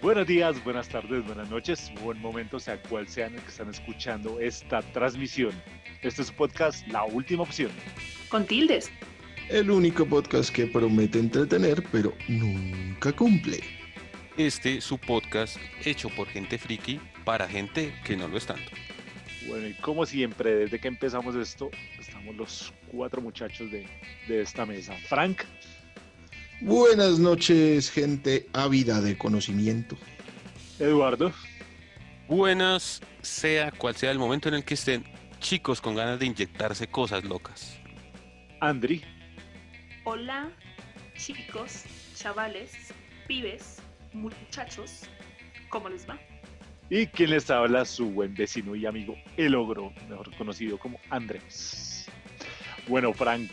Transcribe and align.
Buenos 0.00 0.26
días, 0.26 0.62
buenas 0.64 0.88
tardes, 0.88 1.24
buenas 1.24 1.48
noches, 1.48 1.92
buen 2.02 2.20
momento, 2.20 2.60
sea 2.60 2.80
cual 2.82 3.08
sea 3.08 3.26
el 3.26 3.34
que 3.34 3.48
están 3.48 3.70
escuchando 3.70 4.40
esta 4.40 4.82
transmisión. 4.92 5.52
Este 6.02 6.22
es 6.22 6.28
su 6.28 6.34
podcast 6.34 6.86
La 6.88 7.04
Última 7.04 7.44
Opción. 7.44 7.70
Con 8.28 8.46
tildes. 8.46 8.90
El 9.48 9.70
único 9.70 10.04
podcast 10.04 10.50
que 10.54 10.66
promete 10.66 11.18
entretener, 11.18 11.82
pero 11.90 12.12
nunca 12.28 13.12
cumple. 13.12 13.60
Este 14.36 14.80
su 14.80 14.98
podcast 14.98 15.56
hecho 15.84 16.08
por 16.10 16.26
gente 16.28 16.58
friki 16.58 17.00
para 17.24 17.48
gente 17.48 17.94
que 18.04 18.16
no 18.16 18.28
lo 18.28 18.36
es 18.36 18.46
tanto. 18.46 18.70
Bueno, 19.46 19.68
y 19.68 19.74
como 19.74 20.06
siempre, 20.06 20.54
desde 20.54 20.78
que 20.78 20.88
empezamos 20.88 21.34
esto, 21.34 21.70
estamos 21.98 22.36
los 22.36 22.72
cuatro 22.88 23.20
muchachos 23.20 23.70
de, 23.70 23.86
de 24.28 24.42
esta 24.42 24.66
mesa. 24.66 24.94
Frank, 25.08 25.42
Buenas 26.64 27.18
noches, 27.18 27.90
gente 27.90 28.48
ávida 28.52 29.00
de 29.00 29.18
conocimiento. 29.18 29.96
Eduardo, 30.78 31.32
Buenas, 32.28 33.00
sea 33.20 33.72
cual 33.72 33.96
sea 33.96 34.12
el 34.12 34.18
momento 34.18 34.48
en 34.48 34.54
el 34.54 34.64
que 34.64 34.74
estén 34.74 35.04
chicos 35.40 35.80
con 35.80 35.96
ganas 35.96 36.18
de 36.20 36.26
inyectarse 36.26 36.86
cosas 36.86 37.24
locas. 37.24 37.78
Andri, 38.60 39.02
Hola, 40.04 40.50
chicos, 41.16 41.82
chavales, 42.14 42.70
pibes, 43.26 43.78
muchachos. 44.12 45.02
¿Cómo 45.68 45.88
les 45.88 46.08
va? 46.08 46.18
y 46.90 47.06
quien 47.06 47.30
les 47.30 47.50
habla, 47.50 47.86
su 47.86 48.10
buen 48.10 48.34
vecino 48.34 48.76
y 48.76 48.84
amigo, 48.84 49.16
el 49.38 49.54
ogro, 49.54 49.92
mejor 50.10 50.30
conocido 50.36 50.78
como 50.78 51.00
Andrés. 51.08 52.06
Bueno, 52.86 53.14
Frank, 53.14 53.50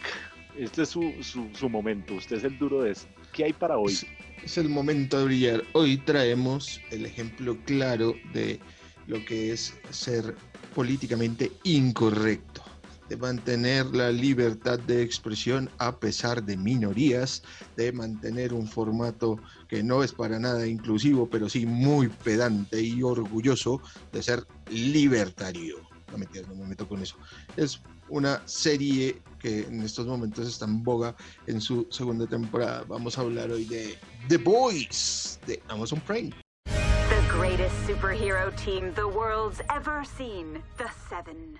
este 0.60 0.84
es 0.84 0.90
su, 0.90 1.14
su, 1.54 1.70
momento, 1.70 2.16
usted 2.16 2.38
es 2.38 2.44
el 2.44 2.58
duro 2.58 2.84
de 2.84 2.92
esto. 2.92 3.08
¿Qué 3.32 3.46
hay 3.46 3.54
para 3.54 3.78
hoy? 3.78 3.98
Es, 4.44 4.58
el 4.58 4.68
momento 4.68 5.18
de 5.18 5.26
brillar. 5.26 5.64
Hoy 5.74 5.98
traemos 5.98 6.82
el 6.92 7.06
ejemplo 7.06 7.58
claro 7.66 8.14
de 8.34 8.60
lo 9.08 9.24
que 9.26 9.54
es 9.54 9.74
ser 9.90 10.36
políticamente 10.76 11.52
incorrecto, 11.64 12.62
de 13.08 13.16
mantener 13.16 13.86
la 13.88 14.12
libertad 14.12 14.80
de 14.80 15.02
expresión 15.02 15.70
a 15.78 15.98
pesar 15.98 16.44
de 16.44 16.58
minorías, 16.58 17.42
de 17.78 17.94
mantener 17.94 18.54
un 18.54 18.68
formato 18.68 19.40
que 19.70 19.82
no 19.82 20.04
es 20.04 20.12
para 20.12 20.40
nada 20.40 20.68
inclusivo, 20.68 21.30
pero 21.30 21.48
sí 21.48 21.66
muy 21.66 22.10
pedante 22.10 22.82
y 22.82 23.02
orgulloso 23.02 23.82
de 24.12 24.24
ser 24.24 24.46
libertario. 24.70 25.78
No 26.12 26.18
mentiras, 26.18 26.50
no 26.50 26.56
me 26.56 26.68
meto 26.68 26.88
con 26.88 27.02
eso. 27.02 27.16
Es 27.56 27.82
una 28.10 28.42
serie 28.46 29.22
que 29.40 29.62
en 29.62 29.82
estos 29.82 30.06
momentos 30.06 30.48
está 30.48 30.66
en 30.66 30.84
boga 30.84 31.16
en 31.48 31.62
su 31.62 31.88
segunda 31.90 32.28
temporada. 32.28 32.84
Vamos 32.88 33.18
a 33.18 33.22
hablar 33.22 33.52
hoy 33.52 33.66
de 33.66 33.98
The 34.28 34.38
Boys 34.38 35.40
de 35.46 35.62
Amazon 35.70 36.02
Prime. 36.02 36.32
The 36.66 37.22
greatest 37.32 37.76
superhero 37.88 38.56
team 38.58 38.94
the 38.94 39.08
world's 39.08 39.62
ever 39.70 40.04
seen. 40.06 40.62
The 40.78 40.90
Seven. 41.10 41.60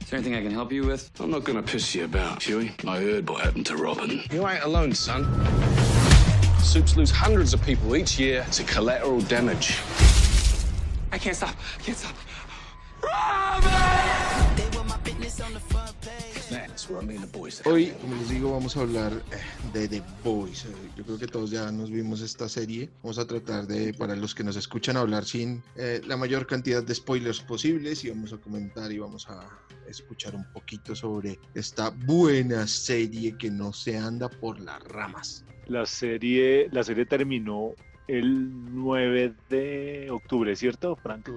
Is 0.00 0.10
there 0.10 0.18
anything 0.18 0.34
I 0.34 0.42
can 0.42 0.52
help 0.52 0.72
you 0.72 0.84
with? 0.84 1.08
I'm 1.20 1.30
not 1.30 1.44
gonna 1.44 1.62
piss 1.62 1.94
you 1.94 2.04
about, 2.04 2.42
Huey. 2.42 2.72
I 2.84 2.98
heard 2.98 3.30
what 3.30 3.44
happened 3.44 3.66
to 3.66 3.76
Robin. 3.76 4.22
You 4.32 4.48
ain't 4.48 4.64
alone, 4.64 4.92
son. 4.92 5.24
Soups 6.58 6.96
lose 6.96 7.12
hundreds 7.12 7.54
of 7.54 7.62
people 7.62 7.94
each 7.94 8.18
year 8.18 8.44
to 8.52 8.64
collateral 8.64 9.20
damage. 9.20 9.78
I 11.12 11.18
can't 11.18 11.36
stop. 11.36 11.54
I 11.78 11.82
can't 11.82 11.96
stop. 11.96 12.14
Hoy, 17.64 17.92
como 18.00 18.16
les 18.16 18.28
digo, 18.28 18.52
vamos 18.52 18.76
a 18.76 18.80
hablar 18.80 19.12
eh, 19.12 19.36
de 19.72 19.88
The 19.88 20.02
Boys. 20.24 20.64
Eh, 20.64 20.68
Yo 20.96 21.04
creo 21.04 21.18
que 21.18 21.26
todos 21.26 21.50
ya 21.50 21.70
nos 21.70 21.90
vimos 21.90 22.20
esta 22.20 22.48
serie. 22.48 22.90
Vamos 23.02 23.18
a 23.18 23.26
tratar 23.26 23.66
de, 23.66 23.94
para 23.94 24.16
los 24.16 24.34
que 24.34 24.44
nos 24.44 24.56
escuchan, 24.56 24.96
hablar 24.96 25.24
sin 25.24 25.62
eh, 25.76 26.00
la 26.06 26.16
mayor 26.16 26.46
cantidad 26.46 26.82
de 26.82 26.94
spoilers 26.94 27.40
posibles 27.40 28.04
y 28.04 28.10
vamos 28.10 28.32
a 28.32 28.38
comentar 28.38 28.90
y 28.92 28.98
vamos 28.98 29.28
a 29.28 29.48
escuchar 29.88 30.34
un 30.34 30.44
poquito 30.52 30.94
sobre 30.94 31.38
esta 31.54 31.90
buena 31.90 32.66
serie 32.66 33.36
que 33.38 33.50
no 33.50 33.72
se 33.72 33.96
anda 33.96 34.28
por 34.28 34.60
las 34.60 34.82
ramas. 34.84 35.44
La 35.66 35.86
serie, 35.86 36.68
la 36.72 36.82
serie 36.82 37.06
terminó 37.06 37.74
el 38.08 38.50
9 38.74 39.34
de 39.48 40.08
octubre, 40.10 40.54
¿cierto, 40.56 40.96
Frank? 40.96 41.28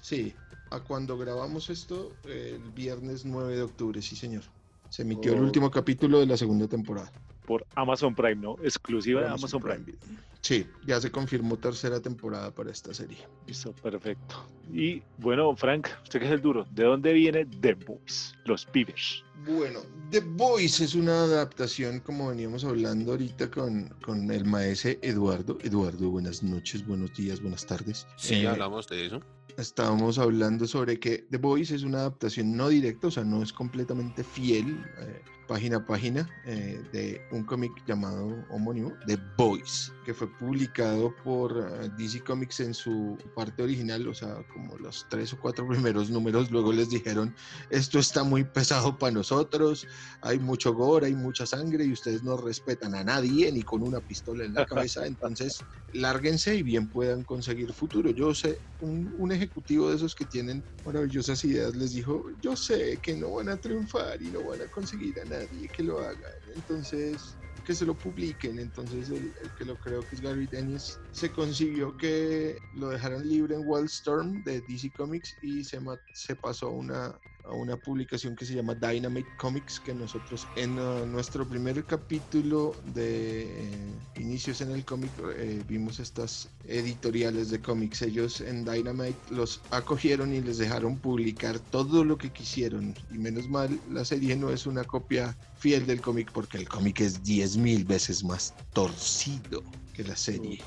Sí, 0.00 0.34
a 0.74 0.80
cuando 0.80 1.18
grabamos 1.18 1.70
esto, 1.70 2.12
el 2.24 2.58
viernes 2.74 3.24
9 3.24 3.56
de 3.56 3.62
octubre, 3.62 4.00
sí 4.02 4.16
señor. 4.16 4.42
Se 4.88 5.02
emitió 5.02 5.32
el 5.32 5.40
Oh. 5.40 5.42
último 5.44 5.70
capítulo 5.70 6.20
de 6.20 6.26
la 6.26 6.36
segunda 6.36 6.66
temporada. 6.68 7.10
Por 7.46 7.64
Amazon 7.74 8.14
Prime, 8.14 8.36
¿no? 8.36 8.56
Exclusiva 8.62 9.20
de 9.20 9.26
Amazon 9.26 9.60
Amazon 9.60 9.62
Prime. 9.62 9.98
Prime. 9.98 10.18
Sí, 10.42 10.66
ya 10.86 11.00
se 11.00 11.10
confirmó 11.10 11.56
tercera 11.56 12.00
temporada 12.00 12.52
para 12.52 12.70
esta 12.72 12.92
serie. 12.92 13.18
Listo, 13.46 13.72
perfecto. 13.74 14.44
Y 14.72 15.00
bueno, 15.18 15.54
Frank, 15.56 15.86
usted 16.02 16.18
que 16.18 16.26
es 16.26 16.32
el 16.32 16.42
duro, 16.42 16.66
¿de 16.72 16.82
dónde 16.84 17.12
viene 17.12 17.46
The 17.46 17.74
Boys? 17.74 18.34
Los 18.44 18.66
pibes. 18.66 19.22
Bueno, 19.46 19.80
The 20.10 20.20
Voice 20.20 20.84
es 20.84 20.94
una 20.96 21.22
adaptación, 21.24 22.00
como 22.00 22.28
veníamos 22.28 22.64
hablando 22.64 23.12
ahorita 23.12 23.50
con, 23.52 23.88
con 24.04 24.30
el 24.32 24.44
maese 24.44 24.98
Eduardo. 25.02 25.58
Eduardo, 25.62 26.10
buenas 26.10 26.42
noches, 26.42 26.84
buenos 26.86 27.14
días, 27.16 27.40
buenas 27.40 27.64
tardes. 27.64 28.06
Sí, 28.16 28.34
Eh, 28.42 28.48
hablamos 28.48 28.88
de 28.88 29.06
eso. 29.06 29.20
estábamos 29.56 30.18
hablando 30.18 30.66
sobre 30.66 30.98
que 30.98 31.24
The 31.30 31.38
Voice 31.38 31.74
es 31.76 31.82
una 31.84 31.98
adaptación 31.98 32.56
no 32.56 32.68
directa, 32.68 33.06
o 33.08 33.10
sea, 33.12 33.22
no 33.24 33.42
es 33.44 33.52
completamente 33.52 34.24
fiel, 34.24 34.84
eh, 34.98 35.22
página 35.52 35.76
a 35.76 35.84
página, 35.84 36.26
eh, 36.46 36.82
de 36.94 37.20
un 37.30 37.44
cómic 37.44 37.72
llamado 37.86 38.42
homónimo, 38.48 38.90
The 39.06 39.18
Voice, 39.36 39.92
que 40.06 40.14
fue 40.14 40.26
publicado 40.38 41.14
por 41.22 41.52
eh, 41.58 41.90
DC 41.98 42.24
Comics 42.24 42.60
en 42.60 42.72
su 42.72 43.18
parte 43.36 43.62
original, 43.62 44.08
o 44.08 44.14
sea, 44.14 44.42
como 44.54 44.78
los 44.78 45.06
tres 45.10 45.30
o 45.34 45.38
cuatro 45.38 45.68
primeros 45.68 46.08
números, 46.08 46.50
luego 46.50 46.72
les 46.72 46.88
dijeron, 46.88 47.34
esto 47.68 47.98
está 47.98 48.24
muy 48.24 48.44
pesado 48.44 48.96
para 48.96 49.12
nosotros, 49.12 49.86
hay 50.22 50.38
mucho 50.38 50.72
gore, 50.72 51.08
hay 51.08 51.14
mucha 51.14 51.44
sangre 51.44 51.84
y 51.84 51.92
ustedes 51.92 52.22
no 52.22 52.38
respetan 52.38 52.94
a 52.94 53.04
nadie 53.04 53.52
ni 53.52 53.60
con 53.62 53.82
una 53.82 54.00
pistola 54.00 54.46
en 54.46 54.54
la 54.54 54.64
cabeza, 54.64 55.06
entonces 55.06 55.58
lárguense 55.92 56.54
y 56.54 56.62
bien 56.62 56.88
puedan 56.88 57.24
conseguir 57.24 57.74
futuro. 57.74 58.10
Yo 58.10 58.34
sé, 58.34 58.58
un, 58.80 59.14
un 59.18 59.32
ejecutivo 59.32 59.90
de 59.90 59.96
esos 59.96 60.14
que 60.14 60.24
tienen 60.24 60.64
maravillosas 60.86 61.44
ideas 61.44 61.76
les 61.76 61.92
dijo, 61.92 62.24
yo 62.40 62.56
sé 62.56 62.98
que 63.02 63.14
no 63.14 63.32
van 63.34 63.50
a 63.50 63.58
triunfar 63.58 64.22
y 64.22 64.30
no 64.30 64.42
van 64.44 64.62
a 64.62 64.70
conseguir 64.70 65.20
a 65.20 65.24
nadie 65.26 65.41
que 65.46 65.82
lo 65.82 66.00
haga. 66.00 66.28
Entonces, 66.54 67.36
que 67.64 67.74
se 67.74 67.86
lo 67.86 67.94
publiquen. 67.94 68.58
Entonces, 68.58 69.10
el, 69.10 69.32
que 69.56 69.64
lo 69.64 69.76
creo 69.76 70.00
que 70.00 70.16
es 70.16 70.20
Gary 70.20 70.46
Dennis 70.46 70.98
se 71.12 71.30
concibió 71.30 71.96
que 71.96 72.56
lo 72.74 72.88
dejaran 72.90 73.28
libre 73.28 73.54
en 73.54 73.62
Wildstorm 73.64 74.42
de 74.44 74.60
DC 74.62 74.90
Comics 74.96 75.36
y 75.42 75.64
se, 75.64 75.80
se 76.12 76.36
pasó 76.36 76.70
una, 76.70 77.18
a 77.44 77.52
una 77.52 77.76
publicación 77.76 78.36
que 78.36 78.44
se 78.44 78.54
llama 78.54 78.74
Dynamite 78.74 79.28
Comics, 79.38 79.80
que 79.80 79.94
nosotros 79.94 80.46
en 80.56 80.78
uh, 80.78 81.06
nuestro 81.06 81.48
primer 81.48 81.84
capítulo 81.84 82.74
de 82.94 83.42
eh, 83.42 83.70
inicios 84.16 84.60
en 84.60 84.70
el 84.70 84.84
cómic 84.84 85.10
eh, 85.36 85.62
vimos 85.68 85.98
estas 86.00 86.48
editoriales 86.66 87.50
de 87.50 87.60
cómics. 87.60 88.02
Ellos 88.02 88.40
en 88.40 88.64
Dynamite 88.64 89.18
los 89.30 89.60
acogieron 89.70 90.32
y 90.32 90.40
les 90.40 90.58
dejaron 90.58 90.98
publicar 90.98 91.58
todo 91.58 92.04
lo 92.04 92.16
que 92.16 92.30
quisieron. 92.30 92.94
Y 93.10 93.18
menos 93.18 93.48
mal, 93.48 93.78
la 93.90 94.04
serie 94.04 94.36
no 94.36 94.50
es 94.50 94.66
una 94.66 94.84
copia 94.84 95.36
fiel 95.56 95.86
del 95.86 96.00
cómic 96.00 96.30
porque 96.32 96.58
el 96.58 96.68
cómic 96.68 97.00
es 97.00 97.22
10.000 97.22 97.86
veces 97.86 98.24
más 98.24 98.54
torcido 98.72 99.62
que 99.94 100.04
la 100.04 100.16
serie. 100.16 100.60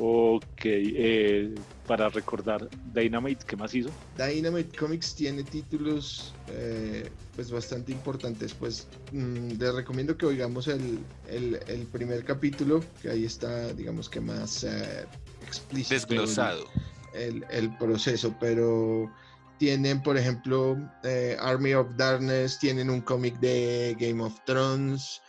Ok, 0.00 0.62
eh, 0.64 1.50
para 1.86 2.08
recordar, 2.08 2.68
Dynamite, 2.94 3.44
¿qué 3.46 3.56
más 3.56 3.74
hizo? 3.74 3.90
Dynamite 4.16 4.76
Comics 4.78 5.14
tiene 5.14 5.42
títulos 5.44 6.34
eh, 6.48 7.10
pues 7.34 7.50
bastante 7.50 7.92
importantes. 7.92 8.52
Pues 8.54 8.86
mm, 9.12 9.52
les 9.58 9.74
recomiendo 9.74 10.16
que 10.16 10.26
oigamos 10.26 10.68
el, 10.68 11.04
el- 11.26 11.58
el 11.66 11.86
primer 11.86 12.24
capítulo, 12.24 12.84
que 13.00 13.10
ahí 13.10 13.24
está, 13.24 13.72
digamos 13.72 14.08
que 14.08 14.20
más 14.20 14.62
eh, 14.64 15.06
explícito. 15.42 15.94
el- 15.94 16.00
Desglosado. 16.00 16.64
el, 17.14 17.44
el 17.50 17.76
proceso, 17.76 18.34
pero 18.38 19.10
tienen, 19.58 20.00
por 20.02 20.16
ejemplo, 20.16 20.76
eh, 21.02 21.36
Army 21.40 21.74
of 21.74 21.96
Darkness, 21.96 22.58
tienen 22.60 22.88
un 22.90 23.00
cómic 23.00 23.38
de 23.40 23.96
Game 23.98 24.22
of 24.22 24.38
Thrones, 24.44 25.20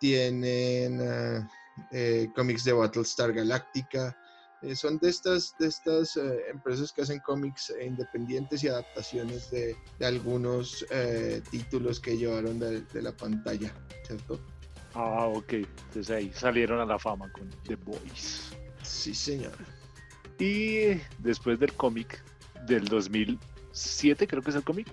tienen 0.00 0.98
eh, 1.90 2.28
cómics 2.34 2.64
de 2.64 2.72
Battlestar 2.72 3.32
Galactica. 3.32 4.16
eh, 4.62 4.74
son 4.74 4.98
de 4.98 5.10
estas, 5.10 5.54
de 5.58 5.66
estas 5.68 6.16
eh, 6.16 6.38
empresas 6.50 6.92
que 6.92 7.02
hacen 7.02 7.20
cómics 7.20 7.70
eh, 7.70 7.84
independientes 7.86 8.64
y 8.64 8.68
adaptaciones 8.68 9.50
de, 9.50 9.76
de 9.98 10.06
algunos 10.06 10.84
títulos 11.50 12.00
que 12.00 12.16
llevaron 12.16 12.58
de, 12.58 12.80
de 12.82 13.02
la 13.02 13.12
pantalla, 13.16 13.72
¿cierto? 14.06 14.40
Ah, 14.94 15.26
ok. 15.26 15.52
Entonces 15.54 16.10
ahí 16.10 16.32
salieron 16.32 16.80
a 16.80 16.86
la 16.86 16.98
fama 16.98 17.30
con 17.32 17.50
The 17.64 17.76
Boys. 17.76 18.52
Sí, 18.82 19.14
señor. 19.14 19.52
Y 20.38 21.00
después 21.18 21.58
del 21.58 21.72
cómic 21.74 22.22
del 22.66 22.86
2007, 22.86 24.26
creo 24.26 24.42
que 24.42 24.50
es 24.50 24.56
el 24.56 24.64
cómic. 24.64 24.88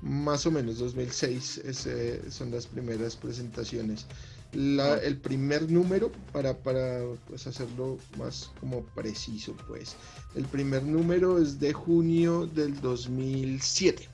Más 0.00 0.46
o 0.46 0.50
menos 0.50 0.78
2006 0.78 1.58
es, 1.58 1.88
son 2.32 2.50
las 2.50 2.66
primeras 2.66 3.16
presentaciones. 3.16 4.06
La- 4.52 4.96
el 4.98 5.20
primer 5.20 5.70
número, 5.70 6.10
para, 6.32 6.56
para 6.62 7.00
pues, 7.26 7.46
hacerlo 7.46 7.98
más 8.16 8.50
como 8.60 8.82
preciso, 8.94 9.54
pues, 9.66 9.96
el 10.34 10.46
primer 10.46 10.82
número 10.84 11.38
es 11.38 11.58
de 11.60 11.72
junio 11.72 12.46
del 12.46 12.80
2007, 12.80 14.08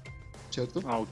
¿cierto? 0.50 0.82
Ah, 0.84 1.04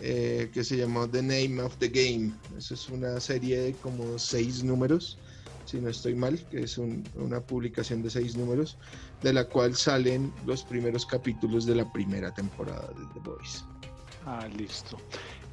eh, 0.00 0.50
que 0.52 0.64
se 0.64 0.76
llamó 0.76 1.08
The 1.08 1.22
Name 1.22 1.62
of 1.62 1.76
the 1.78 1.88
Game. 1.88 2.32
Eso 2.56 2.74
es 2.74 2.88
una 2.88 3.18
serie 3.20 3.60
de 3.60 3.76
como 3.76 4.18
seis 4.18 4.62
números, 4.62 5.18
si 5.64 5.80
no 5.80 5.88
estoy 5.88 6.14
mal, 6.14 6.38
que 6.50 6.62
es 6.64 6.78
un- 6.78 7.08
una 7.14 7.40
publicación 7.40 8.02
de 8.02 8.10
seis 8.10 8.36
números, 8.36 8.76
de 9.22 9.32
la 9.32 9.44
cual 9.48 9.74
salen 9.74 10.32
los 10.44 10.62
primeros 10.64 11.06
capítulos 11.06 11.64
de 11.66 11.74
la 11.76 11.90
primera 11.92 12.32
temporada 12.34 12.86
de 12.88 13.06
The 13.14 13.20
Boys. 13.20 13.64
Ah, 14.26 14.48
listo. 14.48 14.98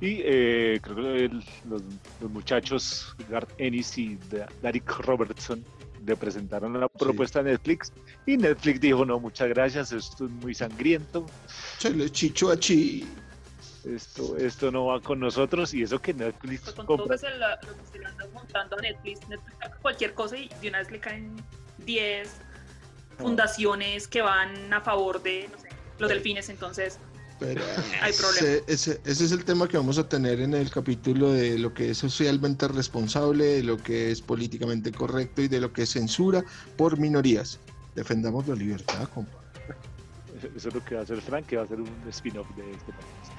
Y 0.01 0.21
eh, 0.25 0.79
creo 0.81 0.95
que 0.95 1.25
el- 1.25 1.43
los, 1.69 1.81
los 2.19 2.31
muchachos 2.31 3.15
Garth 3.29 3.49
Ennis 3.59 3.97
y 3.99 4.17
Derek 4.61 4.89
Robertson 4.99 5.63
le 6.05 6.15
presentaron 6.15 6.79
la 6.79 6.89
propuesta 6.89 7.41
a 7.41 7.43
Netflix 7.43 7.93
y 8.25 8.35
Netflix 8.35 8.81
dijo, 8.81 9.05
no, 9.05 9.19
muchas 9.19 9.47
gracias, 9.49 9.91
esto 9.91 10.25
es 10.25 10.31
muy 10.31 10.55
sangriento, 10.55 11.27
Se 11.77 11.91
le 11.91 12.09
chicho 12.09 12.49
a 12.49 12.57
chi. 12.57 13.07
esto, 13.85 14.35
esto 14.37 14.71
no 14.71 14.87
va 14.87 14.99
con 14.99 15.19
nosotros 15.19 15.73
y 15.75 15.83
eso 15.83 16.01
que 16.01 16.13
Netflix 16.15 16.61
Pues 16.61 16.75
con 16.75 16.87
todo 16.87 16.97
compra. 16.97 17.15
eso 17.17 17.29
la- 17.37 17.59
lo 17.61 17.77
que 17.77 17.85
se 17.91 17.99
le 17.99 18.05
anda 18.07 18.25
montando 18.33 18.77
a 18.77 18.81
Netflix, 18.81 19.27
Netflix 19.29 19.53
saca 19.59 19.77
cualquier 19.77 20.13
cosa 20.15 20.35
y 20.37 20.49
de 20.61 20.69
una 20.69 20.79
vez 20.79 20.89
le 20.91 20.99
caen 20.99 21.35
10 21.85 22.31
fundaciones 23.19 24.07
que 24.07 24.21
van 24.23 24.73
a 24.73 24.81
favor 24.81 25.21
de, 25.21 25.47
no 25.51 25.59
sé, 25.59 25.69
los 25.99 26.09
delfines, 26.09 26.49
entonces 26.49 26.97
Pero 27.41 27.61
Hay 28.01 28.11
ese, 28.11 28.63
ese- 28.67 29.01
ese 29.03 29.25
es 29.25 29.31
el 29.31 29.43
tema 29.43 29.67
que 29.67 29.75
vamos 29.75 29.97
a 29.97 30.07
tener 30.07 30.39
en 30.41 30.53
el 30.53 30.69
capítulo 30.69 31.31
de 31.33 31.57
lo 31.57 31.73
que 31.73 31.89
es 31.89 31.97
socialmente 31.97 32.67
responsable, 32.67 33.43
de 33.45 33.63
lo 33.63 33.77
que 33.77 34.11
es 34.11 34.21
políticamente 34.21 34.91
correcto 34.91 35.41
y 35.41 35.47
de 35.47 35.59
lo 35.59 35.73
que 35.73 35.81
es 35.83 35.89
censura 35.89 36.43
por 36.77 36.99
minorías. 36.99 37.59
Defendamos 37.95 38.47
la 38.47 38.53
libertad, 38.55 39.09
compa. 39.09 39.41
Eso 40.55 40.69
es 40.69 40.75
lo 40.75 40.85
que 40.85 40.93
va 40.95 41.01
a 41.01 41.03
hacer 41.03 41.19
Frank, 41.19 41.47
que 41.47 41.55
va 41.55 41.63
a 41.63 41.65
hacer 41.65 41.81
un 41.81 41.89
spin-off 42.09 42.47
de 42.55 42.69
este 42.71 42.91
podcast. 42.93 43.33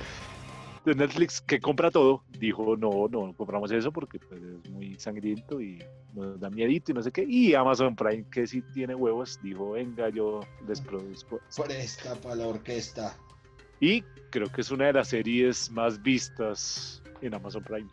De 0.84 0.94
Netflix, 0.96 1.40
que 1.40 1.60
compra 1.60 1.92
todo, 1.92 2.24
dijo, 2.40 2.76
no, 2.76 3.06
no, 3.08 3.26
no 3.28 3.34
compramos 3.36 3.70
eso 3.70 3.92
porque 3.92 4.18
pues, 4.18 4.40
es 4.42 4.68
muy 4.72 4.96
sangriento 4.98 5.60
y 5.60 5.80
nos 6.12 6.40
da 6.40 6.50
miedito 6.50 6.90
y 6.90 6.94
no 6.96 7.02
sé 7.04 7.12
qué. 7.12 7.22
Y 7.22 7.54
Amazon 7.54 7.94
Prime, 7.94 8.24
que 8.32 8.48
sí 8.48 8.62
tiene 8.74 8.96
huevos, 8.96 9.38
dijo, 9.44 9.70
venga, 9.70 10.08
yo 10.08 10.40
les 10.66 10.80
produzco. 10.80 11.38
Presta 11.64 12.16
para 12.16 12.34
la 12.34 12.48
orquesta. 12.48 13.16
Y 13.82 14.02
creo 14.30 14.46
que 14.46 14.60
es 14.60 14.70
una 14.70 14.86
de 14.86 14.92
las 14.92 15.08
series 15.08 15.68
más 15.72 16.00
vistas 16.00 17.02
en 17.20 17.34
Amazon 17.34 17.64
Prime. 17.64 17.90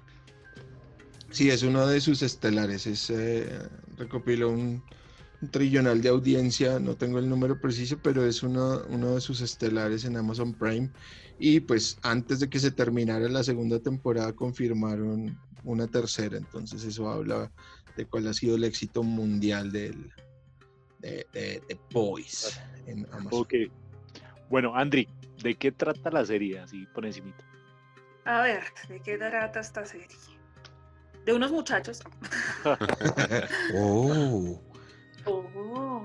Sí, 1.32 1.50
es 1.50 1.64
uno 1.64 1.88
de 1.88 2.00
sus 2.00 2.22
estelares. 2.22 2.86
Es, 2.86 3.10
eh, 3.10 3.50
recopiló 3.98 4.52
un, 4.52 4.84
un 5.42 5.50
trillonal 5.50 6.00
de 6.04 6.10
audiencia, 6.10 6.80
no 6.80 6.96
tengo 6.96 7.18
el 7.18 7.28
número 7.28 7.60
preciso, 7.60 7.98
pero 8.04 8.24
es 8.24 8.44
uno, 8.44 8.84
uno 8.88 9.16
de 9.16 9.22
sus 9.22 9.42
estelares 9.42 10.06
en 10.06 10.16
Amazon 10.16 10.54
Prime. 10.54 10.92
Y 11.40 11.60
pues 11.60 11.98
antes 12.04 12.40
de 12.40 12.52
que 12.52 12.60
se 12.60 12.70
terminara 12.70 13.28
la 13.28 13.44
segunda 13.44 13.80
temporada 13.80 14.32
confirmaron 14.34 15.40
una 15.64 15.88
tercera, 15.88 16.38
entonces 16.38 16.84
eso 16.84 17.10
habla 17.10 17.52
de 17.98 18.06
cuál 18.06 18.28
ha 18.28 18.34
sido 18.34 18.58
el 18.58 18.64
éxito 18.64 19.02
mundial 19.02 19.72
del, 19.72 20.12
de, 21.00 21.26
de, 21.34 21.64
de 21.68 21.80
Boys 21.92 22.62
en 22.86 23.08
Amazon. 23.12 23.42
Ok. 23.42 23.54
Bueno, 24.50 24.76
Andri, 24.76 25.08
¿de 25.44 25.56
qué 25.56 25.72
trata 25.72 26.12
la 26.12 26.26
serie? 26.26 26.60
Así 26.60 26.86
por 26.94 27.06
encimita. 27.06 27.44
A 28.26 28.42
ver, 28.42 28.64
¿de 28.88 29.00
qué 29.02 29.18
trata 29.18 29.60
esta 29.60 29.86
serie? 29.86 30.08
De 31.26 31.34
unos 31.34 31.52
muchachos. 31.52 32.02
oh, 33.76 34.62
Oh, 35.26 36.04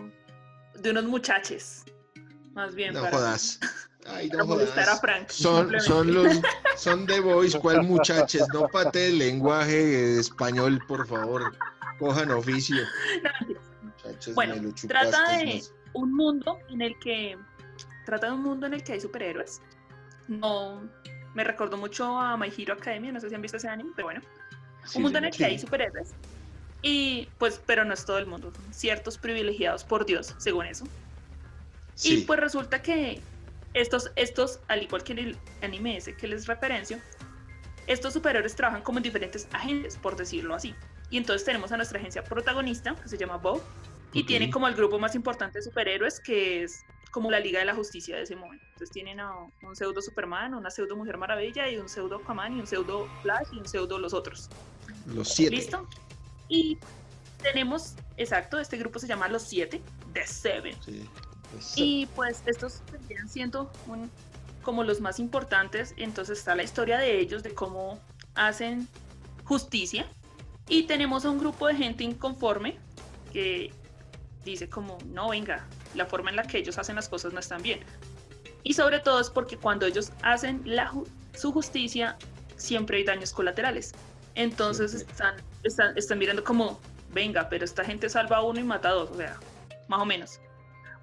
de 0.80 0.90
unos 0.90 1.04
muchaches. 1.04 1.84
Más 2.52 2.74
bien, 2.74 2.94
no 2.94 3.00
para, 3.02 3.16
jodas. 3.16 3.60
Ay, 4.06 4.28
no 4.28 4.38
para 4.38 4.44
molestar 4.44 4.82
a 4.82 4.86
jodas. 4.86 5.00
Frank. 5.00 5.28
Son, 5.30 5.80
son 5.80 6.14
los 6.14 6.40
son 6.76 7.06
de 7.06 7.20
boys, 7.20 7.56
¿cuál 7.56 7.82
muchachos? 7.86 8.46
No 8.52 8.68
pate 8.68 9.08
el 9.08 9.18
lenguaje 9.18 10.18
español, 10.18 10.80
por 10.86 11.06
favor. 11.06 11.56
Cojan 11.98 12.30
oficio. 12.32 12.84
Muchachos, 13.82 14.34
Bueno, 14.34 14.54
trata 14.88 15.38
de 15.38 15.62
un 15.94 16.14
mundo 16.14 16.58
en 16.68 16.82
el 16.82 16.98
que 16.98 17.38
trata 18.04 18.26
de 18.28 18.32
un 18.32 18.42
mundo 18.42 18.66
en 18.66 18.74
el 18.74 18.82
que 18.84 18.92
hay 18.94 19.00
superhéroes. 19.00 19.60
No 20.28 20.88
me 21.34 21.42
recordó 21.44 21.76
mucho 21.76 22.18
a 22.18 22.36
My 22.36 22.52
Hero 22.56 22.74
Academia, 22.74 23.10
no 23.12 23.20
sé 23.20 23.28
si 23.28 23.34
han 23.34 23.42
visto 23.42 23.56
ese 23.56 23.68
anime, 23.68 23.90
pero 23.96 24.06
bueno, 24.06 24.20
Sí, 24.86 24.98
un 24.98 25.02
mundo 25.04 25.18
en 25.18 25.24
el 25.24 25.32
señor. 25.32 25.48
que 25.48 25.54
hay 25.54 25.58
superhéroes. 25.58 26.14
Y 26.82 27.28
pues, 27.38 27.60
pero 27.66 27.84
no 27.84 27.94
es 27.94 28.04
todo 28.04 28.18
el 28.18 28.26
mundo, 28.26 28.52
ciertos 28.70 29.16
privilegiados 29.18 29.82
por 29.84 30.04
Dios, 30.06 30.34
según 30.38 30.66
eso. 30.66 30.84
Y 30.84 31.98
Sí, 31.98 32.24
pues 32.26 32.38
resulta 32.38 32.82
que 32.82 33.20
estos, 33.72 34.12
estos, 34.16 34.60
al 34.68 34.82
igual 34.82 35.02
que 35.02 35.12
en 35.12 35.18
el 35.18 35.38
anime 35.62 35.96
ese 35.96 36.14
que 36.16 36.28
les 36.28 36.46
referencio, 36.46 36.98
estos 37.86 38.12
superhéroes 38.12 38.54
trabajan 38.54 38.82
como 38.82 38.98
en 38.98 39.02
diferentes 39.02 39.48
agentes, 39.52 39.96
por 39.96 40.16
decirlo 40.16 40.54
así. 40.54 40.74
Y 41.10 41.16
entonces 41.18 41.44
tenemos 41.44 41.72
a 41.72 41.76
nuestra 41.76 41.98
agencia 41.98 42.22
protagonista, 42.22 42.94
que 42.94 43.08
se 43.08 43.16
llama 43.18 43.36
Bob, 43.38 43.62
y 44.12 44.20
Ok. 44.22 44.26
tiene 44.26 44.50
como 44.50 44.68
el 44.68 44.74
grupo 44.74 44.98
más 44.98 45.14
importante 45.14 45.58
de 45.58 45.62
superhéroes, 45.62 46.20
que 46.20 46.62
es 46.64 46.84
como 47.14 47.30
la 47.30 47.38
Liga 47.38 47.60
de 47.60 47.64
la 47.64 47.76
Justicia 47.76 48.16
de 48.16 48.22
ese 48.24 48.34
momento. 48.34 48.64
Entonces 48.72 48.90
tienen 48.90 49.20
a 49.20 49.30
un 49.62 49.76
pseudo 49.76 50.02
Superman, 50.02 50.52
una 50.52 50.68
pseudo 50.68 50.96
Mujer 50.96 51.16
Maravilla, 51.16 51.70
y 51.70 51.76
un 51.76 51.88
pseudo 51.88 52.16
Aquaman, 52.16 52.56
y 52.56 52.60
un 52.60 52.66
pseudo 52.66 53.08
Flash, 53.22 53.46
y 53.52 53.58
un 53.58 53.68
pseudo 53.68 53.98
los 54.00 54.12
otros. 54.12 54.50
los 55.06 55.28
siete. 55.28 55.54
¿Listo? 55.54 55.88
Y 56.48 56.76
tenemos, 57.40 57.94
exacto, 58.16 58.58
este 58.58 58.76
grupo 58.78 58.98
se 58.98 59.06
llama 59.06 59.28
Los 59.28 59.42
Siete, 59.42 59.80
The 60.12 60.26
Seven. 60.26 60.74
Sí, 60.82 61.08
Y 61.76 62.06
pues 62.16 62.42
estos 62.46 62.82
seguían 62.90 63.28
siendo 63.28 63.70
un- 63.86 64.10
como 64.62 64.82
los 64.82 65.00
más 65.00 65.20
importantes. 65.20 65.94
Entonces 65.96 66.38
está 66.38 66.56
la 66.56 66.64
historia 66.64 66.98
de 66.98 67.20
ellos, 67.20 67.42
de 67.44 67.54
cómo 67.54 68.00
hacen 68.34 68.88
justicia. 69.44 70.06
Y 70.68 70.84
tenemos 70.84 71.24
a 71.24 71.30
un 71.30 71.38
grupo 71.38 71.68
de 71.68 71.76
gente 71.76 72.02
inconforme 72.02 72.76
que 73.32 73.72
dice 74.44 74.68
como, 74.68 74.98
no, 75.06 75.28
venga, 75.30 75.64
la 75.94 76.06
forma 76.06 76.30
en 76.30 76.36
la 76.36 76.42
que 76.44 76.58
ellos 76.58 76.78
hacen 76.78 76.96
las 76.96 77.08
cosas 77.08 77.32
no 77.32 77.40
están 77.40 77.62
bien. 77.62 77.80
Y 78.62 78.74
sobre 78.74 78.98
todo 79.00 79.20
es 79.20 79.30
porque 79.30 79.56
cuando 79.58 79.86
ellos 79.86 80.12
hacen 80.22 80.62
la 80.64 80.90
ju- 80.90 81.06
su 81.34 81.52
justicia, 81.52 82.16
siempre 82.56 82.98
hay 82.98 83.04
daños 83.04 83.32
colaterales. 83.32 83.92
Entonces 84.34 84.94
están, 84.94 85.36
están, 85.62 85.96
están 85.96 86.18
mirando 86.18 86.42
como, 86.42 86.80
venga, 87.12 87.48
pero 87.48 87.64
esta 87.64 87.84
gente 87.84 88.08
salva 88.08 88.38
a 88.38 88.42
uno 88.42 88.58
y 88.60 88.64
mata 88.64 88.88
a 88.88 88.92
dos, 88.92 89.10
o 89.10 89.16
sea, 89.16 89.38
más 89.88 90.00
o 90.00 90.04
menos 90.04 90.40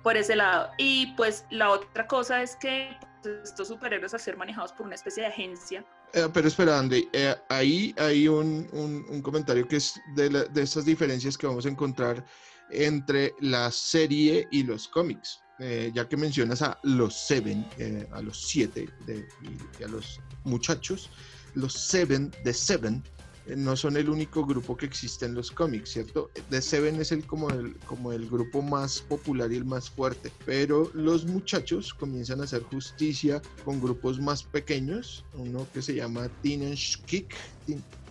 por 0.04 0.18
ese 0.18 0.36
lado. 0.36 0.72
Y 0.78 1.14
pues 1.16 1.46
la 1.52 1.70
otra 1.70 2.08
cosa 2.08 2.42
es 2.42 2.56
que 2.56 2.98
pues, 3.22 3.36
estos 3.44 3.68
superhéroes 3.68 4.14
al 4.16 4.20
ser 4.20 4.36
manejados 4.36 4.72
por 4.74 4.86
una 4.88 4.96
especie 4.96 5.24
de 5.24 5.30
agencia, 5.30 5.86
Eh, 6.14 6.28
pero 6.34 6.48
espera, 6.50 6.78
Andy, 6.80 7.08
eh, 7.14 7.36
ahí 7.48 7.96
hay 7.98 8.28
un, 8.28 8.68
un- 8.74 9.06
un 9.08 9.22
comentario 9.22 9.66
que 9.68 9.78
es 9.78 9.94
de, 10.16 10.30
la- 10.30 10.44
de 10.44 10.62
estas 10.64 10.84
diferencias 10.84 11.38
que 11.38 11.48
vamos 11.48 11.66
a 11.66 11.70
encontrar 11.70 12.26
entre 12.72 13.36
la 13.40 13.72
serie 13.72 14.48
y 14.52 14.64
los 14.64 14.88
cómics. 14.88 15.42
Eh, 15.60 15.92
ya 15.94 16.10
que 16.10 16.18
mencionas 16.18 16.64
a 16.64 16.80
los 16.82 17.16
Seven, 17.16 17.64
eh, 17.78 18.08
a 18.12 18.22
los 18.22 18.48
siete 18.48 18.90
de- 19.06 19.28
y, 19.44 19.84
a 19.84 19.88
los 19.88 20.20
muchachos, 20.44 21.12
los 21.54 21.74
Seven 21.74 22.32
de 22.44 22.52
Seven 22.52 23.04
eh, 23.46 23.56
no 23.56 23.76
son 23.76 23.96
el 23.98 24.10
único 24.10 24.44
grupo 24.44 24.76
que 24.76 24.88
existe 24.88 25.26
en 25.26 25.36
los 25.36 25.52
cómics, 25.52 25.92
¿cierto? 25.92 26.32
The 26.50 26.62
Seven 26.64 26.96
es 27.00 27.12
el 27.12 27.28
como, 27.28 27.50
el 27.50 27.78
como 27.86 28.12
el 28.12 28.28
grupo 28.28 28.64
más 28.64 29.02
popular 29.02 29.52
y 29.52 29.58
el 29.58 29.66
más 29.66 29.88
fuerte, 29.90 30.32
pero 30.46 30.90
los 30.96 31.26
muchachos 31.26 31.94
comienzan 31.94 32.42
a 32.42 32.46
hacer 32.46 32.64
justicia 32.64 33.40
con 33.64 33.80
grupos 33.80 34.20
más 34.20 34.44
pequeños, 34.44 35.26
uno 35.34 35.68
que 35.74 35.84
se 35.84 35.94
llama 35.94 36.28
Teenage 36.42 37.04
Kick, 37.06 37.36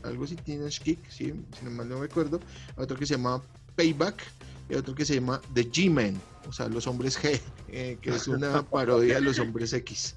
algo 0.04 0.24
así, 0.24 0.36
Teenage 0.36 0.80
Kick, 0.82 1.10
sí, 1.10 1.32
si 1.58 1.64
no 1.64 1.70
mal 1.72 1.88
no 1.88 1.98
me 1.98 2.06
acuerdo, 2.06 2.38
otro 2.76 2.96
que 2.96 3.06
se 3.06 3.14
llama 3.14 3.42
Payback 3.76 4.22
y 4.70 4.74
otro 4.74 4.94
que 4.94 5.04
se 5.04 5.14
llama 5.16 5.40
The 5.52 5.70
G-Men, 5.70 6.20
o 6.48 6.52
sea, 6.52 6.68
los 6.68 6.86
hombres 6.86 7.18
G, 7.22 7.40
eh, 7.68 7.98
que 8.00 8.10
es 8.10 8.28
una 8.28 8.62
parodia 8.70 9.16
de 9.16 9.20
los 9.20 9.38
hombres 9.38 9.72
X. 9.72 10.16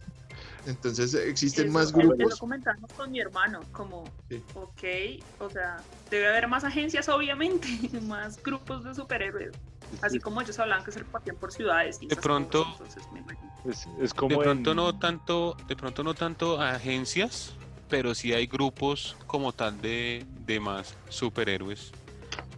Entonces 0.65 1.13
existen 1.13 1.65
eso- 1.67 1.73
más 1.73 1.87
eso 1.89 1.97
grupos. 1.97 2.29
lo 2.31 2.37
comentamos 2.37 2.89
con 2.93 3.11
mi 3.11 3.19
hermano, 3.19 3.59
como, 3.71 4.03
Sí. 4.29 4.41
ok, 4.53 4.83
o 5.39 5.49
sea, 5.49 5.77
debe 6.09 6.27
haber 6.27 6.47
más 6.47 6.63
agencias 6.63 7.09
obviamente, 7.09 7.67
más 8.03 8.41
grupos 8.41 8.83
de 8.85 8.95
superhéroes, 8.95 9.51
así 10.01 10.19
como 10.19 10.41
ellos 10.41 10.57
hablaban 10.59 10.85
que 10.85 10.91
se 10.91 10.99
repartían 10.99 11.35
por 11.35 11.51
ciudades. 11.51 11.97
Y 12.01 12.07
De 12.07 12.15
pronto- 12.15 12.63
cosas, 12.63 12.79
entonces 12.95 13.11
me 13.11 13.19
imagino. 13.19 13.51
Es, 13.65 13.87
es 14.01 14.09
De 14.11 14.15
como 14.15 14.39
pronto 14.39 14.71
en- 14.71 14.77
no 14.77 14.97
tanto, 14.97 15.57
de 15.67 15.75
pronto 15.75 16.03
no 16.03 16.13
tanto 16.13 16.61
agencias, 16.61 17.53
pero 17.89 18.15
sí 18.15 18.33
hay 18.33 18.47
grupos 18.47 19.17
como 19.27 19.51
tal 19.51 19.81
de, 19.81 20.25
de 20.45 20.59
más 20.61 20.95
superhéroes 21.09 21.91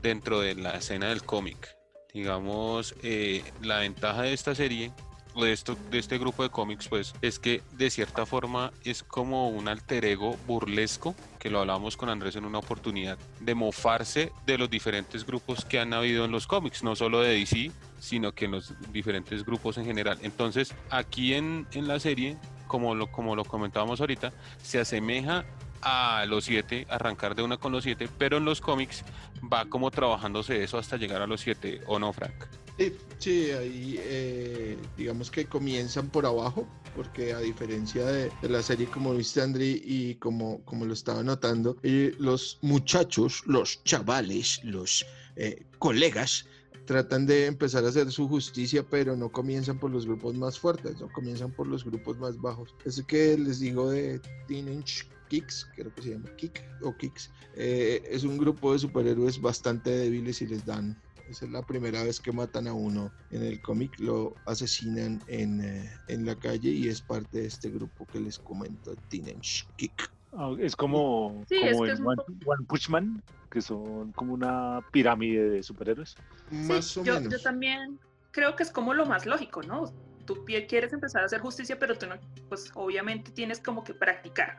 dentro 0.04 0.40
de 0.42 0.54
la 0.56 0.72
escena 0.78 1.10
del 1.10 1.24
cómic. 1.24 1.75
Digamos, 2.16 2.96
eh, 3.04 3.44
la 3.62 3.80
ventaja 3.80 4.22
de 4.22 4.32
esta 4.32 4.56
serie 4.56 4.94
de, 5.36 5.52
esto, 5.52 5.78
de 5.92 6.00
este 6.00 6.18
grupo 6.18 6.44
de 6.44 6.50
cómics, 6.50 6.88
pues, 6.88 7.14
es 7.22 7.40
que 7.40 7.62
de 7.74 7.90
cierta 7.90 8.26
forma 8.26 8.72
es 8.86 9.04
como 9.04 9.50
un 9.50 9.68
alter 9.68 10.06
ego 10.06 10.38
burlesco, 10.48 11.14
que 11.40 11.50
lo 11.50 11.60
hablábamos 11.60 11.98
con 11.98 12.08
Andrés 12.08 12.38
en 12.38 12.46
una 12.46 12.60
oportunidad, 12.60 13.18
de 13.42 13.54
mofarse 13.54 14.32
de 14.46 14.58
los 14.58 14.70
diferentes 14.70 15.26
grupos 15.26 15.66
que 15.66 15.78
han 15.78 15.92
habido 15.92 16.24
en 16.24 16.32
los 16.32 16.48
cómics, 16.48 16.84
no 16.84 16.96
solo 16.96 17.20
de 17.20 17.38
DC, 17.38 17.74
sino 18.00 18.32
que 18.32 18.46
en 18.46 18.52
los 18.52 18.74
diferentes 18.94 19.44
grupos 19.44 19.78
en 19.78 19.84
general. 19.84 20.18
Entonces, 20.22 20.74
aquí 20.90 21.34
en, 21.34 21.68
en 21.74 21.86
la 21.86 22.00
serie, 22.00 22.38
como 22.68 22.96
lo, 22.96 23.12
como 23.12 23.36
lo 23.36 23.44
comentábamos 23.44 24.00
ahorita, 24.00 24.32
se 24.64 24.80
asemeja 24.80 25.44
a 25.82 26.26
los 26.28 26.46
siete, 26.46 26.86
arrancar 26.90 27.36
de 27.36 27.44
una 27.44 27.58
con 27.58 27.72
los 27.72 27.84
siete, 27.84 28.10
pero 28.18 28.38
en 28.38 28.46
los 28.46 28.62
cómics 28.62 29.04
va 29.52 29.66
como 29.66 29.92
trabajándose 29.92 30.64
eso 30.64 30.78
hasta 30.78 30.98
llegar 30.98 31.22
a 31.22 31.28
los 31.28 31.42
siete, 31.42 31.82
¿o 31.88 32.00
no, 32.00 32.12
Frank? 32.14 32.34
Sí, 32.78 32.94
sí, 33.20 33.52
ahí 33.52 34.00
eh, 34.00 34.78
digamos 34.98 35.32
que 35.32 35.46
comienzan 35.46 36.10
por 36.10 36.26
abajo, 36.26 36.68
porque 36.96 37.34
a 37.34 37.40
diferencia 37.40 38.06
de, 38.06 38.32
la 38.42 38.62
serie 38.62 38.88
como 38.88 39.14
viste 39.14 39.42
Andri 39.42 39.82
y 39.86 40.16
como, 40.16 40.62
como 40.66 40.86
lo 40.86 40.94
estaba 40.94 41.24
notando, 41.24 41.78
eh, 41.84 42.14
los 42.20 42.60
muchachos, 42.62 43.44
los 43.46 43.82
chavales, 43.86 44.62
los 44.64 45.06
eh, 45.38 45.66
colegas, 45.80 46.46
tratan 46.86 47.26
de 47.26 47.48
empezar 47.48 47.84
a 47.86 47.90
hacer 47.90 48.12
su 48.12 48.28
justicia, 48.28 48.84
pero 48.84 49.16
no 49.16 49.32
comienzan 49.32 49.80
por 49.80 49.92
los 49.92 50.06
grupos 50.06 50.36
más 50.36 50.60
fuertes, 50.60 51.00
no 51.00 51.10
comienzan 51.12 51.52
por 51.52 51.68
los 51.68 51.84
grupos 51.84 52.18
más 52.18 52.40
bajos. 52.40 52.74
Es 52.86 53.02
que 53.08 53.38
les 53.38 53.60
digo 53.60 53.90
de 53.90 54.20
Teenage 54.48 55.06
Kicks, 55.36 55.68
creo 55.76 55.94
que 55.94 56.02
se 56.02 56.10
llama 56.12 56.30
Kick 56.38 56.64
o 56.82 56.96
Kicks, 56.96 57.30
eh, 57.56 58.02
es 58.10 58.24
un 58.24 58.38
grupo 58.38 58.72
de 58.72 58.80
superhéroes 58.80 59.42
bastante 59.42 59.90
débiles 59.90 60.42
y 60.42 60.48
les 60.48 60.66
dan 60.66 60.96
esa 61.30 61.46
es 61.46 61.52
la 61.52 61.64
primera 61.64 62.04
vez 62.04 62.20
que 62.20 62.32
matan 62.32 62.68
a 62.68 62.74
uno 62.74 63.12
en 63.32 63.44
el 63.44 63.60
cómic, 63.62 64.00
lo 64.00 64.36
asesinan 64.46 65.22
en, 65.28 65.62
eh, 65.62 65.92
en 66.08 66.26
la 66.26 66.36
calle 66.36 66.70
y 66.70 66.88
es 66.88 67.02
parte 67.02 67.40
de 67.40 67.48
este 67.48 67.70
grupo 67.70 68.06
que 68.06 68.20
les 68.20 68.38
comento, 68.38 68.96
Teenage 69.10 69.66
Kick. 69.76 70.12
Ah, 70.34 70.54
Es 70.60 70.76
como, 70.76 71.44
Sí, 71.50 71.56
es 71.64 71.72
como 71.72 71.84
que 71.84 71.90
en 71.90 71.94
es 71.96 72.00
un 72.00 72.08
One, 72.08 72.24
One 72.46 72.66
Punch 72.68 72.90
Man, 72.90 73.24
que 73.50 73.62
son 73.62 74.12
como 74.14 74.34
una 74.34 74.86
pirámide 74.92 75.50
de 75.50 75.64
superhéroes. 75.64 76.16
Sí, 76.50 76.56
Más 76.56 76.96
o 76.98 77.04
yo, 77.04 77.16
menos. 77.16 77.34
yo 77.34 77.42
también 77.42 78.00
creo 78.32 78.56
que 78.56 78.64
es 78.64 78.72
como 78.72 78.94
lo 78.94 79.06
más 79.06 79.26
lógico, 79.26 79.64
¿no? 79.64 79.92
Tú 80.26 80.44
quieres 80.68 80.92
empezar 80.92 81.24
a 81.24 81.26
hacer 81.26 81.40
justicia, 81.40 81.80
pero 81.80 81.98
tú 81.98 82.08
no, 82.08 82.16
pues 82.50 82.72
obviamente 82.76 83.32
tienes 83.32 83.60
como 83.60 83.84
que 83.84 83.94
practicar. 83.94 84.58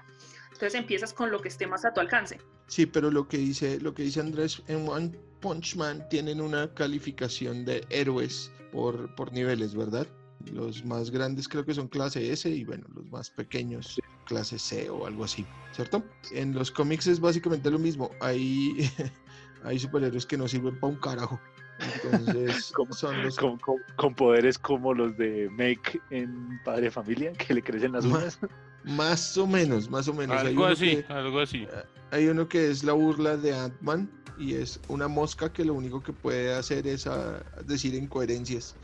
Entonces 0.56 0.80
empiezas 0.80 1.12
con 1.12 1.30
lo 1.30 1.40
que 1.40 1.48
esté 1.48 1.66
más 1.66 1.84
a 1.84 1.92
tu 1.92 2.00
alcance. 2.00 2.38
Sí, 2.66 2.86
pero 2.86 3.10
lo 3.10 3.28
que 3.28 3.38
dice, 3.38 3.78
lo 3.80 3.94
que 3.94 4.02
dice 4.02 4.20
Andrés, 4.20 4.62
en 4.68 4.88
One 4.88 5.12
Punch 5.40 5.76
Man 5.76 6.06
tienen 6.10 6.40
una 6.40 6.72
calificación 6.74 7.64
de 7.64 7.84
héroes 7.90 8.50
por, 8.72 9.14
por 9.14 9.32
niveles, 9.32 9.74
¿verdad? 9.74 10.06
Los 10.52 10.84
más 10.84 11.10
grandes 11.10 11.46
creo 11.48 11.64
que 11.64 11.74
son 11.74 11.88
clase 11.88 12.32
S 12.32 12.48
y 12.48 12.64
bueno, 12.64 12.86
los 12.94 13.04
más 13.10 13.30
pequeños 13.30 14.00
clase 14.24 14.58
C 14.58 14.88
o 14.90 15.06
algo 15.06 15.24
así, 15.24 15.44
¿cierto? 15.72 16.02
En 16.32 16.54
los 16.54 16.70
cómics 16.70 17.06
es 17.06 17.20
básicamente 17.20 17.70
lo 17.70 17.78
mismo. 17.78 18.10
Hay, 18.20 18.90
hay 19.64 19.78
superhéroes 19.78 20.26
que 20.26 20.36
no 20.36 20.48
sirven 20.48 20.78
para 20.80 20.92
un 20.92 20.98
carajo. 21.00 21.40
Entonces, 21.78 22.72
Como- 22.74 22.92
son 22.94 23.22
los 23.22 23.36
Con, 23.36 23.58
con- 23.58 23.82
con 23.96 24.14
poderes 24.14 24.58
como 24.58 24.94
los 24.94 25.16
de 25.18 25.48
Make 25.50 26.00
en 26.10 26.60
Padre 26.64 26.90
Familia, 26.90 27.32
que 27.34 27.52
le 27.54 27.62
crecen 27.62 27.92
las 27.92 28.04
uñas. 28.06 28.38
Más 28.86 29.36
o 29.36 29.46
menos, 29.46 29.90
más 29.90 30.08
o 30.08 30.14
menos. 30.14 30.38
Algo 30.38 30.64
así, 30.66 30.96
que- 30.96 31.12
algo 31.12 31.40
así. 31.40 31.66
Hay 32.10 32.28
uno 32.28 32.48
que 32.48 32.70
es 32.70 32.84
la 32.84 32.92
burla 32.92 33.36
de 33.36 33.54
Ant-Man 33.54 34.08
y 34.38 34.54
es 34.54 34.80
una 34.88 35.08
mosca 35.08 35.52
que 35.52 35.64
lo 35.64 35.74
único 35.74 36.02
que 36.02 36.12
puede 36.12 36.54
hacer 36.54 36.86
es 36.86 37.06
ah, 37.06 37.42
decir 37.64 37.94
incoherencias 37.94 38.76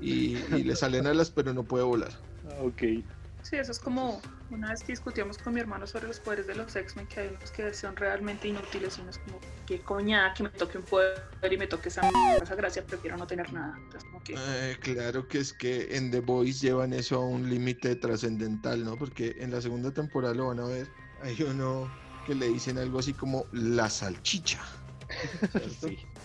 y, 0.00 0.36
y 0.56 0.64
le 0.64 0.74
salen 0.76 1.06
alas 1.06 1.30
pero 1.30 1.52
no 1.52 1.62
puede 1.64 1.84
volar. 1.84 2.12
Ah, 2.48 2.62
ok. 2.62 2.82
Sí, 3.42 3.56
eso 3.56 3.72
es 3.72 3.78
como 3.78 4.20
una 4.50 4.70
vez 4.70 4.82
que 4.82 4.92
discutíamos 4.92 5.38
con 5.38 5.54
mi 5.54 5.60
hermano 5.60 5.86
sobre 5.86 6.08
los 6.08 6.20
poderes 6.20 6.46
de 6.46 6.54
los 6.54 6.74
X-Men, 6.74 7.06
que 7.06 7.20
hay 7.20 7.28
unos 7.28 7.50
que 7.50 7.72
son 7.72 7.96
realmente 7.96 8.48
inútiles 8.48 8.98
y 8.98 9.00
unos 9.00 9.18
como, 9.18 9.40
qué 9.66 9.80
coña 9.80 10.32
que 10.34 10.42
me 10.42 10.50
toque 10.50 10.78
un 10.78 10.84
poder 10.84 11.16
y 11.50 11.56
me 11.56 11.66
toque 11.66 11.88
esa, 11.88 12.02
esa 12.42 12.54
gracia, 12.54 12.84
prefiero 12.84 13.16
no 13.16 13.26
tener 13.26 13.52
nada. 13.52 13.74
Entonces, 13.76 14.04
como 14.04 14.22
que, 14.22 14.34
Eh, 14.36 14.76
claro 14.80 15.26
que 15.26 15.38
es 15.38 15.52
que 15.52 15.96
en 15.96 16.10
The 16.10 16.20
Voice 16.20 16.66
llevan 16.66 16.92
eso 16.92 17.16
a 17.16 17.26
un 17.26 17.48
límite 17.48 17.96
trascendental, 17.96 18.84
¿no? 18.84 18.96
Porque 18.96 19.36
en 19.38 19.50
la 19.50 19.60
segunda 19.60 19.90
temporada 19.92 20.34
lo 20.34 20.48
van 20.48 20.60
a 20.60 20.64
ver, 20.64 20.88
hay 21.22 21.40
uno 21.42 21.90
que 22.26 22.34
le 22.34 22.48
dicen 22.48 22.78
algo 22.78 22.98
así 22.98 23.14
como 23.14 23.46
la 23.52 23.88
salchicha. 23.88 24.60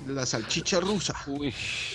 La 0.07 0.25
salchicha 0.25 0.79
rusa. 0.79 1.15
Uy. 1.27 1.49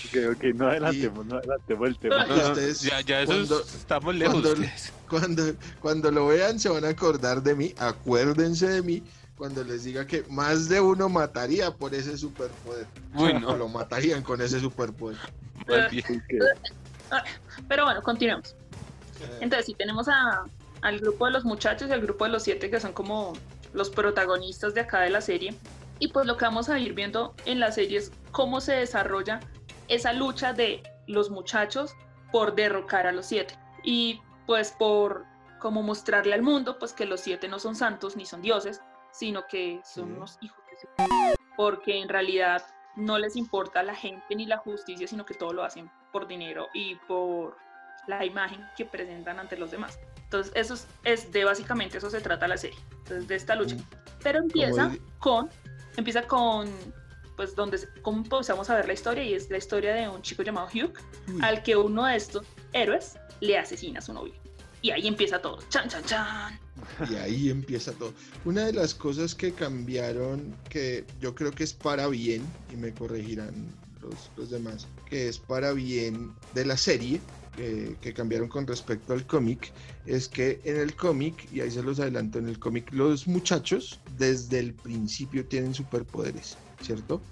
Ok, 0.09 0.37
ok, 0.37 0.45
no 0.55 0.69
adelantemos, 0.69 1.27
no 1.27 1.37
adelantemos 1.37 1.89
el 1.89 1.99
tema. 1.99 2.27
No, 2.27 2.37
no, 2.37 2.49
Ustedes, 2.49 2.81
ya, 2.83 3.01
ya 3.03 3.21
eso 3.23 3.33
cuando- 3.33 3.61
es- 3.61 3.75
estamos 3.75 4.15
lejos. 4.15 4.43
cuando-. 4.43 4.67
Cuando, 5.09 5.43
cuando 5.81 6.11
lo 6.13 6.27
vean 6.29 6.59
se 6.61 6.69
van 6.69 6.85
a 6.85 6.89
acordar 6.91 7.43
de 7.43 7.55
mí, 7.57 7.75
acuérdense 7.79 8.69
de 8.69 8.83
mí 8.83 9.03
cuando 9.37 9.65
les 9.65 9.83
diga 9.85 10.07
que 10.07 10.25
más 10.31 10.69
de 10.69 10.81
uno 10.81 11.09
mataría 11.09 11.71
por 11.73 11.95
ese 11.95 12.17
superpoder. 12.17 12.87
Uy, 13.15 13.33
O 13.45 13.57
lo 13.57 13.69
matarían 13.69 14.23
con 14.23 14.41
ese 14.41 14.61
superpoder. 14.61 15.17
Pero 17.69 17.85
bueno, 17.85 18.03
continuemos. 18.03 18.55
Entonces, 19.41 19.67
sí, 19.67 19.75
tenemos 19.75 20.09
a, 20.09 20.45
al 20.83 21.01
grupo 21.01 21.27
de 21.27 21.33
los 21.33 21.45
muchachos 21.45 21.89
y 21.89 21.93
al 21.93 22.01
grupo 22.01 22.25
de 22.25 22.31
los 22.31 22.43
siete 22.43 22.71
que 22.71 22.81
son 22.81 22.93
como 22.93 23.33
los 23.73 23.91
protagonistas 23.91 24.75
de 24.75 24.81
acá 24.81 25.01
de 25.01 25.11
la 25.11 25.21
serie. 25.21 25.55
Y 26.01 26.09
pues 26.09 26.27
lo 26.27 26.37
que 26.37 26.47
vamos 26.47 26.69
a 26.69 26.79
ir 26.79 26.95
viendo 26.95 27.35
en 27.45 27.61
la 27.61 27.71
serie 27.71 27.99
es 27.99 28.11
cómo 28.33 28.61
se 28.61 28.73
desarrolla 28.73 29.41
esa 29.89 30.13
lucha 30.13 30.53
de 30.53 30.83
los 31.07 31.31
muchachos 31.31 31.95
por 32.33 32.55
derrocar 32.55 33.07
a 33.07 33.13
los 33.13 33.27
siete. 33.27 33.57
Y 33.85 34.21
pues 34.47 34.73
por 34.73 35.25
como 35.61 35.83
mostrarle 35.83 36.35
al 36.35 36.43
mundo 36.43 36.79
pues 36.79 36.93
que 36.93 37.05
los 37.05 37.21
siete 37.21 37.47
no 37.49 37.59
son 37.59 37.77
santos 37.77 38.17
ni 38.17 38.25
son 38.25 38.41
dioses, 38.41 38.81
sino 39.13 39.47
que 39.47 39.81
son 39.85 40.17
unos 40.17 40.39
hijos 40.41 40.59
de 40.71 40.79
su... 40.79 40.89
Porque 41.57 42.01
en 42.01 42.09
realidad 42.09 42.65
no 42.97 43.19
les 43.19 43.37
importa 43.37 43.83
la 43.83 43.95
gente 43.95 44.35
ni 44.35 44.47
la 44.47 44.57
justicia, 44.57 45.07
sino 45.07 45.27
que 45.27 45.35
todo 45.35 45.53
lo 45.53 45.63
hacen 45.63 45.91
por 46.13 46.27
dinero 46.27 46.69
y 46.73 46.95
por 47.07 47.57
la 48.07 48.25
imagen 48.25 48.67
que 48.77 48.85
presentan 48.85 49.39
ante 49.39 49.57
los 49.57 49.71
demás. 49.71 49.99
Entonces, 50.17 50.53
eso 50.57 50.75
es, 50.75 50.87
es 51.05 51.33
de 51.33 51.45
básicamente 51.45 51.99
eso 51.99 52.09
se 52.09 52.21
trata 52.21 52.49
la 52.49 52.57
serie. 52.57 52.79
Entonces, 52.99 53.29
de 53.29 53.35
esta 53.35 53.55
lucha. 53.55 53.77
Pero 54.23 54.39
empieza 54.39 54.93
con, 55.19 55.51
empieza 56.01 56.27
con, 56.27 56.69
pues, 57.37 57.55
donde 57.55 57.79
cómo 58.03 58.19
empezamos 58.19 58.69
a 58.69 58.75
ver 58.75 58.87
la 58.87 58.93
historia 58.93 59.25
y 59.25 59.35
es 59.35 59.49
la 59.51 59.59
historia 59.59 59.95
de 59.95 60.09
un 60.09 60.23
chico 60.23 60.43
llamado 60.43 60.69
Hugh, 60.69 60.93
uy, 61.29 61.39
al 61.43 61.63
que 61.63 61.77
uno 61.77 62.05
de 62.07 62.17
estos 62.17 62.45
héroes 62.73 63.17
le 63.41 63.57
asesina 63.57 64.01
a 64.01 64.03
su 64.03 64.13
novio. 64.13 64.35
Y 64.83 64.91
ahí 64.91 65.07
empieza 65.07 65.41
todo. 65.41 65.59
Chan, 65.69 65.89
chan, 65.89 66.03
chan. 66.05 66.59
Y 67.11 67.15
ahí 67.17 67.51
empieza 67.51 67.93
todo. 67.93 68.15
Una 68.45 68.65
de 68.65 68.73
las 68.73 68.95
cosas 68.95 69.35
que 69.35 69.53
cambiaron, 69.53 70.57
que 70.71 71.05
yo 71.21 71.35
creo 71.35 71.51
que 71.51 71.65
es 71.65 71.75
para 71.75 72.07
bien, 72.09 72.43
y 72.73 72.77
me 72.77 72.93
corregirán 72.93 73.69
los, 74.01 74.31
los 74.37 74.51
demás, 74.51 74.87
que 75.09 75.29
es 75.29 75.39
para 75.39 75.73
bien 75.73 76.35
de 76.55 76.65
la 76.65 76.79
serie, 76.79 77.21
eh, 77.61 77.99
que 78.01 78.13
cambiaron 78.15 78.49
con 78.49 78.67
respecto 78.67 79.13
al 79.13 79.27
cómic, 79.27 79.73
es 80.05 80.29
que 80.29 80.61
en 80.65 80.77
el 80.79 80.95
cómic, 80.97 81.47
y 81.51 81.61
ahí 81.61 81.71
se 81.71 81.83
los 81.83 82.01
adelanto, 82.01 82.39
en 82.39 82.49
el 82.49 82.59
cómic 82.59 82.91
los 82.93 83.27
muchachos 83.27 84.03
desde 84.07 84.59
el 84.61 84.75
principio 84.75 85.47
tienen 85.49 85.75
superpoderes, 85.75 86.57
¿cierto? 86.81 87.23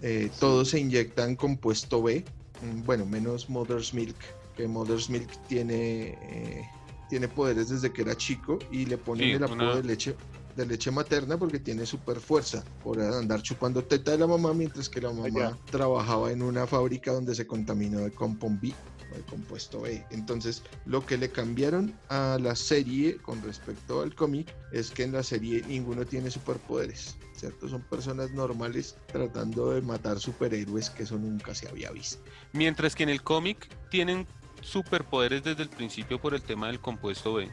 Eh, 0.00 0.30
Todos 0.38 0.70
se 0.70 0.80
inyectan 0.80 1.36
compuesto 1.36 2.02
B, 2.02 2.30
mm, 2.60 2.84
bueno, 2.84 3.06
menos 3.06 3.48
Mother's 3.48 3.92
Milk, 3.94 4.18
que 4.54 4.68
Mother's 4.68 5.08
Milk 5.10 5.30
tiene... 5.46 6.18
eh, 6.20 6.68
tiene 7.08 7.28
poderes 7.28 7.70
desde 7.70 7.90
que 7.90 8.02
era 8.02 8.14
chico 8.16 8.58
y 8.70 8.84
le 8.84 8.98
ponen 8.98 9.28
Sí, 9.28 9.32
el 9.32 9.42
apodo 9.42 9.54
una- 9.54 9.76
de 9.76 9.82
leche 9.84 10.14
de 10.54 10.66
leche 10.66 10.90
materna 10.90 11.38
porque 11.38 11.60
tiene 11.60 11.86
super 11.86 12.20
fuerza 12.20 12.66
por 12.82 13.00
andar 13.00 13.42
chupando 13.42 13.86
teta 13.86 14.10
de 14.10 14.18
la 14.18 14.26
mamá 14.26 14.52
mientras 14.54 14.88
que 14.88 15.00
la 15.00 15.12
mamá 15.12 15.58
trabajaba 15.70 16.32
en 16.32 16.42
una 16.42 16.66
fábrica 16.66 17.12
donde 17.12 17.34
se 17.34 17.46
contaminó 17.46 18.00
de 18.00 18.12
compound 18.12 18.60
B 18.60 18.76
de 19.16 19.22
compuesto 19.22 19.80
B. 19.82 20.04
Entonces, 20.10 20.62
lo 20.86 21.04
que 21.04 21.16
le 21.16 21.30
cambiaron 21.30 21.94
a 22.08 22.38
la 22.40 22.54
serie 22.54 23.16
con 23.18 23.42
respecto 23.42 24.02
al 24.02 24.14
cómic 24.14 24.54
es 24.72 24.90
que 24.90 25.04
en 25.04 25.12
la 25.12 25.22
serie 25.22 25.62
ninguno 25.68 26.04
tiene 26.04 26.30
superpoderes, 26.30 27.16
¿cierto? 27.34 27.68
Son 27.68 27.82
personas 27.82 28.30
normales 28.32 28.96
tratando 29.06 29.70
de 29.70 29.82
matar 29.82 30.18
superhéroes 30.18 30.90
que 30.90 31.04
eso 31.04 31.18
nunca 31.18 31.54
se 31.54 31.68
había 31.68 31.90
visto. 31.90 32.22
Mientras 32.52 32.94
que 32.94 33.02
en 33.02 33.08
el 33.08 33.22
cómic 33.22 33.68
tienen 33.90 34.26
superpoderes 34.60 35.42
desde 35.42 35.62
el 35.62 35.68
principio 35.68 36.20
por 36.20 36.34
el 36.34 36.42
tema 36.42 36.66
del 36.66 36.80
compuesto 36.80 37.34
B, 37.34 37.48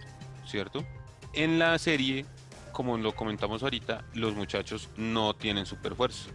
¿cierto? 0.47 0.85
En 1.33 1.59
la 1.59 1.77
serie, 1.77 2.25
como 2.71 2.97
lo 2.97 3.15
comentamos 3.15 3.63
ahorita, 3.63 4.05
los 4.13 4.35
muchachos 4.35 4.89
no 4.97 5.35
tienen 5.35 5.65
superfuerza. 5.65 6.29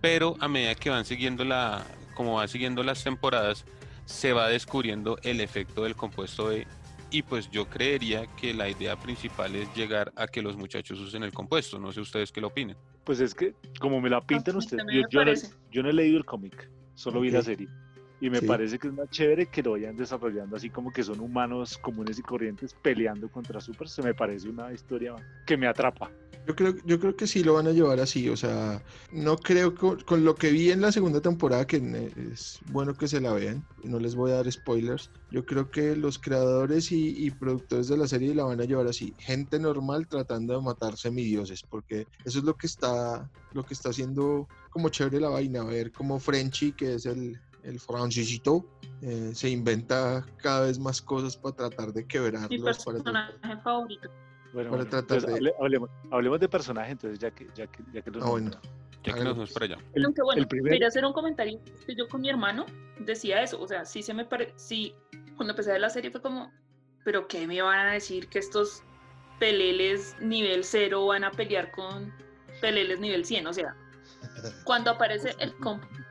Pero 0.00 0.36
a 0.40 0.48
medida 0.48 0.74
que 0.74 0.90
van 0.90 1.04
siguiendo 1.04 1.44
la, 1.44 1.84
como 2.14 2.34
van 2.34 2.48
siguiendo 2.48 2.82
las 2.82 3.02
temporadas, 3.02 3.64
se 4.08 4.32
va 4.32 4.48
descubriendo 4.48 5.18
el 5.22 5.40
efecto 5.40 5.84
del 5.84 5.94
compuesto 5.94 6.46
B. 6.46 6.66
Y 7.10 7.22
pues 7.22 7.50
yo 7.50 7.68
creería 7.68 8.26
que 8.36 8.54
la 8.54 8.68
idea 8.68 8.96
principal 8.96 9.54
es 9.54 9.72
llegar 9.74 10.12
a 10.16 10.26
que 10.26 10.42
los 10.42 10.56
muchachos 10.56 10.98
usen 10.98 11.22
el 11.22 11.32
compuesto. 11.32 11.78
No 11.78 11.92
sé 11.92 12.00
ustedes 12.00 12.32
qué 12.32 12.40
lo 12.40 12.48
opinen. 12.48 12.76
Pues 13.04 13.20
es 13.20 13.34
que, 13.34 13.54
como 13.80 14.00
me 14.00 14.08
la 14.10 14.20
pintan 14.22 14.56
ustedes, 14.56 14.84
yo, 14.90 15.00
no, 15.00 15.24
parece. 15.24 15.54
yo 15.70 15.82
no 15.82 15.90
he 15.90 15.92
leído 15.92 16.16
el 16.18 16.24
cómic, 16.24 16.70
solo 16.94 17.20
vi 17.20 17.30
la 17.30 17.42
serie. 17.42 17.68
Y 18.20 18.30
me 18.30 18.40
Sí. 18.40 18.46
parece 18.46 18.78
que 18.78 18.88
es 18.88 18.94
más 18.94 19.08
chévere 19.10 19.46
que 19.46 19.62
lo 19.62 19.72
vayan 19.72 19.96
desarrollando 19.96 20.56
así 20.56 20.70
como 20.70 20.92
que 20.92 21.02
son 21.04 21.20
humanos 21.20 21.78
comunes 21.78 22.18
y 22.18 22.22
corrientes 22.22 22.74
peleando 22.82 23.30
contra 23.30 23.60
supers. 23.60 23.92
Se 23.92 24.02
me 24.02 24.14
parece 24.14 24.48
una 24.48 24.72
historia 24.72 25.14
que 25.46 25.56
me 25.56 25.68
atrapa. 25.68 26.10
Yo 26.46 26.56
creo, 26.56 26.74
yo 26.86 26.98
creo 26.98 27.14
que 27.14 27.26
sí 27.26 27.44
lo 27.44 27.54
van 27.54 27.66
a 27.66 27.72
llevar 27.72 28.00
así, 28.00 28.30
o 28.30 28.36
sea, 28.36 28.82
no 29.12 29.36
creo 29.36 29.74
que 29.74 30.02
con 30.06 30.24
lo 30.24 30.34
que 30.34 30.50
vi 30.50 30.70
en 30.70 30.80
la 30.80 30.90
segunda 30.92 31.20
temporada, 31.20 31.66
que 31.66 31.76
es 32.32 32.58
bueno 32.72 32.94
que 32.94 33.06
se 33.06 33.20
la 33.20 33.34
vean, 33.34 33.62
no 33.84 33.98
les 33.98 34.14
voy 34.14 34.30
a 34.30 34.36
dar 34.36 34.50
spoilers, 34.50 35.10
yo 35.30 35.44
creo 35.44 35.70
que 35.70 35.94
los 35.94 36.18
creadores 36.18 36.90
y, 36.90 37.26
y 37.26 37.30
productores 37.32 37.88
de 37.88 37.98
la 37.98 38.08
serie 38.08 38.34
la 38.34 38.44
van 38.44 38.62
a 38.62 38.64
llevar 38.64 38.86
así, 38.86 39.14
gente 39.18 39.58
normal 39.58 40.08
tratando 40.08 40.54
de 40.58 40.64
matar 40.64 40.96
semidioses, 40.96 41.62
porque 41.68 42.06
eso 42.24 42.38
es 42.38 42.44
lo 42.44 42.54
que 42.56 42.66
está, 42.66 43.30
lo 43.52 43.62
que 43.66 43.74
está 43.74 43.90
haciendo 43.90 44.48
como 44.70 44.88
chévere 44.88 45.20
la 45.20 45.28
vaina, 45.28 45.64
ver 45.64 45.92
como 45.92 46.18
Frenchy, 46.18 46.72
que 46.72 46.94
es 46.94 47.04
el, 47.04 47.38
el 47.68 47.78
francisito, 47.80 48.64
eh, 49.02 49.30
se 49.34 49.50
inventa 49.50 50.24
cada 50.38 50.66
vez 50.66 50.78
más 50.78 51.00
cosas 51.02 51.36
para 51.36 51.54
tratar 51.54 51.92
de 51.92 52.02
Mi 52.02 52.08
quebrarlos, 52.08 52.84
para 52.84 52.98
tratar- 52.98 53.32
personaje 53.38 53.62
favorito. 53.62 54.08
Bueno, 54.52 54.70
Para 54.70 54.84
bueno, 54.84 54.90
tratar 54.90 55.20
de- 55.26 55.32
hable- 55.34 55.54
hablemos, 55.60 55.90
hablemos 56.10 56.40
de 56.40 56.48
personaje, 56.48 56.92
entonces 56.92 57.18
ya 57.18 57.30
que, 57.30 57.46
ya 57.54 57.66
que, 57.66 57.82
ya 57.92 58.02
que 58.02 58.10
los 58.10 58.24
Ah, 58.24 58.30
bueno. 58.30 58.50
Ya 59.04 59.14
que 59.14 59.22
nos 59.24 59.52
para 59.52 59.66
allá. 59.66 59.78
El, 59.94 60.04
Aunque 60.06 60.22
bueno, 60.22 60.40
el 60.42 60.48
primer- 60.48 60.72
quería 60.72 60.88
hacer 60.88 61.04
un 61.04 61.12
comentario 61.12 61.60
que 61.86 61.94
yo 61.94 62.08
con 62.08 62.20
mi 62.20 62.28
hermano 62.30 62.66
decía 62.98 63.42
eso, 63.42 63.60
o 63.60 63.68
sea, 63.68 63.84
sí 63.84 64.02
se 64.02 64.12
me 64.12 64.24
parece, 64.24 64.52
sí, 64.56 64.94
cuando 65.36 65.52
empecé 65.52 65.70
a 65.70 65.72
ver 65.74 65.82
la 65.82 65.90
serie 65.90 66.10
fue 66.10 66.20
como, 66.20 66.50
pero 67.04 67.28
¿qué 67.28 67.46
me 67.46 67.62
van 67.62 67.86
a 67.86 67.92
decir 67.92 68.28
que 68.28 68.38
estos 68.40 68.82
peleles 69.38 70.16
nivel 70.20 70.64
0 70.64 71.06
van 71.06 71.24
a 71.24 71.30
pelear 71.30 71.70
con 71.70 72.12
peleles 72.60 72.98
nivel 73.00 73.24
100? 73.24 73.46
O 73.46 73.52
sea, 73.52 73.76
cuando 74.64 74.90
aparece 74.90 75.36
el 75.38 75.54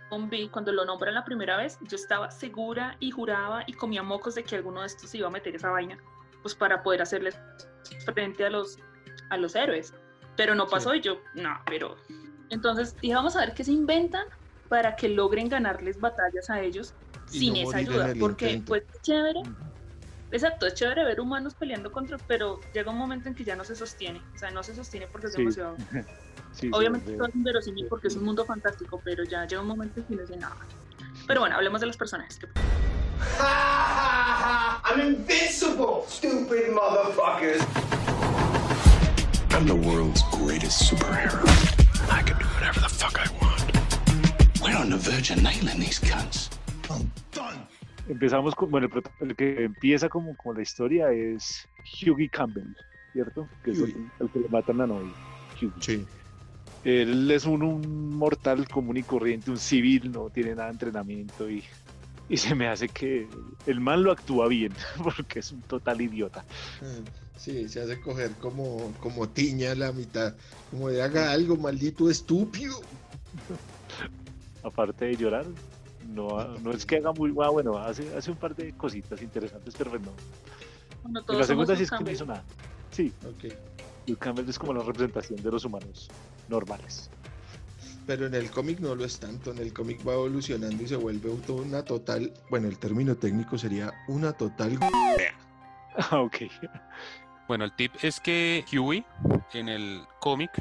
combi, 0.09 0.49
cuando 0.49 0.71
lo 0.71 0.85
nombran 0.85 1.13
la 1.13 1.23
primera 1.23 1.57
vez, 1.57 1.77
yo 1.81 1.95
estaba 1.95 2.31
segura 2.31 2.95
y 2.99 3.11
juraba 3.11 3.63
y 3.67 3.73
comía 3.73 4.03
mocos 4.03 4.35
de 4.35 4.43
que 4.43 4.55
alguno 4.55 4.81
de 4.81 4.87
estos 4.87 5.09
se 5.09 5.17
iba 5.17 5.27
a 5.27 5.31
meter 5.31 5.55
esa 5.55 5.69
vaina, 5.69 5.97
pues 6.41 6.55
para 6.55 6.83
poder 6.83 7.01
hacerles 7.01 7.39
frente 8.05 8.45
a 8.45 8.49
los, 8.49 8.77
a 9.29 9.37
los 9.37 9.55
héroes. 9.55 9.93
Pero 10.35 10.55
no 10.55 10.67
pasó 10.67 10.93
y 10.93 11.01
yo, 11.01 11.19
no, 11.33 11.59
pero... 11.65 11.97
Entonces 12.49 12.95
dije, 13.01 13.15
vamos 13.15 13.35
a 13.35 13.41
ver 13.41 13.53
qué 13.53 13.63
se 13.63 13.71
inventan 13.71 14.25
para 14.69 14.95
que 14.95 15.09
logren 15.09 15.49
ganarles 15.49 15.99
batallas 15.99 16.49
a 16.49 16.61
ellos 16.61 16.93
Y 17.31 17.39
sin 17.39 17.53
no 17.53 17.69
esa 17.69 17.77
ayuda. 17.77 18.13
Porque 18.19 18.51
intento. 18.51 18.69
pues 18.69 18.83
es 18.93 19.01
chévere, 19.01 19.41
exacto, 20.31 20.65
es 20.67 20.73
chévere 20.73 21.03
ver 21.03 21.19
humanos 21.19 21.53
peleando 21.55 21.91
contra, 21.91 22.17
pero 22.17 22.59
llega 22.73 22.91
un 22.91 22.97
momento 22.97 23.29
en 23.29 23.35
que 23.35 23.43
ya 23.43 23.55
no 23.55 23.63
se 23.63 23.75
sostiene. 23.75 24.21
O 24.35 24.37
sea, 24.37 24.51
no 24.51 24.63
se 24.63 24.75
sostiene 24.75 25.07
porque 25.07 25.27
es 25.27 25.33
Sí. 25.33 25.39
demasiado... 25.39 25.75
Sí, 26.53 26.71
Obviamente 26.73 27.11
todo 27.13 27.27
es 27.27 27.35
inverosímil 27.35 27.85
porque 27.87 28.07
es 28.07 28.15
un 28.15 28.23
mundo 28.23 28.43
fantástico, 28.43 28.99
pero 29.03 29.23
ya 29.23 29.45
llega 29.45 29.61
un 29.61 29.67
momento 29.67 29.99
en 29.99 30.07
que 30.07 30.15
no 30.15 30.21
dice 30.21 30.37
nada. 30.37 30.55
Pero 31.27 31.41
bueno, 31.41 31.55
hablemos 31.55 31.81
de 31.81 31.87
los 31.87 31.97
personajes. 31.97 32.39
que- 32.39 32.47
I'm 33.39 34.99
invincible, 35.01 36.05
stupid 36.07 36.69
motherfuckers. 36.73 37.61
I'm 39.53 39.67
the 39.67 39.75
world's 39.75 40.23
greatest 40.31 40.81
superhero. 40.81 41.43
I 42.09 42.23
can 42.23 42.37
do 42.39 42.45
whatever 42.55 42.79
the 42.79 42.89
fuck 42.89 43.19
I 43.19 43.27
want. 43.39 44.61
We're 44.61 44.77
on 44.77 44.89
the 44.89 44.97
verge 44.97 45.29
of 45.31 45.43
nailing 45.43 45.79
these 45.79 45.99
cunts. 45.99 46.49
I'm 46.89 47.11
done. 47.31 47.66
Empezamos 48.07 48.55
con, 48.55 48.71
bueno, 48.71 48.89
el, 49.19 49.35
que 49.35 49.65
empieza 49.65 50.09
como, 50.09 50.35
como 50.35 50.55
la 50.55 50.61
historia 50.61 51.11
es 51.11 51.67
Hughie 52.01 52.29
Campbell, 52.29 52.73
¿cierto? 53.11 53.47
Que 53.63 53.71
es 53.71 53.79
el, 53.79 53.95
el 54.19 54.29
que 54.29 54.39
le 54.39 54.49
matan 54.49 54.81
a 54.81 54.87
novia. 54.87 55.13
Hughie. 55.55 55.71
Sí. 55.81 56.05
Él 56.83 57.29
es 57.31 57.45
un, 57.45 57.63
un 57.63 58.15
mortal 58.15 58.67
común 58.67 58.97
y 58.97 59.03
corriente, 59.03 59.51
un 59.51 59.57
civil, 59.57 60.11
no 60.11 60.29
tiene 60.29 60.51
nada 60.51 60.65
de 60.65 60.71
entrenamiento 60.71 61.49
y, 61.49 61.63
y 62.29 62.37
se 62.37 62.55
me 62.55 62.67
hace 62.67 62.87
que 62.87 63.27
el 63.65 63.79
man 63.81 64.03
lo 64.03 64.11
actúa 64.11 64.47
bien, 64.47 64.71
porque 65.03 65.39
es 65.39 65.51
un 65.51 65.61
total 65.63 66.01
idiota. 66.01 66.45
Ah, 66.81 67.27
Sí, 67.37 67.69
se 67.69 67.81
hace 67.81 68.01
coger 68.01 68.31
como, 68.37 68.91
como 68.99 69.29
tiña 69.29 69.71
a 69.71 69.75
la 69.75 69.91
mitad, 69.91 70.35
como 70.71 70.89
de 70.89 71.03
haga 71.03 71.31
algo, 71.31 71.55
maldito 71.55 72.09
estúpido. 72.09 72.75
Aparte 74.63 75.05
de 75.05 75.15
llorar, 75.15 75.45
no, 76.07 76.57
no 76.59 76.71
es 76.71 76.85
que 76.85 76.97
haga 76.97 77.11
muy 77.11 77.33
ah, 77.41 77.49
bueno, 77.49 77.77
hace, 77.77 78.15
hace 78.15 78.31
un 78.31 78.37
par 78.37 78.55
de 78.55 78.73
cositas 78.73 79.21
interesantes, 79.21 79.75
pero 79.77 79.91
no. 79.99 80.11
Bueno, 81.03 81.21
la 81.27 81.43
segunda 81.43 81.73
un 81.73 81.77
sí 81.77 81.83
es 81.83 81.91
que 81.91 82.03
no 82.03 82.11
hizo 82.11 82.25
nada. 82.25 82.43
Sí, 82.91 83.13
Ok. 83.25 83.53
Luke 84.07 84.19
Campbell 84.21 84.49
es 84.49 84.57
como 84.57 84.73
la 84.73 84.83
representación 84.83 85.41
de 85.43 85.51
los 85.51 85.65
humanos 85.65 86.09
normales. 86.47 87.09
Pero 88.05 88.25
en 88.25 88.33
el 88.35 88.49
cómic 88.49 88.79
no 88.79 88.95
lo 88.95 89.03
es 89.03 89.19
tanto, 89.19 89.51
en 89.51 89.57
el 89.57 89.73
cómic 89.73 89.99
va 90.07 90.13
evolucionando 90.13 90.81
y 90.81 90.87
se 90.87 90.95
vuelve 90.95 91.29
una 91.49 91.83
total, 91.83 92.31
bueno, 92.49 92.69
el 92.69 92.79
término 92.79 93.15
técnico 93.15 93.57
sería 93.57 93.93
una 94.07 94.33
total... 94.33 94.79
Ah, 95.99 96.19
ok. 96.19 96.43
Bueno, 97.47 97.65
el 97.65 97.75
tip 97.75 97.91
es 98.03 98.19
que 98.19 98.63
Huey 98.71 99.03
en 99.53 99.67
el 99.67 100.03
cómic 100.19 100.51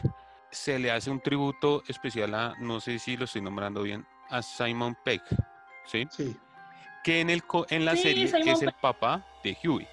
se 0.50 0.78
le 0.78 0.90
hace 0.90 1.10
un 1.10 1.20
tributo 1.20 1.82
especial 1.88 2.34
a, 2.34 2.54
no 2.58 2.80
sé 2.80 2.98
si 2.98 3.18
lo 3.18 3.26
estoy 3.26 3.42
nombrando 3.42 3.82
bien, 3.82 4.06
a 4.30 4.42
Simon 4.42 4.96
Peck, 5.04 5.22
¿sí? 5.86 6.06
Sí, 6.10 6.36
Que 7.04 7.20
en, 7.20 7.30
el, 7.30 7.44
co- 7.44 7.66
en 7.70 7.84
la 7.84 7.94
Sí, 7.96 8.02
serie 8.02 8.26
Simon 8.28 8.48
es 8.48 8.62
el 8.62 8.72
papá 8.72 9.24
de 9.44 9.56
Huey, 9.64 9.86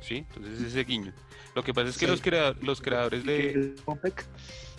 ¿sí? 0.00 0.18
Entonces 0.34 0.60
ese 0.62 0.84
guiño. 0.84 1.12
Lo 1.54 1.62
que 1.62 1.72
pasa 1.74 1.88
es 1.90 1.98
que 1.98 2.06
Sí. 2.06 2.10
los, 2.10 2.20
crea- 2.20 2.54
los 2.62 2.80
creadores 2.80 3.24
de... 3.24 3.74
Peck, 4.02 4.26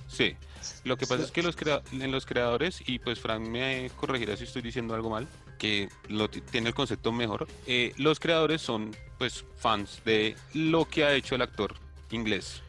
Sí, 0.08 0.36
lo 0.84 0.98
que 0.98 1.06
pasa 1.08 1.20
Sí. 1.22 1.26
es 1.26 1.32
que 1.32 1.42
los 1.44 1.56
crea- 1.56 1.82
en 1.92 2.12
los 2.12 2.26
creadores, 2.26 2.82
y 2.88 3.00
pues 3.00 3.20
Frank 3.20 3.42
me 3.48 3.90
corregirá 3.96 4.36
si 4.38 4.44
estoy 4.44 4.62
diciendo 4.62 4.94
algo 4.94 5.10
mal, 5.10 5.28
que 5.58 5.90
lo 6.10 6.30
ti- 6.30 6.42
tiene 6.42 6.68
el 6.70 6.76
concepto 6.76 7.12
mejor, 7.12 7.48
eh, 7.66 7.94
los 7.98 8.20
creadores 8.20 8.62
son 8.62 8.96
pues 9.18 9.46
fans 9.58 10.02
de 10.06 10.36
lo 10.54 10.86
que 10.86 11.06
ha 11.06 11.14
hecho 11.14 11.36
el 11.36 11.42
actor 11.42 11.76
inglés. 12.12 12.62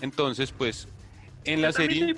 Entonces 0.00 0.50
pues 0.52 0.88
en 1.44 1.62
la 1.62 1.72
serie 1.72 2.14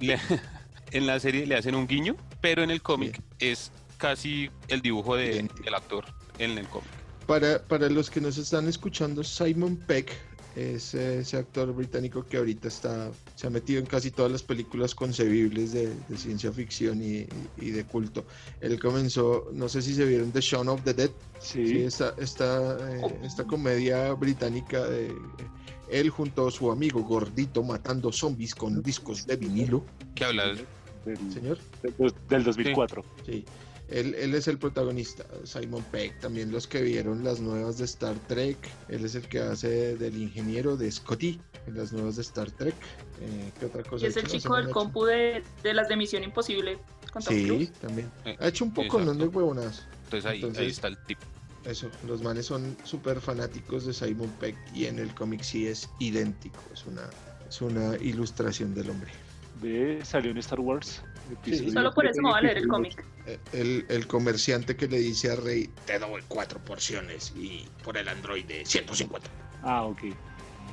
le, 0.00 0.18
en 0.92 1.06
la 1.06 1.20
serie 1.20 1.46
le 1.46 1.54
hacen 1.56 1.74
un 1.76 1.86
guiño, 1.86 2.16
pero 2.40 2.62
en 2.62 2.70
el 2.70 2.82
cómic 2.82 3.20
es 3.38 3.70
casi 3.98 4.50
el 4.68 4.80
dibujo 4.80 5.16
de- 5.16 5.48
del 5.62 5.74
actor 5.74 6.04
en 6.38 6.56
el 6.58 6.66
cómic. 6.68 6.88
Para, 7.26 7.62
para 7.62 7.88
los 7.88 8.10
que 8.10 8.20
nos 8.20 8.38
están 8.38 8.66
escuchando, 8.68 9.22
Simon 9.22 9.76
Peck 9.76 10.10
es 10.56 10.94
eh, 10.94 11.20
ese 11.20 11.36
actor 11.36 11.72
británico 11.72 12.26
que 12.26 12.36
ahorita 12.38 12.66
está, 12.66 13.12
se 13.36 13.46
ha 13.46 13.50
metido 13.50 13.78
en 13.78 13.86
casi 13.86 14.10
todas 14.10 14.32
las 14.32 14.42
películas 14.42 14.96
concebibles 14.96 15.72
de, 15.72 15.94
de 16.08 16.16
ciencia 16.16 16.50
ficción 16.50 17.00
y, 17.02 17.26
y 17.56 17.70
de 17.70 17.84
culto. 17.84 18.24
Él 18.60 18.80
comenzó, 18.80 19.48
no 19.52 19.68
sé 19.68 19.80
si 19.80 19.94
se 19.94 20.04
vieron 20.04 20.32
The 20.32 20.40
Shaun 20.40 20.68
of 20.68 20.82
the 20.82 20.92
Dead, 20.94 21.10
sí, 21.40 21.66
Sí, 21.68 21.78
esta, 21.82 22.14
esta, 22.18 22.76
eh, 22.96 23.20
esta 23.22 23.44
comedia 23.44 24.12
británica 24.14 24.84
de 24.88 25.14
él 25.88 26.10
junto 26.10 26.48
a 26.48 26.50
su 26.50 26.70
amigo 26.72 27.00
gordito 27.04 27.62
matando 27.62 28.10
zombies 28.12 28.54
con 28.54 28.82
discos 28.82 29.26
de 29.26 29.36
vinilo. 29.36 29.84
Que 30.16 30.24
habla 30.24 30.52
del, 31.04 31.32
Señor, 31.32 31.58
del 31.82 31.94
dos- 31.98 32.14
del 32.28 32.44
2004. 32.44 33.04
sí. 33.26 33.44
Él, 33.88 34.14
él 34.14 34.34
es 34.36 34.46
el 34.46 34.56
protagonista, 34.56 35.24
Simon 35.42 35.82
Peck. 35.90 36.20
También 36.20 36.52
los 36.52 36.68
que 36.68 36.80
vieron 36.80 37.24
las 37.24 37.40
nuevas 37.40 37.76
de 37.78 37.86
Star 37.86 38.14
Trek. 38.28 38.56
Él 38.88 39.04
es 39.04 39.16
el 39.16 39.28
que 39.28 39.40
hace 39.40 39.96
del 39.96 40.16
ingeniero 40.16 40.76
de 40.76 40.92
Scotty 40.92 41.40
en 41.66 41.76
las 41.76 41.92
nuevas 41.92 42.14
de 42.14 42.22
Star 42.22 42.52
Trek. 42.52 42.76
Eh, 43.20 43.50
¿Qué 43.58 43.66
otra 43.66 43.82
cosa? 43.82 44.06
Y 44.06 44.10
es 44.10 44.16
el 44.16 44.28
chico 44.28 44.54
del 44.54 44.70
compu 44.70 45.04
de, 45.06 45.42
de 45.64 45.74
las 45.74 45.88
de 45.88 45.96
Misión 45.96 46.22
Imposible 46.22 46.78
con 47.12 47.20
Tom 47.20 47.34
Sí, 47.34 47.68
también. 47.80 48.08
Eh, 48.24 48.36
Ha 48.38 48.46
hecho 48.46 48.64
un 48.64 48.72
poco 48.72 49.00
¿no? 49.00 49.12
de 49.12 49.26
huevonas. 49.26 49.84
Entonces 50.04 50.24
ahí, 50.30 50.44
ahí 50.56 50.68
está 50.68 50.86
el 50.86 50.96
tip. 51.08 51.18
Eso, 51.64 51.90
los 52.06 52.22
manes 52.22 52.46
son 52.46 52.76
súper 52.84 53.20
fanáticos 53.20 53.86
de 53.86 53.92
Simon 53.92 54.30
Peck 54.38 54.56
y 54.72 54.84
en 54.86 55.00
el 55.00 55.12
cómic 55.16 55.42
sí 55.42 55.66
es 55.66 55.90
idéntico, 55.98 56.60
es 56.72 56.86
una, 56.86 57.10
es 57.48 57.60
una 57.60 57.96
ilustración 57.96 58.72
del 58.72 58.88
hombre. 58.90 59.10
Ve, 59.60 60.00
salió 60.04 60.30
en 60.30 60.38
Star 60.38 60.60
Wars. 60.60 61.02
Solo 61.72 61.92
por 61.92 62.06
eso 62.06 62.20
me 62.22 62.30
voy 62.30 62.38
a 62.38 62.42
leer 62.42 62.58
el 62.58 62.68
cómic. 62.68 63.04
El, 63.52 63.84
el 63.88 64.06
comerciante 64.06 64.74
que 64.76 64.88
le 64.88 64.98
dice 64.98 65.30
a 65.30 65.36
Rey, 65.36 65.70
te 65.84 65.98
doy 65.98 66.22
cuatro 66.28 66.58
porciones 66.64 67.32
y 67.36 67.66
por 67.84 67.96
el 67.96 68.08
androide 68.08 68.64
150. 68.64 69.28
Ah, 69.62 69.82
ok. 69.84 70.02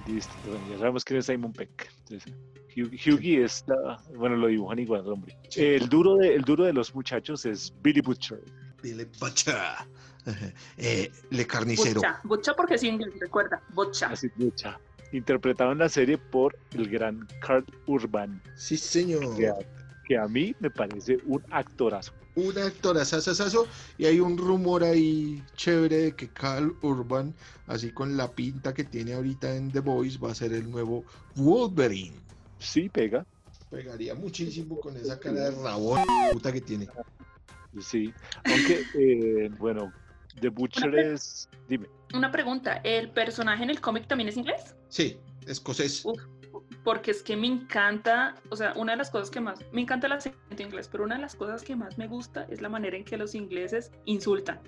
Listo. 0.08 0.34
Bueno, 0.46 0.66
ya 0.70 0.78
sabemos 0.78 1.04
quién 1.04 1.20
es 1.20 1.26
Simon 1.26 1.52
Peck. 1.54 1.92
Entonces, 2.10 2.34
Hugh- 2.76 2.94
Hughie 3.16 3.44
es 3.44 3.64
la- 3.68 4.02
bueno, 4.16 4.38
lo 4.38 4.48
dibujan 4.48 4.80
igual 4.80 5.06
hombre. 5.08 5.38
Sí. 5.50 5.64
El 5.64 5.90
duro 5.90 6.16
de, 6.16 6.34
el 6.36 6.44
duro 6.44 6.64
de 6.64 6.74
los 6.74 6.96
muchachos 6.96 7.46
es 7.46 7.74
Billy 7.82 8.02
Butcher. 8.02 8.42
Bacha. 9.20 9.86
Ajá. 10.26 10.54
Eh, 10.78 11.12
le 11.30 11.46
carnicero. 11.48 11.96
Bocha, 12.02 12.20
bocha 12.24 12.54
porque 12.54 12.76
es 12.76 12.84
inglés, 12.84 13.14
recuerda, 13.20 13.62
bocha. 13.74 14.08
Así 14.08 14.30
Bucha. 14.36 14.80
Interpretado 15.14 15.72
en 15.72 15.78
la 15.80 15.90
serie 15.90 16.18
por 16.18 16.58
el 16.74 16.90
gran 16.90 17.28
Carl 17.42 17.66
Urban, 17.86 18.42
Sí, 18.56 18.76
señor. 18.78 19.36
que 19.38 19.48
a, 19.48 19.56
que 20.06 20.18
a 20.18 20.28
mí 20.28 20.56
me 20.60 20.70
parece 20.70 21.18
un 21.26 21.42
actorazo. 21.50 22.14
Un 22.36 22.56
actor 22.60 22.98
asasasazo 22.98 23.68
y 23.98 24.06
hay 24.06 24.20
un 24.20 24.38
rumor 24.38 24.84
ahí 24.84 25.42
chévere 25.56 25.98
de 25.98 26.12
que 26.16 26.28
Carl 26.28 26.76
Urban, 26.84 27.34
así 27.66 27.90
con 27.92 28.16
la 28.16 28.30
pinta 28.32 28.74
que 28.74 28.84
tiene 28.84 29.14
ahorita 29.14 29.56
en 29.56 29.72
The 29.72 29.80
Voice, 29.80 30.20
va 30.20 30.32
a 30.32 30.36
ser 30.36 30.54
el 30.54 30.70
nuevo 30.70 31.04
Wolverine. 31.36 32.16
Sí, 32.60 32.90
pega. 32.90 33.26
Pegaría 33.72 34.14
muchísimo 34.14 34.80
con 34.80 34.96
esa 34.98 35.20
cara 35.20 35.50
de 35.50 35.52
rabón 35.64 36.00
puta 36.32 36.52
que 36.54 36.62
tiene. 36.62 36.88
Sí, 37.80 38.14
aunque, 38.46 38.84
eh, 38.96 39.50
bueno, 39.58 39.92
The 40.40 40.50
Butcher 40.50 40.92
pre- 40.92 41.14
es... 41.14 41.50
Dime. 41.68 41.88
Una 42.14 42.32
pregunta, 42.32 42.82
¿el 42.84 43.10
personaje 43.10 43.64
en 43.64 43.70
el 43.70 43.82
cómic 43.82 44.08
también 44.08 44.30
es 44.30 44.38
inglés? 44.38 44.76
Sí, 44.90 45.20
escocés. 45.46 46.06
Uf, 46.06 46.22
porque 46.84 47.12
es 47.12 47.22
que 47.22 47.36
me 47.36 47.48
encanta, 47.48 48.36
o 48.50 48.56
sea, 48.56 48.74
una 48.76 48.94
de 48.94 48.98
las 48.98 49.10
cosas 49.10 49.30
que 49.30 49.40
más, 49.42 49.60
me 49.72 49.82
encanta 49.82 50.08
el 50.08 50.14
acento 50.14 50.38
inglés, 50.58 50.88
pero 50.92 51.04
una 51.04 51.16
de 51.16 51.22
las 51.22 51.36
cosas 51.36 51.62
que 51.64 51.76
más 51.76 51.98
me 51.98 52.08
gusta 52.08 52.46
es 52.50 52.62
la 52.62 52.70
manera 52.70 52.96
en 52.98 53.04
que 53.04 53.18
los 53.18 53.36
ingleses 53.36 53.92
insultan. 54.06 54.60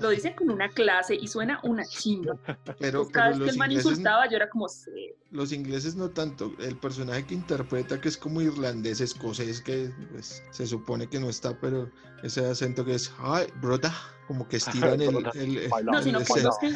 Lo 0.00 0.10
dicen 0.10 0.34
con 0.34 0.50
una 0.50 0.68
clase 0.68 1.14
y 1.14 1.26
suena 1.28 1.60
una 1.64 1.84
chimba. 1.84 2.36
Pero, 2.78 3.08
cada 3.08 3.28
vez 3.28 3.38
que 3.38 3.44
los 3.44 3.52
el 3.52 3.58
man 3.58 3.70
ingleses, 3.70 3.90
insultaba, 3.90 4.28
yo 4.28 4.36
era 4.36 4.48
como, 4.48 4.68
sí. 4.68 5.12
los 5.30 5.52
ingleses 5.52 5.96
no 5.96 6.08
tanto. 6.10 6.52
El 6.60 6.76
personaje 6.76 7.26
que 7.26 7.34
interpreta, 7.34 8.00
que 8.00 8.08
es 8.08 8.16
como 8.16 8.40
irlandés, 8.40 9.00
escocés, 9.00 9.60
que 9.60 9.90
pues, 10.12 10.42
se 10.50 10.66
supone 10.66 11.08
que 11.08 11.18
no 11.20 11.28
está, 11.28 11.58
pero 11.60 11.90
ese 12.22 12.44
acento 12.46 12.84
que 12.84 12.94
es, 12.94 13.12
hi, 13.18 13.50
brother, 13.60 13.90
como 14.28 14.46
que 14.48 14.56
estiran 14.58 15.00
el, 15.00 15.16
el- 15.34 15.58
el- 15.58 15.70
No, 15.70 15.92
love, 15.92 16.04
sino 16.04 16.18
el 16.20 16.26
que 16.26 16.74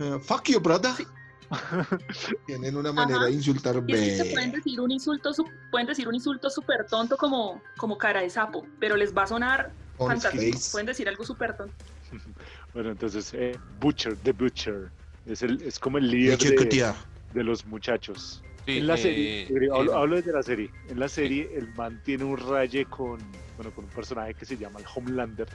Eh, 0.00 0.18
fuck 0.22 0.44
you, 0.48 0.60
brother. 0.60 0.92
Tienen 2.46 2.76
una 2.76 2.92
manera 2.92 3.20
Ajá. 3.20 3.26
de 3.26 3.32
insultar 3.32 3.76
es 3.86 4.22
que 4.22 4.30
pueden 4.32 4.52
decir 4.52 4.80
un 4.80 4.90
insulto, 4.90 5.32
su- 5.32 5.50
pueden 5.70 5.86
decir 5.86 6.08
un 6.08 6.14
insulto 6.14 6.50
súper 6.50 6.86
tonto 6.86 7.16
como, 7.16 7.62
como 7.76 7.96
cara 7.96 8.20
de 8.20 8.30
sapo, 8.30 8.66
pero 8.78 8.96
les 8.96 9.14
va 9.16 9.22
a 9.22 9.26
sonar 9.26 9.72
on 9.96 10.08
fantástico. 10.08 10.52
face. 10.52 10.70
Pueden 10.72 10.86
decir 10.86 11.08
algo 11.08 11.24
súper 11.24 11.56
tonto. 11.56 11.74
Bueno, 12.72 12.90
entonces, 12.90 13.32
eh, 13.34 13.58
Butcher, 13.80 14.16
The 14.22 14.32
Butcher, 14.32 14.90
es, 15.26 15.42
el, 15.42 15.60
es 15.62 15.78
como 15.78 15.98
el 15.98 16.10
líder 16.10 16.38
de, 16.38 16.94
de 17.32 17.44
los 17.44 17.64
muchachos. 17.66 18.42
Sí, 18.66 18.78
en 18.78 18.86
la 18.86 18.94
eh, 18.94 18.98
serie, 18.98 19.42
eh, 19.44 19.68
hablo, 19.72 19.92
eh, 19.92 19.96
hablo 19.96 20.16
desde 20.16 20.32
la 20.32 20.42
serie. 20.42 20.70
En 20.88 21.00
la 21.00 21.08
serie, 21.08 21.50
el 21.54 21.72
man 21.74 21.98
tiene 22.04 22.24
un 22.24 22.36
raye 22.36 22.84
con, 22.86 23.18
bueno, 23.56 23.72
con 23.72 23.84
un 23.84 23.90
personaje 23.90 24.34
que 24.34 24.44
se 24.44 24.56
llama 24.56 24.80
el 24.80 24.86
Homelander. 24.94 25.48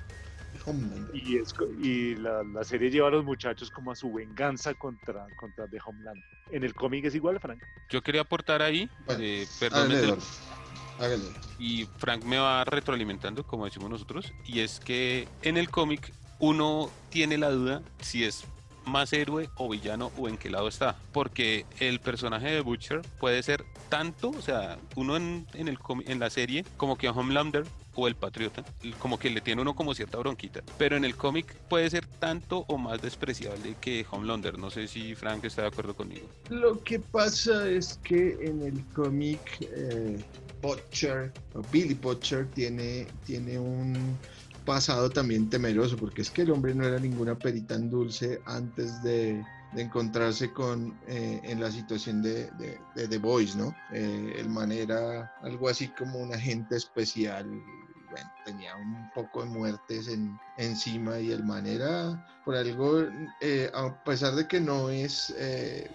Homelander. 0.65 1.15
Y, 1.15 1.37
es, 1.37 1.53
co- 1.53 1.67
y 1.81 2.15
la, 2.15 2.43
la 2.43 2.63
serie 2.63 2.89
lleva 2.89 3.07
a 3.07 3.11
los 3.11 3.23
muchachos 3.25 3.69
como 3.69 3.91
a 3.91 3.95
su 3.95 4.11
venganza 4.11 4.73
contra, 4.73 5.27
contra 5.35 5.67
The 5.67 5.79
Homelander. 5.85 6.23
En 6.51 6.63
el 6.63 6.73
cómic 6.73 7.05
es 7.05 7.15
igual, 7.15 7.39
Frank. 7.39 7.63
Yo 7.89 8.01
quería 8.01 8.21
aportar 8.21 8.61
ahí, 8.61 8.89
Bueno, 9.05 9.23
eh, 9.23 9.47
perdón, 9.59 10.19
y 11.59 11.85
Frank 11.97 12.23
me 12.23 12.37
va 12.37 12.63
retroalimentando, 12.65 13.43
como 13.43 13.65
decimos 13.65 13.89
nosotros, 13.89 14.33
y 14.45 14.59
es 14.59 14.79
que 14.79 15.27
en 15.41 15.57
el 15.57 15.69
cómic 15.69 16.11
uno 16.39 16.89
tiene 17.09 17.37
la 17.37 17.49
duda 17.51 17.81
si 17.99 18.23
es 18.23 18.45
más 18.85 19.13
héroe 19.13 19.49
o 19.55 19.69
villano 19.69 20.11
o 20.17 20.27
en 20.27 20.37
qué 20.37 20.49
lado 20.49 20.67
está, 20.67 20.97
porque 21.11 21.65
el 21.79 21.99
personaje 21.99 22.51
de 22.51 22.61
Butcher 22.61 23.01
puede 23.19 23.41
ser 23.43 23.63
tanto, 23.89 24.29
o 24.29 24.41
sea, 24.41 24.77
uno 24.95 25.17
en, 25.17 25.47
en 25.53 25.67
el 25.67 25.77
en 26.05 26.19
la 26.19 26.29
serie 26.29 26.65
como 26.77 26.97
que 26.97 27.09
Homelander 27.09 27.65
o 27.95 28.07
el 28.07 28.15
Patriota, 28.15 28.63
como 28.99 29.19
que 29.19 29.29
le 29.29 29.41
tiene 29.41 29.61
uno 29.61 29.75
como 29.75 29.93
cierta 29.93 30.17
bronquita, 30.17 30.61
pero 30.77 30.97
en 30.97 31.05
el 31.05 31.15
cómic 31.15 31.53
puede 31.69 31.89
ser 31.89 32.07
tanto 32.07 32.65
o 32.67 32.77
más 32.77 33.01
despreciable 33.01 33.75
que 33.79 34.05
Homelander, 34.09 34.57
no 34.57 34.71
sé 34.71 34.87
si 34.87 35.15
Frank 35.15 35.43
está 35.45 35.63
de 35.63 35.67
acuerdo 35.67 35.95
conmigo. 35.95 36.27
Lo 36.49 36.81
que 36.83 36.99
pasa 36.99 37.69
es 37.69 37.99
que 38.03 38.37
en 38.41 38.61
el 38.63 38.83
cómic 38.93 39.39
eh, 39.61 40.17
Butcher, 40.61 41.31
o 41.53 41.61
Billy 41.71 41.93
Butcher, 41.93 42.47
tiene, 42.47 43.07
tiene 43.25 43.59
un 43.59 44.17
pasado 44.65 45.09
también 45.09 45.49
temeroso, 45.49 45.97
porque 45.97 46.21
es 46.21 46.31
que 46.31 46.43
el 46.43 46.51
hombre 46.51 46.73
no 46.73 46.85
era 46.85 46.99
ninguna 46.99 47.37
perita 47.37 47.75
en 47.75 47.89
dulce 47.89 48.41
antes 48.45 49.01
de, 49.03 49.43
encontrarse 49.75 50.53
con 50.53 50.99
eh, 51.07 51.41
en 51.43 51.59
la 51.59 51.71
situación 51.71 52.21
de, 52.21 52.47
de, 52.95 53.07
The 53.07 53.17
Boys, 53.17 53.55
¿no? 53.55 53.75
Eh, 53.91 54.35
el 54.37 54.47
man 54.47 54.71
era 54.71 55.33
algo 55.41 55.67
así 55.67 55.87
como 55.87 56.19
un 56.19 56.31
agente 56.31 56.75
especial. 56.75 57.47
Bueno, 58.11 58.31
tenía 58.45 58.75
un 58.75 59.09
poco 59.15 59.41
de 59.41 59.49
muertes 59.49 60.07
en, 60.07 60.37
encima 60.57 61.19
y 61.19 61.31
el 61.31 61.43
man 61.43 61.65
era, 61.65 62.23
por 62.45 62.55
algo, 62.55 63.07
eh, 63.41 63.71
a 63.73 64.03
pesar 64.03 64.35
de 64.35 64.47
que 64.47 64.59
no 64.59 64.89
es, 64.89 65.33
eh, 65.37 65.89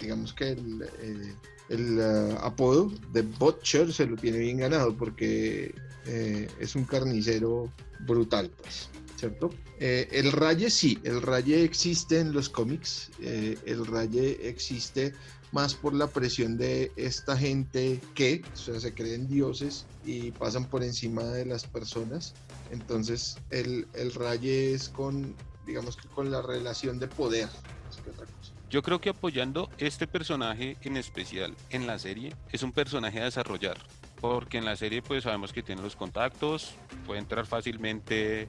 digamos 0.00 0.32
que 0.32 0.50
el, 0.50 0.82
eh, 0.82 1.36
el 1.68 2.00
ah, 2.00 2.38
apodo 2.42 2.90
de 3.12 3.22
Butcher 3.22 3.92
se 3.92 4.06
lo 4.06 4.16
tiene 4.16 4.38
bien 4.38 4.58
ganado 4.58 4.96
porque 4.96 5.74
eh, 6.06 6.48
es 6.58 6.74
un 6.74 6.84
carnicero 6.84 7.72
brutal, 8.06 8.50
pues, 8.62 8.88
¿cierto? 9.16 9.50
Eh, 9.80 10.08
el 10.12 10.32
raye 10.32 10.70
sí, 10.70 10.98
el 11.04 11.22
raye 11.22 11.62
existe 11.62 12.18
en 12.20 12.32
los 12.32 12.48
cómics, 12.48 13.10
el 13.20 13.86
raye 13.86 14.48
existe 14.48 15.14
más 15.52 15.74
por 15.74 15.94
la 15.94 16.06
presión 16.08 16.56
de 16.58 16.92
esta 16.96 17.36
gente 17.36 18.00
que, 18.14 18.42
o 18.52 18.56
sea, 18.56 18.80
se 18.80 18.92
creen 18.92 19.28
dioses 19.28 19.86
y 20.04 20.30
pasan 20.32 20.68
por 20.68 20.82
encima 20.82 21.24
de 21.24 21.46
las 21.46 21.64
personas. 21.64 22.34
Entonces, 22.70 23.36
el, 23.50 23.86
el 23.94 24.12
raye 24.12 24.74
es 24.74 24.88
con, 24.88 25.34
digamos 25.66 25.96
que 25.96 26.08
con 26.08 26.30
la 26.30 26.42
relación 26.42 26.98
de 26.98 27.08
poder, 27.08 27.48
más 27.86 27.96
que 27.96 28.10
otra 28.10 28.26
cosa. 28.26 28.37
Yo 28.70 28.82
creo 28.82 29.00
que 29.00 29.08
apoyando 29.08 29.70
este 29.78 30.06
personaje 30.06 30.76
en 30.82 30.98
especial 30.98 31.56
en 31.70 31.86
la 31.86 31.98
serie 31.98 32.34
es 32.52 32.62
un 32.62 32.72
personaje 32.72 33.18
a 33.18 33.24
desarrollar, 33.24 33.78
porque 34.20 34.58
en 34.58 34.66
la 34.66 34.76
serie 34.76 35.00
pues 35.00 35.24
sabemos 35.24 35.54
que 35.54 35.62
tiene 35.62 35.80
los 35.80 35.96
contactos, 35.96 36.74
puede 37.06 37.20
entrar 37.20 37.46
fácilmente 37.46 38.46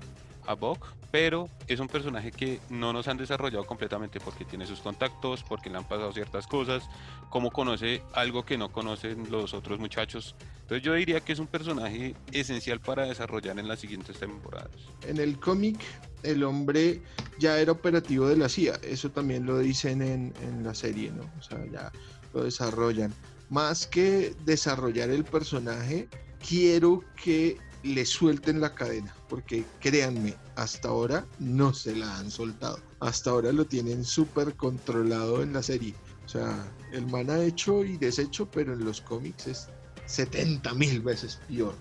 a 0.50 0.56
Bok, 0.56 0.88
pero 1.12 1.48
es 1.68 1.80
un 1.80 1.88
personaje 1.88 2.32
que 2.32 2.60
no 2.70 2.92
nos 2.92 3.08
han 3.08 3.18
desarrollado 3.18 3.68
completamente 3.68 4.20
porque 4.20 4.46
tiene 4.46 4.66
sus 4.66 4.80
contactos, 4.80 5.44
porque 5.44 5.70
le 5.70 5.78
han 5.78 5.88
pasado 5.88 6.12
ciertas 6.12 6.48
cosas, 6.48 6.90
como 7.30 7.52
conoce 7.52 8.02
algo 8.14 8.44
que 8.44 8.58
no 8.58 8.72
conocen 8.72 9.30
los 9.30 9.54
otros 9.54 9.78
muchachos. 9.78 10.36
Entonces 10.62 10.82
yo 10.82 10.96
diría 10.96 11.22
que 11.22 11.34
es 11.34 11.40
un 11.40 11.46
personaje 11.46 12.16
esencial 12.32 12.80
para 12.80 13.04
desarrollar 13.04 13.60
en 13.60 13.68
las 13.68 13.80
siguientes 13.80 14.18
temporadas. 14.18 14.72
En 15.08 15.20
el 15.20 15.40
cómic, 15.40 15.80
el 16.24 16.44
hombre 16.44 17.04
ya 17.38 17.60
era 17.60 17.72
operativo 17.72 18.28
de 18.28 18.38
la 18.38 18.50
CIA, 18.50 18.80
eso 18.82 19.12
también 19.12 19.46
lo 19.46 19.60
dicen 19.60 20.02
en, 20.02 20.34
en 20.42 20.64
la 20.64 20.74
serie, 20.74 21.12
¿no? 21.12 21.30
O 21.38 21.44
sea, 21.44 21.64
ya 21.72 21.92
lo 22.34 22.44
desarrollan. 22.44 23.14
Más 23.52 23.86
que 23.86 24.34
desarrollar 24.46 25.12
el 25.12 25.24
personaje, 25.26 26.08
quiero 26.40 27.04
que 27.24 27.58
le 27.84 28.06
suelten 28.06 28.60
la 28.60 28.74
cadena, 28.76 29.16
porque 29.30 29.64
créanme, 29.80 30.36
hasta 30.56 30.90
ahora 30.90 31.26
no 31.40 31.74
se 31.74 31.96
la 31.96 32.18
han 32.18 32.30
soltado. 32.30 32.80
Hasta 33.00 33.30
ahora 33.30 33.52
lo 33.52 33.66
tienen 33.66 34.04
súper 34.04 34.56
controlado 34.56 35.42
en 35.42 35.54
la 35.54 35.64
serie. 35.64 35.96
O 36.26 36.30
sea, 36.30 36.72
el 36.92 37.08
man 37.08 37.30
ha 37.30 37.42
hecho 37.42 37.84
y 37.84 37.98
deshecho, 37.98 38.50
pero 38.52 38.74
en 38.74 38.84
los 38.84 39.02
cómics 39.02 39.48
es 39.48 39.68
70 40.06 40.74
mil 40.74 41.02
veces 41.02 41.40
peor 41.48 41.74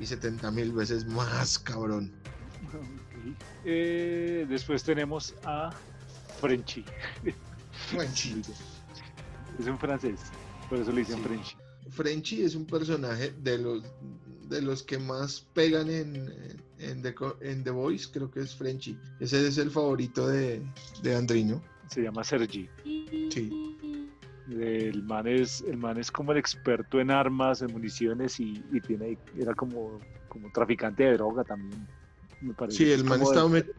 y 0.00 0.06
70 0.06 0.50
mil 0.50 0.72
veces 0.72 1.06
más 1.06 1.58
cabrón. 1.58 2.12
Eh, 3.64 4.46
después 4.48 4.82
tenemos 4.82 5.34
a 5.44 5.70
Frenchy. 6.40 6.84
Frenchy. 7.90 8.42
Es 9.58 9.66
un 9.66 9.78
francés, 9.78 10.20
por 10.68 10.78
eso 10.78 10.92
le 10.92 11.00
dicen 11.00 11.16
Sí. 11.18 11.22
Frenchy. 11.22 11.56
Frenchy 11.90 12.42
es 12.42 12.54
un 12.54 12.66
personaje 12.66 13.32
de 13.38 13.58
los 13.58 13.82
de 14.48 14.62
los 14.62 14.82
que 14.82 14.98
más 14.98 15.46
pegan 15.54 15.88
en, 15.90 16.32
en, 16.78 17.02
The, 17.02 17.14
en 17.40 17.64
The 17.64 17.70
Voice, 17.70 18.08
creo 18.12 18.30
que 18.30 18.40
es 18.40 18.54
Frenchy. 18.54 18.98
Ese 19.20 19.46
es 19.46 19.58
el 19.58 19.70
favorito 19.70 20.26
de, 20.28 20.62
de 21.02 21.16
Andrino. 21.16 21.62
Se 21.90 22.02
llama 22.02 22.24
Sergi. 22.24 22.68
Sí. 23.30 23.76
El 24.50 25.02
man 25.02 25.26
es, 25.26 25.62
el 25.62 25.76
man 25.76 25.98
es 25.98 26.10
como 26.10 26.32
el 26.32 26.38
experto 26.38 27.00
en 27.00 27.10
armas, 27.10 27.62
en 27.62 27.72
municiones 27.72 28.38
y, 28.38 28.62
y 28.72 28.80
tiene, 28.80 29.18
era 29.36 29.54
como, 29.54 29.98
como 30.28 30.50
traficante 30.52 31.02
de 31.02 31.14
droga 31.14 31.42
también. 31.42 31.86
Me 32.40 32.54
parece. 32.54 32.78
Sí, 32.78 32.92
el 32.92 33.04
man 33.04 33.22
estaba 33.22 33.48
de- 33.48 33.72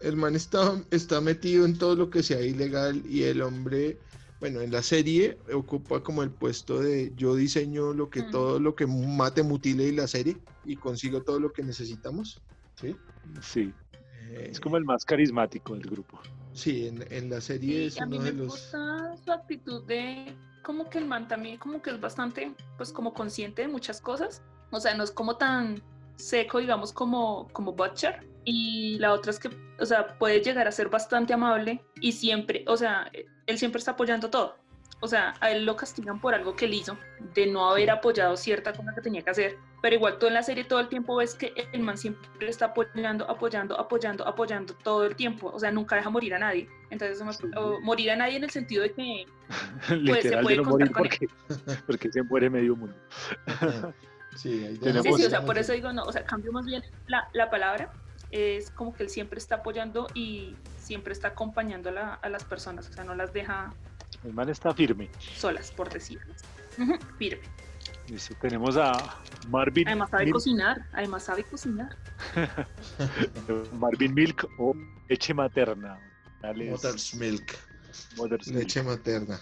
El 0.00 0.16
man 0.16 0.34
está, 0.34 0.82
está 0.90 1.20
metido 1.20 1.64
en 1.64 1.78
todo 1.78 1.94
lo 1.94 2.10
que 2.10 2.22
sea 2.22 2.40
ilegal 2.40 3.02
y 3.06 3.22
el 3.22 3.40
hombre, 3.40 3.98
bueno, 4.44 4.60
en 4.60 4.70
la 4.72 4.82
serie 4.82 5.38
ocupa 5.54 6.02
como 6.02 6.22
el 6.22 6.30
puesto 6.30 6.78
de 6.78 7.14
yo 7.16 7.34
diseño 7.34 7.94
lo 7.94 8.10
que 8.10 8.20
Mm. 8.24 8.30
todo 8.30 8.60
lo 8.60 8.74
que 8.74 8.86
mate, 8.86 9.42
mutile 9.42 9.84
y 9.84 9.92
la 9.92 10.06
serie 10.06 10.36
y 10.66 10.76
consigo 10.76 11.22
todo 11.22 11.40
lo 11.40 11.50
que 11.50 11.62
necesitamos. 11.62 12.42
¿sí? 12.78 12.94
Sí, 13.40 13.72
Eh, 14.28 14.48
es 14.50 14.60
como 14.60 14.76
el 14.76 14.84
más 14.84 15.06
carismático 15.06 15.72
del 15.72 15.84
grupo. 15.88 16.20
Sí, 16.52 16.88
en, 16.88 17.10
en 17.10 17.30
la 17.30 17.40
serie 17.40 17.74
Sí, 17.74 17.86
es 17.86 17.98
a 18.02 18.04
mí 18.04 18.16
uno 18.16 18.24
me 18.26 18.32
de 18.32 18.36
los... 18.36 18.48
gusta 18.48 19.16
su 19.24 19.32
actitud 19.32 19.82
de 19.86 20.36
como 20.62 20.90
que 20.90 20.98
el 20.98 21.06
man 21.06 21.26
también 21.26 21.56
como 21.56 21.80
que 21.80 21.88
es 21.88 21.98
bastante 21.98 22.52
pues 22.76 22.92
como 22.92 23.14
consciente 23.14 23.62
de 23.62 23.68
muchas 23.68 23.98
cosas. 23.98 24.42
O 24.70 24.78
sea, 24.78 24.94
no 24.94 25.04
es 25.04 25.10
como 25.10 25.38
tan 25.38 25.82
seco, 26.16 26.58
digamos, 26.58 26.92
como, 26.92 27.48
como 27.54 27.72
Butcher. 27.72 28.28
Y 28.44 28.98
la 28.98 29.12
otra 29.12 29.30
es 29.30 29.38
que, 29.38 29.50
o 29.78 29.86
sea, 29.86 30.18
puede 30.18 30.40
llegar 30.40 30.68
a 30.68 30.72
ser 30.72 30.88
bastante 30.88 31.32
amable 31.32 31.82
y 32.00 32.12
siempre, 32.12 32.64
o 32.66 32.76
sea, 32.76 33.10
él 33.46 33.58
siempre 33.58 33.78
está 33.78 33.92
apoyando 33.92 34.30
todo. 34.30 34.56
O 35.00 35.08
sea, 35.08 35.34
a 35.40 35.50
él 35.50 35.66
lo 35.66 35.76
castigan 35.76 36.18
por 36.18 36.34
algo 36.34 36.56
que 36.56 36.64
él 36.64 36.72
hizo, 36.72 36.96
de 37.34 37.46
no 37.46 37.68
haber 37.68 37.90
apoyado 37.90 38.36
cierta 38.38 38.72
cosa 38.72 38.94
que 38.94 39.02
tenía 39.02 39.20
que 39.20 39.30
hacer. 39.30 39.58
Pero 39.82 39.96
igual 39.96 40.18
tú 40.18 40.26
en 40.28 40.32
la 40.34 40.42
serie 40.42 40.64
todo 40.64 40.80
el 40.80 40.88
tiempo 40.88 41.16
ves 41.16 41.34
que 41.34 41.52
el 41.72 41.82
man 41.82 41.98
siempre 41.98 42.48
está 42.48 42.66
apoyando, 42.66 43.28
apoyando, 43.28 43.78
apoyando, 43.78 44.26
apoyando 44.26 44.72
todo 44.82 45.04
el 45.04 45.14
tiempo. 45.14 45.50
O 45.52 45.58
sea, 45.60 45.70
nunca 45.70 45.96
deja 45.96 46.08
morir 46.08 46.32
a 46.34 46.38
nadie. 46.38 46.70
Entonces, 46.88 47.22
o 47.54 47.80
morir 47.80 48.12
a 48.12 48.16
nadie 48.16 48.36
en 48.36 48.44
el 48.44 48.50
sentido 48.50 48.82
de 48.82 48.92
que 48.92 49.26
Literal 49.94 50.42
puede 50.42 50.56
de 50.56 50.62
no 50.62 50.70
morir 50.70 50.90
porque, 50.96 51.28
porque 51.86 52.10
se 52.10 52.22
muere 52.22 52.48
medio 52.48 52.74
mundo. 52.74 52.96
Sí, 54.36 54.64
ahí 54.64 54.74
Sí, 54.76 54.80
Tenemos- 54.80 55.16
sí, 55.18 55.24
o 55.26 55.30
sea, 55.30 55.44
por 55.44 55.58
eso 55.58 55.74
digo, 55.74 55.92
no, 55.92 56.04
o 56.04 56.12
sea, 56.12 56.24
cambio 56.24 56.50
más 56.50 56.64
bien 56.64 56.82
la, 57.08 57.28
la 57.34 57.50
palabra, 57.50 57.92
es 58.34 58.70
como 58.70 58.92
que 58.92 59.04
él 59.04 59.08
siempre 59.10 59.38
está 59.38 59.56
apoyando 59.56 60.08
y 60.12 60.56
siempre 60.78 61.12
está 61.12 61.28
acompañando 61.28 61.88
a, 61.90 61.92
la- 61.92 62.14
a 62.14 62.28
las 62.28 62.42
personas, 62.44 62.88
o 62.88 62.92
sea, 62.92 63.04
no 63.04 63.14
las 63.14 63.32
deja 63.32 63.72
El 64.24 64.32
man 64.34 64.48
está 64.48 64.74
firme. 64.74 65.08
solas, 65.36 65.70
por 65.70 65.88
decirlo. 65.92 66.34
Firme. 67.18 67.42
Listo, 68.08 68.34
tenemos 68.40 68.76
a 68.76 68.92
Marvin, 69.48 69.86
Además 69.86 70.10
sabe 70.10 70.24
Milk, 70.24 70.34
cocinar, 70.34 70.86
además 70.92 71.22
sabe 71.22 71.44
cocinar. 71.44 71.96
Marvin 73.78 74.14
Milk 74.14 74.46
o 74.58 74.74
leche 75.08 75.32
materna. 75.34 75.98
Dale, 76.42 76.70
Mother's 76.70 77.14
Milk, 77.14 77.56
Mother's 78.16 78.48
Milk. 78.48 78.58
leche 78.60 78.82
materna. 78.82 79.38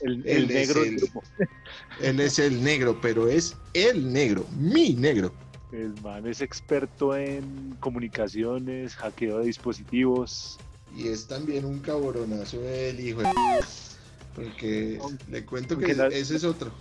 El, 0.00 0.48
negro 0.48 0.82
el-. 0.82 0.98
Él 2.00 2.20
es 2.20 2.38
el 2.38 2.62
negro, 2.64 2.98
pero 3.02 3.28
es 3.28 3.54
el 3.74 4.10
negro, 4.12 4.46
mi 4.56 4.94
negro. 4.94 5.32
El 5.72 5.94
man 5.96 6.26
es 6.26 6.40
experto 6.40 7.16
en 7.16 7.76
comunicaciones, 7.80 8.94
hackeo 8.96 9.38
de 9.38 9.46
dispositivos. 9.46 10.58
Y 10.96 11.08
es 11.08 11.26
también 11.28 11.64
un 11.64 11.78
cabronazo 11.78 12.60
el 12.68 12.98
hijo 12.98 13.20
de... 13.20 13.28
Porque 14.34 14.98
le 15.28 15.44
cuento 15.44 15.78
que 15.78 15.94
la- 15.94 16.08
ese 16.08 16.36
es 16.36 16.44
otro. 16.44 16.72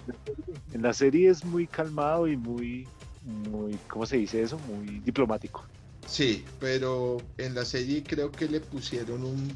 En 0.71 0.81
la 0.81 0.93
serie 0.93 1.29
es 1.29 1.43
muy 1.43 1.67
calmado 1.67 2.27
y 2.27 2.37
muy, 2.37 2.87
muy, 3.21 3.77
¿cómo 3.89 4.05
se 4.05 4.17
dice 4.17 4.41
eso? 4.41 4.57
Muy 4.59 4.99
diplomático. 4.99 5.65
Sí, 6.05 6.45
pero 6.59 7.17
en 7.37 7.53
la 7.55 7.65
serie 7.65 8.03
creo 8.03 8.31
que 8.31 8.47
le 8.47 8.59
pusieron 8.59 9.23
un, 9.23 9.53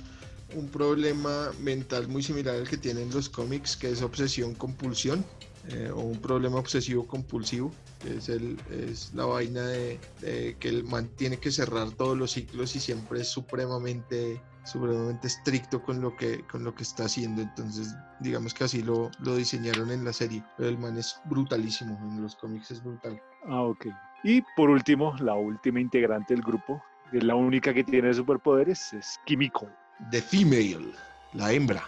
un 0.56 0.68
problema 0.70 1.52
mental 1.62 2.08
muy 2.08 2.22
similar 2.22 2.56
al 2.56 2.70
que 2.70 2.78
tienen 2.78 3.10
los 3.12 3.30
cómics, 3.30 3.76
que 3.78 3.90
es 3.90 4.02
obsesión-compulsión, 4.02 5.24
eh, 5.70 5.90
o 5.94 6.02
un 6.02 6.20
problema 6.20 6.58
obsesivo-compulsivo, 6.58 7.72
que 8.02 8.18
es, 8.18 8.30
el, 8.30 8.58
es 8.70 9.14
la 9.14 9.26
vaina 9.26 9.62
de, 9.66 10.00
de 10.20 10.56
que 10.60 10.70
el 10.70 10.84
man 10.84 11.10
tiene 11.16 11.38
que 11.38 11.52
cerrar 11.52 11.92
todos 11.92 12.18
los 12.18 12.32
ciclos 12.32 12.76
y 12.76 12.80
siempre 12.80 13.22
es 13.22 13.30
supremamente 13.30 14.42
supremamente 14.66 15.28
estricto 15.28 15.84
con 15.84 16.00
lo 16.00 16.16
que 16.16 16.42
con 16.48 16.64
lo 16.64 16.74
que 16.74 16.84
está 16.84 17.06
haciendo. 17.06 17.42
Entonces 17.42 17.96
digamos 18.20 18.54
que 18.54 18.64
así 18.66 18.82
lo, 18.82 19.10
lo 19.20 19.36
diseñaron 19.36 19.92
en 19.92 20.06
la 20.06 20.14
serie 20.14 20.44
pero 20.58 20.70
el 20.70 20.78
man 20.78 20.98
es 20.98 21.20
brutalísimo 21.26 21.98
en 22.02 22.22
los 22.22 22.36
cómics 22.36 22.72
es 22.72 22.84
brutal. 22.84 23.22
Ah, 23.48 23.62
ok. 23.62 23.88
Y 24.24 24.42
por 24.56 24.70
último, 24.70 25.14
la 25.20 25.34
última 25.36 25.82
integrante 25.82 26.34
del 26.34 26.44
grupo, 26.44 26.82
que 27.12 27.18
es 27.18 27.24
la 27.26 27.36
única 27.36 27.74
que 27.74 27.84
tiene 27.84 28.14
superpoderes, 28.14 28.94
es 28.94 29.20
Kimiko, 29.26 29.68
The 30.12 30.22
Female 30.22 30.94
la 31.34 31.52
hembra 31.52 31.84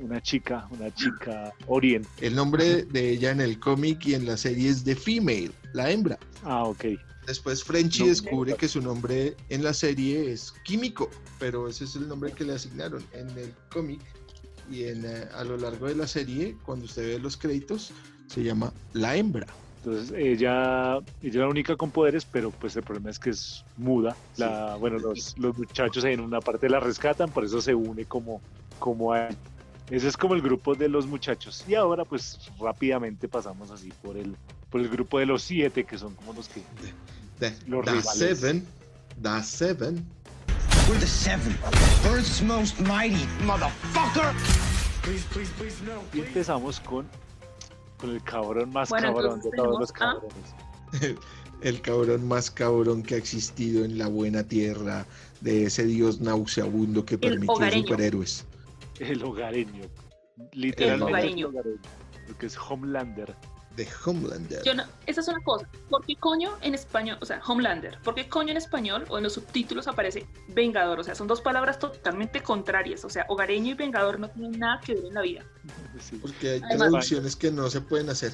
una 0.00 0.20
chica, 0.20 0.66
una 0.70 0.92
chica 0.94 1.52
oriente. 1.66 2.08
El 2.20 2.34
nombre 2.34 2.84
de 2.84 3.10
ella 3.10 3.30
en 3.30 3.40
el 3.40 3.58
cómic 3.58 4.06
y 4.06 4.14
en 4.14 4.26
la 4.26 4.36
serie 4.36 4.68
es 4.68 4.84
The 4.84 4.94
Female, 4.96 5.52
la 5.72 5.90
hembra. 5.90 6.18
Ah, 6.44 6.64
ok. 6.64 6.84
Después 7.26 7.64
Frenchy 7.64 8.02
No. 8.02 8.08
descubre 8.08 8.54
que 8.54 8.68
su 8.68 8.80
nombre 8.80 9.36
en 9.48 9.64
la 9.64 9.74
serie 9.74 10.30
es 10.32 10.52
Químico, 10.64 11.10
pero 11.40 11.68
ese 11.68 11.84
es 11.84 11.96
el 11.96 12.06
nombre 12.08 12.32
que 12.32 12.44
le 12.44 12.54
asignaron 12.54 13.04
en 13.12 13.28
el 13.30 13.52
cómic. 13.70 14.00
Y 14.70 14.84
en, 14.84 15.04
eh, 15.04 15.28
a 15.34 15.44
lo 15.44 15.56
largo 15.56 15.86
de 15.86 15.94
la 15.94 16.06
serie, 16.06 16.56
cuando 16.64 16.84
usted 16.86 17.06
ve 17.06 17.18
los 17.18 17.36
créditos, 17.36 17.92
se 18.28 18.42
llama 18.42 18.72
La 18.92 19.16
Hembra. 19.16 19.46
Entonces 19.84 20.12
ella, 20.16 20.96
ella 20.96 21.02
es 21.22 21.34
la 21.36 21.48
única 21.48 21.76
con 21.76 21.92
poderes, 21.92 22.24
pero 22.24 22.50
pues 22.50 22.74
el 22.74 22.82
problema 22.82 23.10
es 23.10 23.18
que 23.20 23.30
es 23.30 23.64
muda. 23.76 24.16
La, 24.36 24.74
bueno, 24.76 24.98
los, 24.98 25.38
los 25.38 25.56
muchachos 25.56 26.04
en 26.04 26.18
una 26.20 26.40
parte 26.40 26.68
la 26.68 26.80
rescatan, 26.80 27.30
por 27.30 27.44
eso 27.44 27.60
se 27.60 27.74
une 27.74 28.04
como, 28.04 28.40
como 28.80 29.12
a 29.12 29.28
ese 29.90 30.08
es 30.08 30.16
como 30.16 30.34
el 30.34 30.42
grupo 30.42 30.74
de 30.74 30.88
los 30.88 31.06
muchachos. 31.06 31.64
Y 31.68 31.74
ahora 31.74 32.04
pues 32.04 32.38
rápidamente 32.58 33.28
pasamos 33.28 33.70
así 33.70 33.92
por 34.02 34.16
el, 34.16 34.36
por 34.70 34.80
el 34.80 34.88
grupo 34.88 35.18
de 35.18 35.26
los 35.26 35.42
siete, 35.42 35.84
que 35.84 35.98
son 35.98 36.14
como 36.14 36.32
los 36.32 36.48
que... 36.48 36.62
The, 37.38 37.54
Los 37.66 37.84
the 37.84 37.90
rivales. 37.92 38.38
Seven. 38.38 38.66
The 39.22 39.42
Seven. 39.42 40.16
We're 40.88 41.00
the 41.00 41.06
seven. 41.06 41.58
Earth's 42.04 42.40
most 42.42 42.80
mighty, 42.82 43.26
motherfucker! 43.44 44.32
Please, 45.02 45.24
please, 45.32 45.50
please, 45.58 45.82
no. 45.84 46.00
Y 46.14 46.20
empezamos 46.20 46.78
con, 46.78 47.08
con 47.96 48.10
el 48.10 48.22
cabrón 48.22 48.72
más 48.72 48.90
Bueno, 48.90 49.12
cabrón 49.12 49.40
de 49.40 49.50
todos 49.50 49.80
los 49.80 49.90
cabrones. 49.90 50.54
El 51.62 51.80
cabrón 51.80 52.28
más 52.28 52.50
cabrón 52.50 53.02
que 53.02 53.14
ha 53.14 53.18
existido 53.18 53.84
en 53.84 53.98
la 53.98 54.06
buena 54.08 54.44
tierra 54.44 55.06
de 55.40 55.64
ese 55.64 55.84
dios 55.86 56.20
nauseabundo 56.20 57.04
que 57.04 57.18
permitió 57.18 57.54
hogareño. 57.54 57.88
superhéroes. 57.88 58.44
El 59.00 59.22
hogareño. 59.22 59.84
Literalmente 60.52 61.12
hogareño. 61.12 61.48
hogareño, 61.48 61.80
Porque 62.26 62.46
es 62.46 62.56
Homelander. 62.58 63.34
De 63.76 63.86
Homelander. 64.06 64.62
Yo 64.64 64.72
no, 64.74 64.84
esa 65.06 65.20
es 65.20 65.28
una 65.28 65.40
cosa. 65.44 65.68
¿Por 65.90 66.04
qué 66.06 66.16
coño 66.16 66.56
en 66.62 66.74
español, 66.74 67.18
o 67.20 67.26
sea, 67.26 67.42
Homelander? 67.46 67.98
¿Por 68.02 68.14
qué 68.14 68.26
coño 68.26 68.50
en 68.50 68.56
español 68.56 69.04
o 69.10 69.18
en 69.18 69.24
los 69.24 69.34
subtítulos 69.34 69.86
aparece 69.86 70.26
Vengador? 70.48 70.98
O 70.98 71.04
sea, 71.04 71.14
son 71.14 71.26
dos 71.26 71.42
palabras 71.42 71.78
totalmente 71.78 72.42
contrarias. 72.42 73.04
O 73.04 73.10
sea, 73.10 73.26
hogareño 73.28 73.72
y 73.72 73.74
Vengador 73.74 74.18
no 74.18 74.30
tienen 74.30 74.58
nada 74.58 74.80
que 74.80 74.94
ver 74.94 75.04
en 75.04 75.14
la 75.14 75.20
vida. 75.22 75.44
Sí. 76.00 76.16
Porque 76.20 76.50
hay 76.52 76.60
Además- 76.64 76.78
traducciones 76.90 77.36
que 77.36 77.50
no 77.50 77.68
se 77.70 77.80
pueden 77.82 78.08
hacer. 78.10 78.32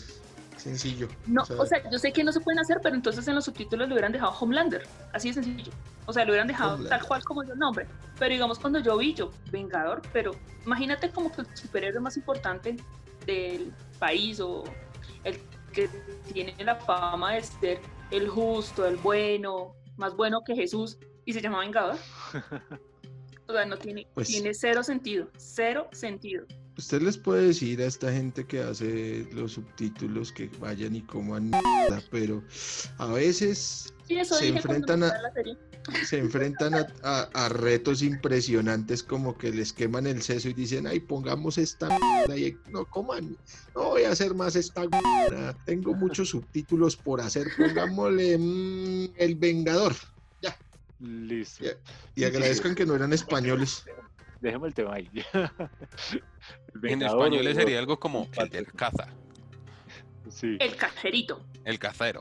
Sencillo. 0.62 1.08
No, 1.26 1.42
O 1.42 1.44
sea- 1.44 1.56
o 1.60 1.66
sea, 1.66 1.90
yo 1.90 1.98
sé 1.98 2.12
que 2.12 2.22
no 2.22 2.30
se 2.32 2.40
pueden 2.40 2.60
hacer, 2.60 2.78
pero 2.82 2.94
entonces 2.94 3.26
en 3.26 3.34
los 3.34 3.44
subtítulos 3.44 3.88
le 3.88 3.94
hubieran 3.94 4.12
dejado 4.12 4.32
Homelander. 4.38 4.86
Así 5.12 5.28
de 5.32 5.42
sencillo. 5.42 5.72
O 6.06 6.12
sea, 6.12 6.24
le 6.24 6.30
hubieran 6.30 6.46
dejado 6.46 6.74
Homelander. 6.74 6.98
tal 6.98 7.08
cual 7.08 7.24
como 7.24 7.42
yo 7.44 7.52
el 7.54 7.58
nombre. 7.58 7.86
Pero 8.18 8.32
digamos, 8.32 8.58
cuando 8.58 8.78
yo 8.78 8.96
vi 8.96 9.14
yo, 9.14 9.30
Vengador, 9.50 10.02
pero 10.12 10.32
imagínate 10.64 11.10
como 11.10 11.32
que 11.32 11.40
el 11.42 11.56
superhéroe 11.56 12.00
más 12.00 12.16
importante 12.16 12.76
del 13.26 13.72
país 13.98 14.38
o 14.40 14.62
el 15.24 15.38
que 15.72 15.88
tiene 16.32 16.54
la 16.64 16.76
fama 16.76 17.32
de 17.34 17.42
ser 17.42 17.80
el 18.10 18.28
justo, 18.28 18.86
el 18.86 18.96
bueno, 18.98 19.74
más 19.96 20.14
bueno 20.14 20.42
que 20.44 20.54
Jesús, 20.54 20.98
y 21.24 21.32
se 21.32 21.40
llama 21.40 21.60
Vengador. 21.60 21.96
O 23.48 23.52
sea, 23.52 23.66
no 23.66 23.76
tiene, 23.76 24.06
Pues- 24.14 24.28
tiene 24.28 24.54
cero 24.54 24.82
sentido, 24.82 25.28
cero 25.36 25.88
sentido. 25.92 26.44
Usted 26.76 27.02
les 27.02 27.18
puede 27.18 27.48
decir 27.48 27.80
a 27.82 27.86
esta 27.86 28.10
gente 28.12 28.46
que 28.46 28.60
hace 28.62 29.28
los 29.32 29.52
subtítulos 29.52 30.32
que 30.32 30.48
vayan 30.58 30.96
y 30.96 31.02
coman 31.02 31.50
mierda, 31.50 32.02
pero 32.10 32.42
a 32.98 33.06
veces 33.06 33.92
Sí, 34.08 34.18
Se 34.24 34.48
enfrentan 34.48 35.02
a- 35.04 35.06
empecé 35.06 35.22
la 35.22 35.32
serie. 35.32 35.58
se 36.06 36.18
enfrentan 36.18 36.74
a, 36.74 36.86
a- 37.02 37.28
a 37.32 37.48
retos 37.48 38.02
impresionantes 38.02 39.02
como 39.02 39.38
que 39.38 39.50
les 39.50 39.72
queman 39.72 40.06
el 40.06 40.20
seso 40.22 40.48
y 40.48 40.52
dicen, 40.54 40.86
ay, 40.86 41.00
pongamos 41.00 41.56
esta 41.58 41.88
mierda 41.98 42.36
y 42.36 42.56
no 42.70 42.84
coman, 42.86 43.36
no 43.74 43.82
voy 43.90 44.04
a 44.04 44.10
hacer 44.10 44.34
más 44.34 44.56
esta 44.56 44.82
mierda, 44.86 45.56
tengo 45.64 45.94
muchos 45.94 46.30
subtítulos 46.30 46.96
por 46.96 47.20
hacer, 47.20 47.46
pongámosle 47.56 48.36
mm, 48.38 49.12
El 49.16 49.34
Vengador. 49.36 49.94
Listo. 51.00 51.64
Ya. 51.64 51.72
Y 52.14 52.22
agradezcan 52.24 52.76
que 52.76 52.86
no 52.86 52.94
eran 52.94 53.12
españoles. 53.12 53.82
Dejemos 54.42 54.66
el 54.68 54.74
tema 54.74 54.94
ahí. 54.94 55.08
El 55.32 56.84
En 56.90 57.02
español 57.02 57.46
o- 57.46 57.54
sería 57.54 57.78
algo 57.78 57.98
como 57.98 58.28
el 58.36 58.48
del 58.50 58.66
caza, 58.72 59.06
Sí. 60.28 60.56
El 60.60 60.76
cajerito. 60.76 61.44
el 61.64 61.78
cazero. 61.78 62.20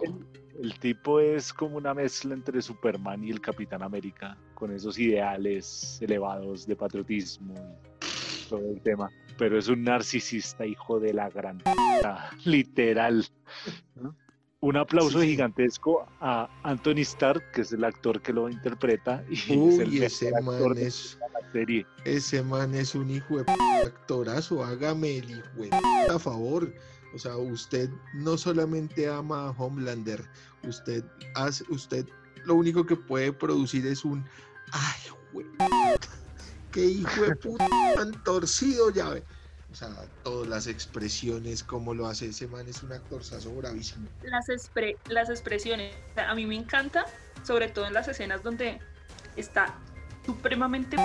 El 0.62 0.78
tipo 0.80 1.20
es 1.20 1.52
como 1.54 1.78
una 1.78 1.94
mezcla 1.94 2.34
entre 2.36 2.62
Superman 2.62 3.24
y 3.24 3.32
el 3.32 3.40
Capitán 3.42 3.82
América, 3.84 4.38
con 4.54 4.72
esos 4.72 5.00
ideales 5.00 5.98
elevados 6.02 6.68
de 6.68 6.76
patriotismo 6.76 7.54
y 7.56 8.50
todo 8.50 8.60
el 8.72 8.82
tema. 8.82 9.10
Pero 9.38 9.58
es 9.58 9.68
un 9.68 9.84
narcisista, 9.84 10.66
hijo 10.66 11.00
de 11.00 11.14
la 11.14 11.30
gran 11.30 11.62
literal. 12.46 13.26
¿no? 13.96 14.16
Un 14.64 14.78
aplauso 14.78 15.20
Sí, 15.20 15.26
sí. 15.26 15.32
gigantesco 15.32 16.06
a 16.20 16.48
Anthony 16.64 17.00
Stark, 17.02 17.52
que 17.52 17.62
es 17.62 17.72
el 17.72 17.84
actor 17.84 18.22
que 18.22 18.32
lo 18.32 18.48
interpreta 18.48 19.24
y 19.28 19.34
es 19.34 19.80
el 19.80 19.90
Uy, 19.90 20.04
ese 20.04 20.28
actor 20.28 20.44
man 20.44 20.74
de 20.76 20.86
es, 20.86 21.18
la 21.34 21.52
serie. 21.52 21.88
ese 22.06 22.44
man 22.44 22.76
es 22.76 22.94
un 22.94 23.10
hijo 23.10 23.40
de 23.40 23.46
p- 23.46 23.54
actorazo, 23.88 24.64
hágame 24.64 25.18
el 25.18 25.32
hijo 25.32 25.50
de 25.58 25.70
p- 25.70 26.12
a 26.12 26.20
favor. 26.20 26.72
O 27.16 27.18
sea, 27.18 27.36
usted 27.38 27.90
no 28.14 28.38
solamente 28.38 29.10
ama 29.10 29.48
a 29.48 29.50
Homelander, 29.52 30.24
usted 30.68 31.04
hace, 31.34 31.64
usted 31.70 32.06
lo 32.46 32.54
único 32.54 32.86
que 32.86 32.96
puede 32.96 33.34
producir 33.34 33.88
es 33.88 34.06
un 34.06 34.24
ay, 34.74 35.02
güey, 35.34 35.48
qué 36.72 36.86
hijo 36.86 37.22
de 37.24 37.36
puta 37.36 37.68
tan 37.96 38.12
torcido 38.24 38.92
ya 38.92 39.10
ve. 39.10 39.24
O 39.72 39.76
sea, 39.76 39.90
todas 40.24 40.48
las 40.50 40.68
expresiones, 40.68 41.64
cómo 41.64 41.94
lo 41.94 42.08
hace 42.08 42.28
ese 42.28 42.48
man, 42.48 42.68
es 42.68 42.84
un 42.84 42.92
actorzazo 42.92 43.54
bravísimo. 43.56 44.08
las, 44.24 44.48
expre- 44.50 44.98
las 45.08 45.30
expresiones. 45.30 45.96
O 46.12 46.14
sea, 46.16 46.30
a 46.30 46.36
mí 46.36 46.46
me 46.46 46.56
encanta, 46.56 47.06
sobre 47.44 47.70
todo 47.70 47.86
en 47.88 47.94
las 47.94 48.08
escenas 48.08 48.44
donde 48.44 48.80
está 49.38 49.80
supremamente 50.26 50.98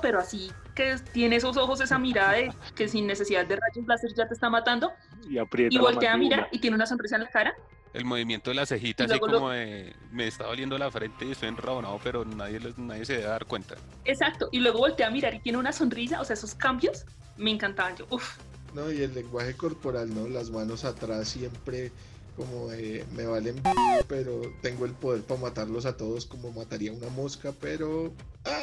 pero 0.00 0.18
así 0.18 0.50
que 0.74 0.96
tiene 1.12 1.36
esos 1.36 1.56
ojos, 1.58 1.80
esa 1.82 1.98
mirada 1.98 2.32
de 2.32 2.50
que 2.74 2.88
sin 2.88 3.06
necesidad 3.06 3.44
de 3.44 3.56
rayos 3.56 3.86
láser 3.86 4.10
ya 4.16 4.26
te 4.26 4.32
está 4.34 4.48
matando, 4.48 4.92
Y 5.28 5.36
aprieta 5.36 5.74
y 5.74 5.76
la 5.76 5.82
voltea 5.82 6.14
a 6.14 6.16
mirar 6.16 6.48
y 6.50 6.58
tiene 6.60 6.76
una 6.76 6.86
sonrisa 6.86 7.16
en 7.16 7.24
la 7.24 7.28
cara. 7.28 7.54
El 7.92 8.06
movimiento 8.06 8.48
de 8.50 8.54
la 8.54 8.64
cejita, 8.64 9.04
así 9.04 9.12
lo- 9.14 9.20
como 9.20 9.50
de, 9.50 9.94
me 10.10 10.26
está 10.26 10.44
doliendo 10.44 10.78
la 10.78 10.90
frente 10.90 11.26
y 11.26 11.32
estoy 11.32 11.48
enrabonado, 11.50 12.00
pero 12.02 12.24
nadie, 12.24 12.58
nadie 12.78 13.04
se 13.04 13.14
debe 13.14 13.24
dar 13.26 13.44
cuenta. 13.44 13.74
Exacto, 14.06 14.48
y 14.50 14.60
luego 14.60 14.78
voltea 14.78 15.08
a 15.08 15.10
mirar 15.10 15.34
y 15.34 15.40
tiene 15.40 15.58
una 15.58 15.72
sonrisa, 15.72 16.20
o 16.20 16.24
sea, 16.24 16.32
esos 16.34 16.54
cambios 16.54 17.04
me 17.42 17.50
encantaban. 17.50 17.96
Yo, 17.96 18.06
uff, 18.10 18.36
No, 18.74 18.90
y 18.90 19.02
el 19.02 19.14
lenguaje 19.14 19.54
corporal, 19.54 20.14
¿no? 20.14 20.28
Las 20.28 20.50
manos 20.50 20.84
atrás 20.84 21.28
siempre 21.28 21.92
como 22.36 22.68
de, 22.68 23.04
me 23.12 23.26
valen, 23.26 23.62
pero 24.08 24.40
tengo 24.62 24.86
el 24.86 24.92
poder 24.92 25.22
para 25.22 25.40
matarlos 25.40 25.84
a 25.84 25.96
todos 25.96 26.24
como 26.24 26.50
mataría 26.50 26.90
una 26.92 27.08
mosca, 27.10 27.52
pero 27.60 28.12
ah, 28.46 28.62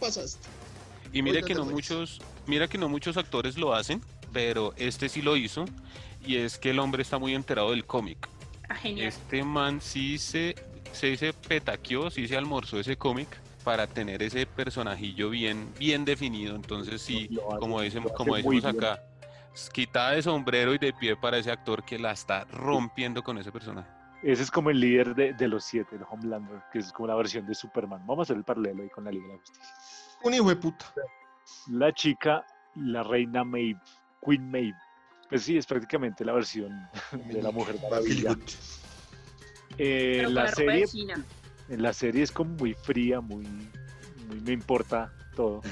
pasaste. 0.00 0.48
Y 1.12 1.22
mira 1.22 1.42
que 1.42 1.54
no 1.54 1.64
pues. 1.64 1.74
muchos, 1.74 2.20
mira 2.46 2.66
que 2.66 2.78
no 2.78 2.88
muchos 2.88 3.16
actores 3.16 3.58
lo 3.58 3.74
hacen, 3.74 4.02
pero 4.32 4.72
este 4.76 5.08
sí 5.08 5.20
lo 5.20 5.36
hizo. 5.36 5.66
Y 6.24 6.36
es 6.36 6.58
que 6.58 6.70
el 6.70 6.78
hombre 6.78 7.02
está 7.02 7.18
muy 7.18 7.34
enterado 7.34 7.70
del 7.70 7.84
cómic. 7.84 8.28
Ah, 8.68 8.74
genial. 8.74 9.08
Este 9.08 9.42
man 9.44 9.80
sí 9.80 10.18
se, 10.18 10.54
se 10.92 11.08
dice 11.08 11.32
petaqueó, 11.32 12.10
sí 12.10 12.26
se 12.26 12.36
almorzó 12.36 12.80
ese 12.80 12.96
cómic 12.96 13.28
para 13.64 13.86
tener 13.86 14.22
ese 14.22 14.46
personajillo 14.46 15.30
bien, 15.30 15.72
bien 15.78 16.04
definido. 16.04 16.54
Entonces 16.56 17.02
sí, 17.02 17.28
hace- 17.30 17.58
como, 17.58 17.80
dicen, 17.80 18.04
como 18.16 18.36
decimos 18.36 18.64
acá, 18.64 19.00
quitada 19.72 20.12
de 20.12 20.22
sombrero 20.22 20.74
y 20.74 20.78
de 20.78 20.92
pie 20.92 21.16
para 21.16 21.38
ese 21.38 21.50
actor 21.50 21.84
que 21.84 21.98
la 21.98 22.12
está 22.12 22.44
rompiendo 22.44 23.22
con 23.22 23.38
ese 23.38 23.50
personaje. 23.52 23.88
Ese 24.22 24.42
es 24.42 24.50
como 24.50 24.70
el 24.70 24.80
líder 24.80 25.14
de, 25.14 25.32
de 25.32 25.48
los 25.48 25.64
siete, 25.64 25.94
el 25.96 26.02
Homelander, 26.08 26.60
que 26.72 26.80
es 26.80 26.92
como 26.92 27.06
la 27.06 27.14
versión 27.14 27.46
de 27.46 27.54
Superman. 27.54 28.04
Vamos 28.06 28.20
a 28.20 28.32
hacer 28.32 28.36
el 28.36 28.44
paralelo 28.44 28.82
ahí 28.82 28.88
con 28.88 29.04
la 29.04 29.10
Liga 29.12 29.26
de 29.26 29.32
la 29.34 29.38
Justicia. 29.38 29.74
Un 30.24 30.34
hijo 30.34 30.48
de 30.48 30.56
puta. 30.56 30.92
La 31.68 31.92
chica, 31.92 32.44
la 32.74 33.02
reina 33.04 33.44
Maeve, 33.44 33.80
Queen 34.24 34.50
Maeve. 34.50 34.74
Pues 35.28 35.42
sí, 35.42 35.56
es 35.56 35.66
prácticamente 35.66 36.24
la 36.24 36.32
versión 36.32 36.88
de 37.12 37.42
la 37.42 37.52
Mujer 37.52 37.76
Maravilla. 37.80 38.36
Eh, 39.78 40.24
la 40.28 40.48
serie, 40.48 40.84
China. 40.86 41.24
En 41.68 41.82
la 41.82 41.92
serie 41.92 42.22
es 42.22 42.32
como 42.32 42.54
muy 42.54 42.74
fría, 42.74 43.20
muy, 43.20 43.46
muy 44.26 44.40
me 44.44 44.52
importa 44.52 45.12
todo. 45.34 45.62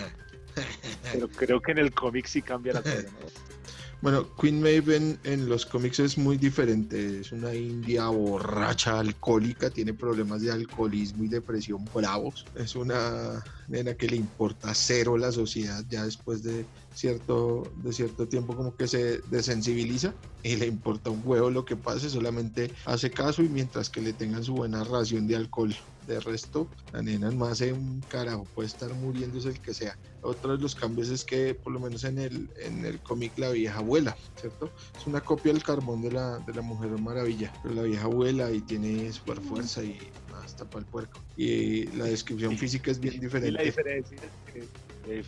Pero 1.13 1.29
creo 1.29 1.61
que 1.61 1.73
en 1.73 1.79
el 1.79 1.93
cómic 1.93 2.27
sí 2.27 2.43
cambia 2.43 2.75
la 2.75 2.83
cosa. 2.83 3.03
¿no? 3.03 3.56
Bueno, 4.03 4.27
Queen 4.41 4.61
Maeve 4.61 5.19
en, 5.25 5.49
los 5.49 5.65
cómics 5.65 6.01
es 6.01 6.19
muy 6.19 6.37
diferente. 6.37 7.21
Es 7.21 7.33
una 7.33 7.55
india 7.55 8.09
borracha, 8.09 9.01
alcohólica, 9.01 9.71
tiene 9.71 9.95
problemas 9.95 10.43
de 10.43 10.53
alcoholismo 10.53 11.25
y 11.25 11.29
depresión 11.29 11.85
bravos. 11.93 12.45
Es 12.55 12.77
una 12.77 13.43
nena 13.69 13.95
que 13.95 14.07
le 14.07 14.17
importa 14.17 14.75
cero 14.75 15.17
la 15.17 15.33
sociedad 15.33 15.85
ya 15.89 16.05
después 16.05 16.43
de 16.43 16.67
cierto, 16.95 17.73
de 17.77 17.93
cierto 17.93 18.29
tiempo 18.29 18.55
como 18.55 18.77
que 18.77 18.87
se 18.87 19.23
desensibiliza 19.29 20.15
y 20.43 20.57
le 20.57 20.67
importa 20.67 21.11
un 21.11 21.23
huevo 21.25 21.51
lo 21.51 21.65
que 21.65 21.77
pase, 21.77 22.09
solamente 22.09 22.71
hace 22.85 23.11
caso 23.11 23.43
y 23.43 23.49
mientras 23.49 23.91
que 23.91 24.01
le 24.01 24.13
tengan 24.13 24.45
su 24.45 24.55
buena 24.55 24.85
ración 24.85 25.27
de 25.27 25.37
alcohol. 25.37 25.75
De 26.07 26.21
resto, 26.21 26.69
la 26.93 27.03
nena 27.03 27.31
no 27.31 27.47
hace 27.47 27.73
un 27.73 28.01
carajo, 28.03 28.45
puede 28.55 28.69
estar 28.69 28.95
muriéndose 28.95 29.49
el 29.49 29.61
que 29.61 29.75
sea. 29.75 29.99
Otro 30.23 30.57
de 30.57 30.63
los 30.63 30.75
cambios 30.75 31.09
es 31.09 31.25
que, 31.25 31.55
por 31.55 31.73
lo 31.73 31.81
menos 31.81 32.05
en 32.05 32.19
el, 32.19 32.49
en 32.61 32.85
el 32.85 33.01
cómic, 33.03 33.33
la 33.37 33.51
vieja 33.51 33.79
abuela, 33.79 34.17
¿cierto? 34.41 34.71
Es 34.97 35.07
una 35.07 35.21
copia 35.21 35.53
del 35.53 35.63
carbón 35.63 36.03
de 36.03 36.13
la, 36.13 36.39
de 36.39 36.55
la 36.55 36.63
Mujer 36.63 36.91
Maravilla, 37.01 37.53
pero 37.63 37.75
la 37.75 37.83
vieja 37.83 38.05
abuela 38.05 38.51
y 38.53 38.61
tiene 38.61 39.13
super 39.13 39.41
fuerza 39.41 39.83
y 39.83 39.99
hasta 40.45 40.65
para 40.65 40.81
el 40.81 40.87
puerco. 40.87 41.21
Y 41.37 41.87
la 41.97 42.05
descripción 42.05 42.57
física 42.57 42.91
es 42.91 43.01
bien 43.01 43.15
Y 43.15 43.19
la 43.19 43.23
diferente. 43.25 43.65
diferencia 43.65 44.19
es 44.23 44.53
que, 44.53 45.25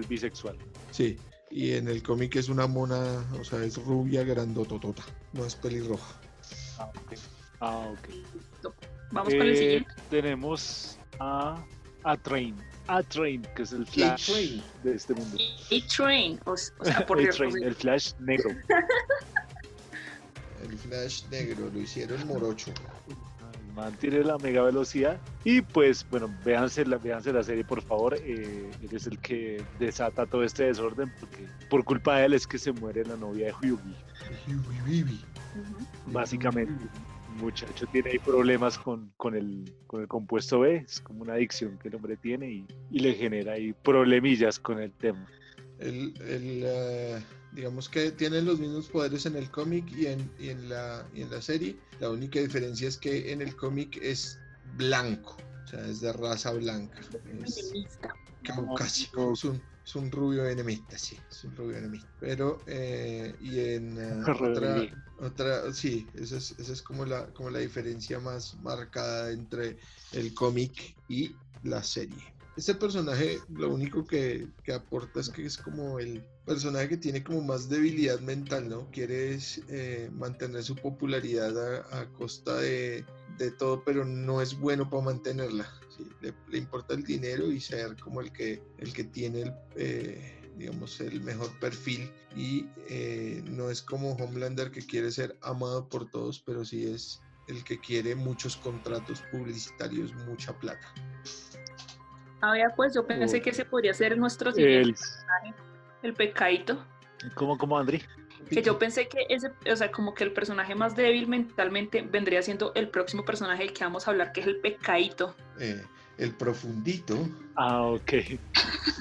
es 0.00 0.08
bisexual. 0.08 0.56
Sí, 0.90 1.18
y 1.50 1.72
en 1.72 1.88
el 1.88 2.02
cómic 2.02 2.36
es 2.36 2.48
una 2.48 2.66
mona, 2.66 3.24
o 3.38 3.44
sea, 3.44 3.62
es 3.64 3.76
rubia, 3.76 4.24
grandototota, 4.24 5.04
no 5.32 5.44
es 5.44 5.54
pelirroja. 5.54 6.20
Ah, 6.78 6.90
ok. 6.94 7.18
Ah, 7.60 7.92
ok. 7.92 8.51
Vamos 9.12 9.32
con 9.34 9.42
el 9.42 9.52
Eh, 9.52 9.56
siguiente. 9.56 9.90
Tenemos 10.10 10.98
a 11.20 11.62
A-Train. 12.04 12.56
A-Train, 12.88 13.46
que 13.54 13.62
es 13.62 13.72
el 13.72 13.86
Flash 13.86 14.30
de 14.82 14.94
este 14.94 15.14
mundo. 15.14 15.36
A-Train. 15.70 16.40
O, 16.44 16.52
o 16.52 16.56
sea, 16.56 16.74
por 17.06 17.18
Dios. 17.18 17.34
A-Train, 17.36 17.62
el 17.62 17.74
Flash 17.74 18.12
negro. 18.18 18.50
El 20.62 20.78
Flash 20.78 21.24
negro 21.28 21.68
lo 21.74 21.80
hicieron 21.80 22.24
morocho. 22.26 22.72
El 23.66 23.72
man 23.74 23.92
tiene 23.98 24.22
la 24.22 24.38
mega 24.38 24.62
velocidad. 24.62 25.20
Y 25.44 25.60
pues, 25.60 26.06
bueno, 26.08 26.32
véanse 26.44 26.84
la, 26.86 26.98
véanse 26.98 27.32
la 27.32 27.42
serie, 27.42 27.64
por 27.64 27.82
favor. 27.82 28.14
Eh, 28.14 28.70
él 28.80 28.88
es 28.92 29.06
el 29.08 29.18
que 29.18 29.62
desata 29.80 30.24
todo 30.24 30.44
este 30.44 30.64
desorden, 30.64 31.12
porque 31.18 31.48
por 31.68 31.84
culpa 31.84 32.18
de 32.18 32.26
él 32.26 32.34
es 32.34 32.46
que 32.46 32.58
se 32.58 32.70
muere 32.72 33.04
la 33.04 33.16
novia 33.16 33.46
de 33.46 33.54
Hyugi. 33.60 33.96
Ujú. 34.46 35.86
Básicamente, 36.06 36.72
el 36.72 36.90
muchacho 37.36 37.86
tiene 37.86 38.10
ahí 38.10 38.18
problemas 38.18 38.78
con, 38.78 39.12
con, 39.16 39.34
el, 39.34 39.72
con 39.86 40.02
el 40.02 40.08
compuesto 40.08 40.60
B. 40.60 40.76
Es 40.76 41.00
como 41.00 41.22
una 41.22 41.34
adicción 41.34 41.78
que 41.78 41.88
el 41.88 41.94
hombre 41.94 42.16
tiene 42.16 42.50
y, 42.50 42.66
y 42.90 42.98
le 43.00 43.14
genera 43.14 43.54
ahí 43.54 43.72
problemillas 43.72 44.58
con 44.58 44.80
el 44.80 44.92
tema. 44.92 45.26
El, 45.78 46.14
el, 46.22 46.62
eh, 46.64 47.22
digamos 47.52 47.88
que 47.88 48.12
tiene 48.12 48.40
los 48.42 48.58
mismos 48.58 48.88
poderes 48.88 49.26
en 49.26 49.36
el 49.36 49.50
cómic 49.50 49.84
y 49.96 50.06
en, 50.06 50.30
y, 50.38 50.48
en 50.50 50.68
la, 50.68 51.06
y 51.14 51.22
en 51.22 51.30
la 51.30 51.42
serie. 51.42 51.76
La 52.00 52.10
única 52.10 52.40
diferencia 52.40 52.88
es 52.88 52.96
que 52.96 53.32
en 53.32 53.42
el 53.42 53.54
cómic 53.56 53.98
es 54.00 54.38
blanco, 54.76 55.36
o 55.64 55.66
sea, 55.66 55.86
es 55.86 56.00
de 56.00 56.12
raza 56.12 56.52
blanca. 56.52 57.00
Es 57.00 57.70
Feminista. 57.70 58.14
caucásico, 58.42 59.32
es 59.32 59.44
un, 59.44 59.60
es 59.84 59.96
un 59.96 60.10
rubio 60.10 60.46
enemista, 60.46 60.96
sí, 60.98 61.18
es 61.30 61.44
un 61.44 61.56
rubio 61.56 61.78
enemista. 61.78 62.08
Pero, 62.20 62.60
eh, 62.66 63.34
y 63.40 63.58
en 63.60 63.98
eh, 63.98 64.22
otra. 64.40 64.86
Otra, 65.22 65.72
sí, 65.72 66.06
esa 66.14 66.36
es, 66.36 66.58
es 66.58 66.82
como, 66.82 67.04
la, 67.04 67.26
como 67.28 67.48
la 67.50 67.60
diferencia 67.60 68.18
más 68.18 68.56
marcada 68.62 69.30
entre 69.30 69.78
el 70.12 70.34
cómic 70.34 70.96
y 71.08 71.34
la 71.62 71.82
serie. 71.82 72.32
Este 72.56 72.74
personaje 72.74 73.40
lo 73.48 73.72
único 73.72 74.04
que, 74.04 74.46
que 74.62 74.72
aporta 74.74 75.20
es 75.20 75.30
que 75.30 75.46
es 75.46 75.56
como 75.56 75.98
el 75.98 76.22
personaje 76.44 76.90
que 76.90 76.96
tiene 76.98 77.22
como 77.22 77.40
más 77.40 77.68
debilidad 77.68 78.20
mental, 78.20 78.68
¿no? 78.68 78.90
Quiere 78.90 79.38
eh, 79.68 80.10
mantener 80.12 80.62
su 80.62 80.76
popularidad 80.76 81.56
a, 81.92 82.06
costa 82.18 82.56
de, 82.56 83.06
de, 83.38 83.52
todo, 83.52 83.82
pero 83.84 84.04
no 84.04 84.42
es 84.42 84.58
bueno 84.58 84.90
para 84.90 85.04
mantenerla. 85.04 85.66
le, 86.20 86.58
importa 86.58 86.94
el 86.94 87.04
dinero 87.04 87.50
y 87.50 87.60
ser 87.60 87.96
como 87.96 88.20
el 88.20 88.32
que, 88.32 88.60
el 88.78 88.92
que 88.92 89.04
tiene 89.04 89.42
el... 89.42 89.54
Eh, 89.76 90.41
digamos, 90.56 91.00
el 91.00 91.20
mejor 91.20 91.50
perfil 91.58 92.12
y 92.36 92.66
eh, 92.88 93.42
no 93.46 93.70
es 93.70 93.82
como 93.82 94.12
Homelander 94.12 94.70
que 94.70 94.84
quiere 94.84 95.10
ser 95.10 95.36
amado 95.42 95.88
por 95.88 96.10
todos, 96.10 96.40
pero 96.40 96.64
sí 96.64 96.86
es 96.86 97.20
el 97.48 97.64
que 97.64 97.78
quiere 97.78 98.14
muchos 98.14 98.56
contratos 98.56 99.22
publicitarios, 99.32 100.14
mucha 100.26 100.52
plata. 100.58 100.92
A 102.40 102.52
ver, 102.52 102.72
pues 102.76 102.94
yo 102.94 103.06
pensé 103.06 103.40
que 103.40 103.50
ese 103.50 103.64
podría 103.64 103.94
ser 103.94 104.16
nuestro 104.18 104.52
siguiente 104.52 104.88
El, 104.88 104.94
personaje, 104.94 105.54
el 106.02 106.14
pecadito. 106.14 106.84
¿Cómo, 107.34 107.56
cómo, 107.56 107.78
Andri? 107.78 108.02
Que 108.50 108.62
yo 108.62 108.78
pensé 108.78 109.08
que 109.08 109.26
ese, 109.28 109.52
o 109.70 109.76
sea, 109.76 109.90
como 109.92 110.12
que 110.14 110.24
el 110.24 110.32
personaje 110.32 110.74
más 110.74 110.96
débil 110.96 111.28
mentalmente 111.28 112.02
vendría 112.02 112.42
siendo 112.42 112.72
el 112.74 112.88
próximo 112.88 113.24
personaje 113.24 113.64
del 113.64 113.72
que 113.72 113.84
vamos 113.84 114.06
a 114.06 114.10
hablar, 114.10 114.32
que 114.32 114.40
es 114.40 114.46
el 114.46 114.56
pecadito. 114.56 115.34
Eh, 115.58 115.82
el 116.22 116.32
profundito. 116.32 117.28
Ah, 117.56 117.82
ok. 117.82 118.12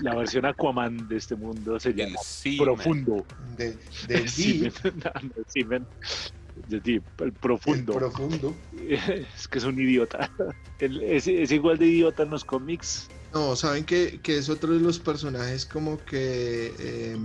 La 0.02 0.16
versión 0.16 0.46
Aquaman 0.46 1.08
de 1.08 1.18
este 1.18 1.36
mundo 1.36 1.80
se 1.80 1.94
llama 1.94 2.20
Profundo. 2.58 3.26
De, 3.58 3.78
de 4.08 4.28
Seaman. 4.28 4.74
No, 4.84 5.12
no, 5.22 5.44
Seaman. 5.48 5.88
The 6.70 6.80
Deep, 6.80 7.04
el 7.20 7.34
profundo. 7.34 7.94
El 7.94 8.00
profundo. 8.00 8.56
Es 8.90 9.48
que 9.48 9.58
es 9.58 9.64
un 9.64 9.80
idiota. 9.80 10.30
El, 10.80 11.02
es, 11.02 11.28
es, 11.28 11.52
igual 11.52 11.78
de 11.78 11.88
idiota 11.88 12.24
en 12.24 12.30
los 12.30 12.44
cómics. 12.44 13.10
No, 13.34 13.56
saben 13.56 13.86
que, 13.86 14.20
que, 14.22 14.38
es 14.38 14.50
otro 14.50 14.74
de 14.74 14.80
los 14.80 15.00
personajes 15.00 15.66
como 15.66 15.98
que, 16.04 16.74
eh, 16.78 17.18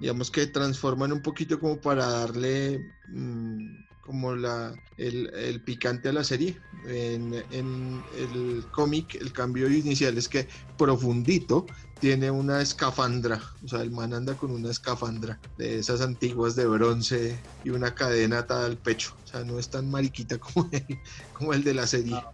digamos 0.00 0.30
que 0.30 0.46
transforman 0.46 1.12
un 1.12 1.20
poquito 1.20 1.60
como 1.60 1.78
para 1.78 2.06
darle 2.06 2.80
mmm, 3.08 3.84
como 4.04 4.34
la, 4.34 4.74
el, 4.96 5.32
el, 5.34 5.60
picante 5.62 6.08
a 6.08 6.12
la 6.12 6.24
serie. 6.24 6.58
En, 6.86 7.34
en 7.50 8.02
el 8.18 8.64
cómic 8.70 9.14
el 9.14 9.32
cambio 9.32 9.70
inicial 9.70 10.18
es 10.18 10.28
que 10.28 10.46
Profundito 10.76 11.66
tiene 12.00 12.30
una 12.30 12.60
escafandra, 12.60 13.40
o 13.64 13.68
sea, 13.68 13.80
el 13.80 13.90
man 13.90 14.12
anda 14.12 14.34
con 14.34 14.50
una 14.50 14.70
escafandra 14.70 15.40
de 15.56 15.78
esas 15.78 16.02
antiguas 16.02 16.54
de 16.54 16.66
bronce 16.66 17.38
y 17.64 17.70
una 17.70 17.94
cadena 17.94 18.40
atada 18.40 18.66
al 18.66 18.76
pecho. 18.76 19.16
O 19.24 19.26
sea, 19.26 19.42
no 19.44 19.58
es 19.58 19.70
tan 19.70 19.90
mariquita 19.90 20.38
como 20.38 20.68
el, 20.70 20.98
como 21.32 21.54
el 21.54 21.64
de 21.64 21.74
la 21.74 21.86
serie. 21.86 22.16
Ah. 22.16 22.30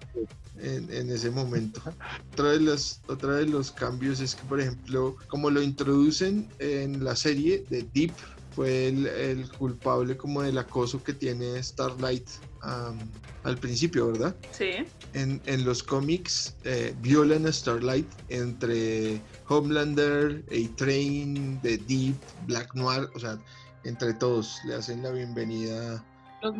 En, 0.62 0.92
en, 0.92 1.08
ese 1.10 1.30
momento. 1.30 1.80
Otra 2.32 2.50
de, 2.50 2.60
los, 2.60 3.00
otra 3.06 3.36
de 3.36 3.46
los 3.46 3.70
cambios 3.70 4.20
es 4.20 4.34
que, 4.34 4.42
por 4.42 4.60
ejemplo, 4.60 5.16
como 5.28 5.48
lo 5.48 5.62
introducen 5.62 6.48
en 6.58 7.02
la 7.02 7.16
serie 7.16 7.64
de 7.70 7.88
Deep, 7.94 8.12
fue 8.52 8.88
el, 8.88 9.06
el 9.06 9.50
culpable 9.52 10.16
como 10.16 10.42
del 10.42 10.58
acoso 10.58 11.02
que 11.02 11.14
tiene 11.14 11.62
Starlight 11.62 12.28
um, 12.64 12.98
al 13.44 13.58
principio, 13.58 14.08
¿verdad? 14.08 14.36
Sí. 14.52 14.70
En, 15.12 15.40
en 15.46 15.64
los 15.64 15.82
cómics 15.82 16.56
eh, 16.64 16.94
violan 17.00 17.46
a 17.46 17.52
Starlight 17.52 18.08
entre 18.28 19.20
Homelander, 19.48 20.44
A-Train, 20.50 21.60
The 21.62 21.78
Deep, 21.78 22.16
Black 22.46 22.74
Noir, 22.74 23.08
o 23.14 23.18
sea, 23.18 23.38
entre 23.84 24.14
todos 24.14 24.58
le 24.66 24.74
hacen 24.74 25.02
la 25.02 25.10
bienvenida 25.10 26.04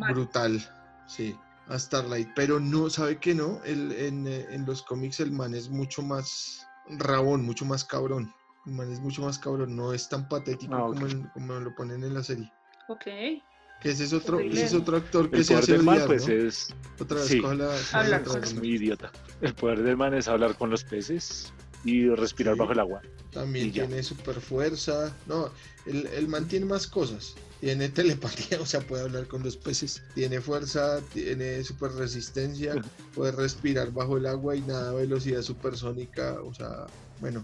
brutal, 0.09 0.63
sí, 1.07 1.35
a 1.67 1.77
Starlight, 1.77 2.29
pero 2.35 2.59
no, 2.59 2.89
sabe 2.89 3.19
que 3.19 3.33
no, 3.33 3.61
el, 3.63 3.91
en, 3.93 4.27
en 4.27 4.65
los 4.65 4.81
cómics 4.81 5.19
el 5.19 5.31
man 5.31 5.53
es 5.53 5.69
mucho 5.69 6.01
más 6.01 6.67
rabón, 6.89 7.43
mucho 7.43 7.65
más 7.65 7.85
cabrón. 7.85 8.33
El 8.65 8.73
man 8.73 8.91
es 8.91 8.99
mucho 8.99 9.21
más 9.23 9.39
cabrón, 9.39 9.75
no 9.75 9.93
es 9.93 10.07
tan 10.09 10.27
patético 10.27 10.75
Ah, 10.75 10.91
como, 11.33 11.53
lo 11.59 11.73
ponen 11.75 12.03
en 12.03 12.13
la 12.13 12.23
serie. 12.23 12.51
Ok. 12.87 13.03
Que 13.05 13.89
ese 13.89 14.03
es 14.03 14.13
otro, 14.13 14.39
ese 14.39 14.65
es 14.65 14.73
otro 14.75 14.97
actor 14.97 15.29
que 15.31 15.37
El 15.37 15.45
se 15.45 15.53
poder 15.53 15.63
hace 15.63 15.71
del 15.73 15.87
odiar, 15.87 16.05
pues 16.07 16.27
¿no? 16.27 16.33
es. 16.35 16.67
Otra 16.99 17.17
vez, 17.17 17.27
sí. 17.27 17.41
coge 17.41 17.55
la- 17.55 17.75
Hablar 17.93 18.21
otra 18.21 18.31
con 18.33 18.41
vez. 18.41 18.49
Es 18.51 18.55
muy 18.57 18.69
idiota. 18.75 19.11
El 19.41 19.55
poder 19.55 19.81
del 19.81 19.97
man 19.97 20.13
es 20.13 20.27
hablar 20.27 20.55
con 20.55 20.69
los 20.69 20.83
peces 20.83 21.51
y 21.83 22.07
respirar 22.09 22.53
Sí. 22.53 22.59
bajo 22.59 22.73
el 22.73 22.79
agua. 22.79 23.01
También 23.31 23.67
Y 23.67 23.71
ya. 23.71 23.87
tiene 23.87 24.03
super 24.03 24.39
fuerza. 24.39 25.15
No, 25.25 25.49
el, 25.87 26.05
el 26.07 26.27
man 26.27 26.47
tiene 26.47 26.67
más 26.67 26.85
cosas. 26.85 27.33
Tiene 27.59 27.89
telepatía, 27.89 28.59
o 28.61 28.65
sea, 28.67 28.81
puede 28.81 29.01
hablar 29.01 29.27
con 29.27 29.41
los 29.41 29.57
peces. 29.57 30.03
Tiene 30.13 30.41
fuerza, 30.41 31.01
tiene 31.11 31.63
super 31.63 31.91
resistencia, 31.93 32.75
puede 33.15 33.31
respirar 33.31 33.91
bajo 33.91 34.17
el 34.17 34.27
agua 34.27 34.55
y 34.55 34.61
nada, 34.61 34.93
velocidad 34.93 35.41
supersónica. 35.41 36.39
O 36.43 36.53
sea, 36.53 36.85
bueno, 37.19 37.43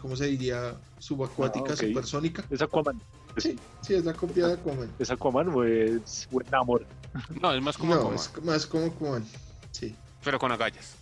¿cómo 0.00 0.16
se 0.16 0.26
diría? 0.26 0.74
Subacuática, 0.98 1.72
Ah, 1.72 1.76
supersónica. 1.76 2.44
Es 2.50 2.62
Aquaman. 2.62 3.00
Sí, 3.36 3.58
sí, 3.82 3.94
es 3.94 4.04
la 4.04 4.14
copia 4.14 4.48
de 4.48 4.52
Aquaman. 4.54 4.90
Es 4.98 5.10
Aquaman 5.10 5.48
o 5.48 5.62
es 5.64 6.28
buen 6.30 6.52
amor. 6.54 6.84
No, 7.40 7.52
es 7.52 7.62
más 7.62 7.76
como 7.78 7.94
No, 7.94 8.00
Aquaman, 8.00 8.16
es 8.18 8.44
más 8.44 8.66
como 8.66 8.86
Aquaman. 8.86 9.24
Sí, 9.70 9.94
pero 10.24 10.38
con 10.38 10.50
agallas. 10.52 10.94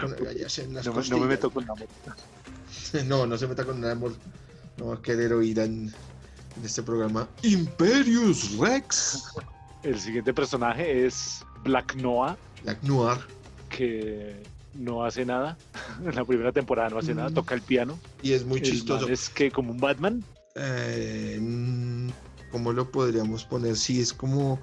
con 0.00 0.12
agallas 0.14 0.58
en 0.58 0.74
las 0.74 0.86
No, 0.86 0.94
no 0.94 1.18
me 1.18 1.26
meto 1.26 1.50
con 1.50 1.64
amor. 1.64 1.86
No, 3.06 3.26
no 3.26 3.36
se 3.38 3.46
meta 3.46 3.64
con 3.64 3.80
nada, 3.80 3.92
amor. 3.92 4.12
No 4.76 4.86
va 4.86 4.94
a 4.94 5.02
querer 5.02 5.32
oír 5.32 5.58
en, 5.58 5.92
en 6.56 6.64
este 6.64 6.82
programa. 6.82 7.28
Imperius 7.42 8.56
Rex. 8.58 9.22
El 9.82 9.98
siguiente 10.00 10.32
personaje 10.34 11.06
es 11.06 11.44
Black 11.64 11.94
Noah, 11.96 12.36
Black 12.64 12.82
Noir. 12.82 13.18
que 13.68 14.42
no 14.74 15.04
hace 15.04 15.24
nada. 15.24 15.56
En 16.04 16.14
la 16.14 16.24
primera 16.24 16.52
temporada 16.52 16.88
no 16.90 16.98
hace 16.98 17.14
nada, 17.14 17.28
Mm. 17.30 17.34
toca 17.34 17.54
el 17.54 17.62
piano. 17.62 17.98
Y 18.22 18.32
es 18.32 18.44
muy 18.44 18.58
El 18.58 18.64
chistoso. 18.64 19.04
man 19.04 19.12
es 19.12 19.28
que 19.28 19.50
como 19.50 19.72
un 19.72 19.78
Batman. 19.78 20.24
Eh, 20.54 21.38
¿Cómo 22.50 22.72
lo 22.72 22.90
podríamos 22.90 23.44
poner? 23.44 23.76
Sí, 23.76 24.00
es 24.00 24.12
como, 24.12 24.58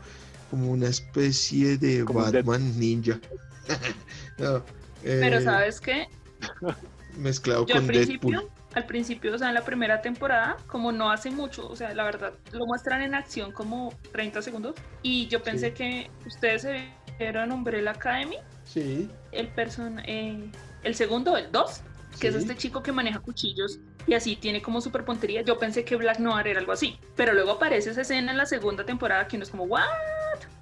como 0.51 0.72
una 0.72 0.88
especie 0.88 1.78
de 1.78 2.03
Como 2.05 2.20
Batman 2.22 2.78
ninja. 2.80 3.20
No, 4.38 4.64
Pero 5.03 5.38
eh, 5.38 5.41
¿sabes 5.43 5.80
qué? 5.82 6.08
Mezclado 7.18 7.66
Yo 7.66 7.74
al 7.76 7.82
con 7.82 7.88
principio, 7.88 8.30
Deadpool. 8.30 8.51
al 8.76 8.86
principio, 8.86 9.34
o 9.34 9.38
sea, 9.38 9.47
en 9.49 9.55
la 9.55 9.66
primera 9.66 10.01
temporada, 10.01 10.58
como 10.68 10.91
no 10.91 11.10
hace 11.12 11.32
mucho, 11.32 11.68
o 11.68 11.76
sea, 11.76 11.93
la 11.95 12.03
verdad, 12.03 12.34
lo 12.51 12.66
muestran 12.68 13.01
en 13.01 13.16
acción 13.16 13.51
como 13.51 13.93
30 14.12 14.41
segundos. 14.43 14.76
Y 15.01 15.28
yo 15.28 15.41
pensé 15.43 15.70
Sí. 15.70 15.74
que 15.74 16.12
ustedes 16.28 16.62
se 16.62 16.88
vieron 17.20 17.51
Umbrella 17.51 17.91
Academy, 17.91 18.38
Sí, 18.68 19.09
el 19.32 19.47
person, 19.47 19.99
eh, 19.99 20.51
el 20.84 20.95
segundo, 20.95 21.38
el 21.38 21.51
2, 21.51 21.82
que 22.20 22.28
es 22.28 22.36
este 22.36 22.55
chico 22.55 22.84
que 22.84 22.91
maneja 22.91 23.20
cuchillos 23.20 23.80
y 24.05 24.13
así 24.13 24.36
tiene 24.36 24.61
como 24.61 24.82
super 24.82 25.05
puntería. 25.05 25.41
Yo 25.41 25.57
pensé 25.57 25.84
que 25.86 25.95
Black 25.95 26.20
Noir 26.20 26.47
era 26.47 26.59
algo 26.59 26.72
así, 26.72 26.99
pero 27.15 27.34
luego 27.34 27.51
aparece 27.51 27.91
esa 27.91 28.01
escena 28.01 28.32
en 28.32 28.38
la 28.38 28.45
segunda 28.45 28.86
temporada 28.86 29.28
que 29.28 29.36
uno 29.36 29.43
es 29.43 29.49
como, 29.49 29.63
¿what? 29.63 29.84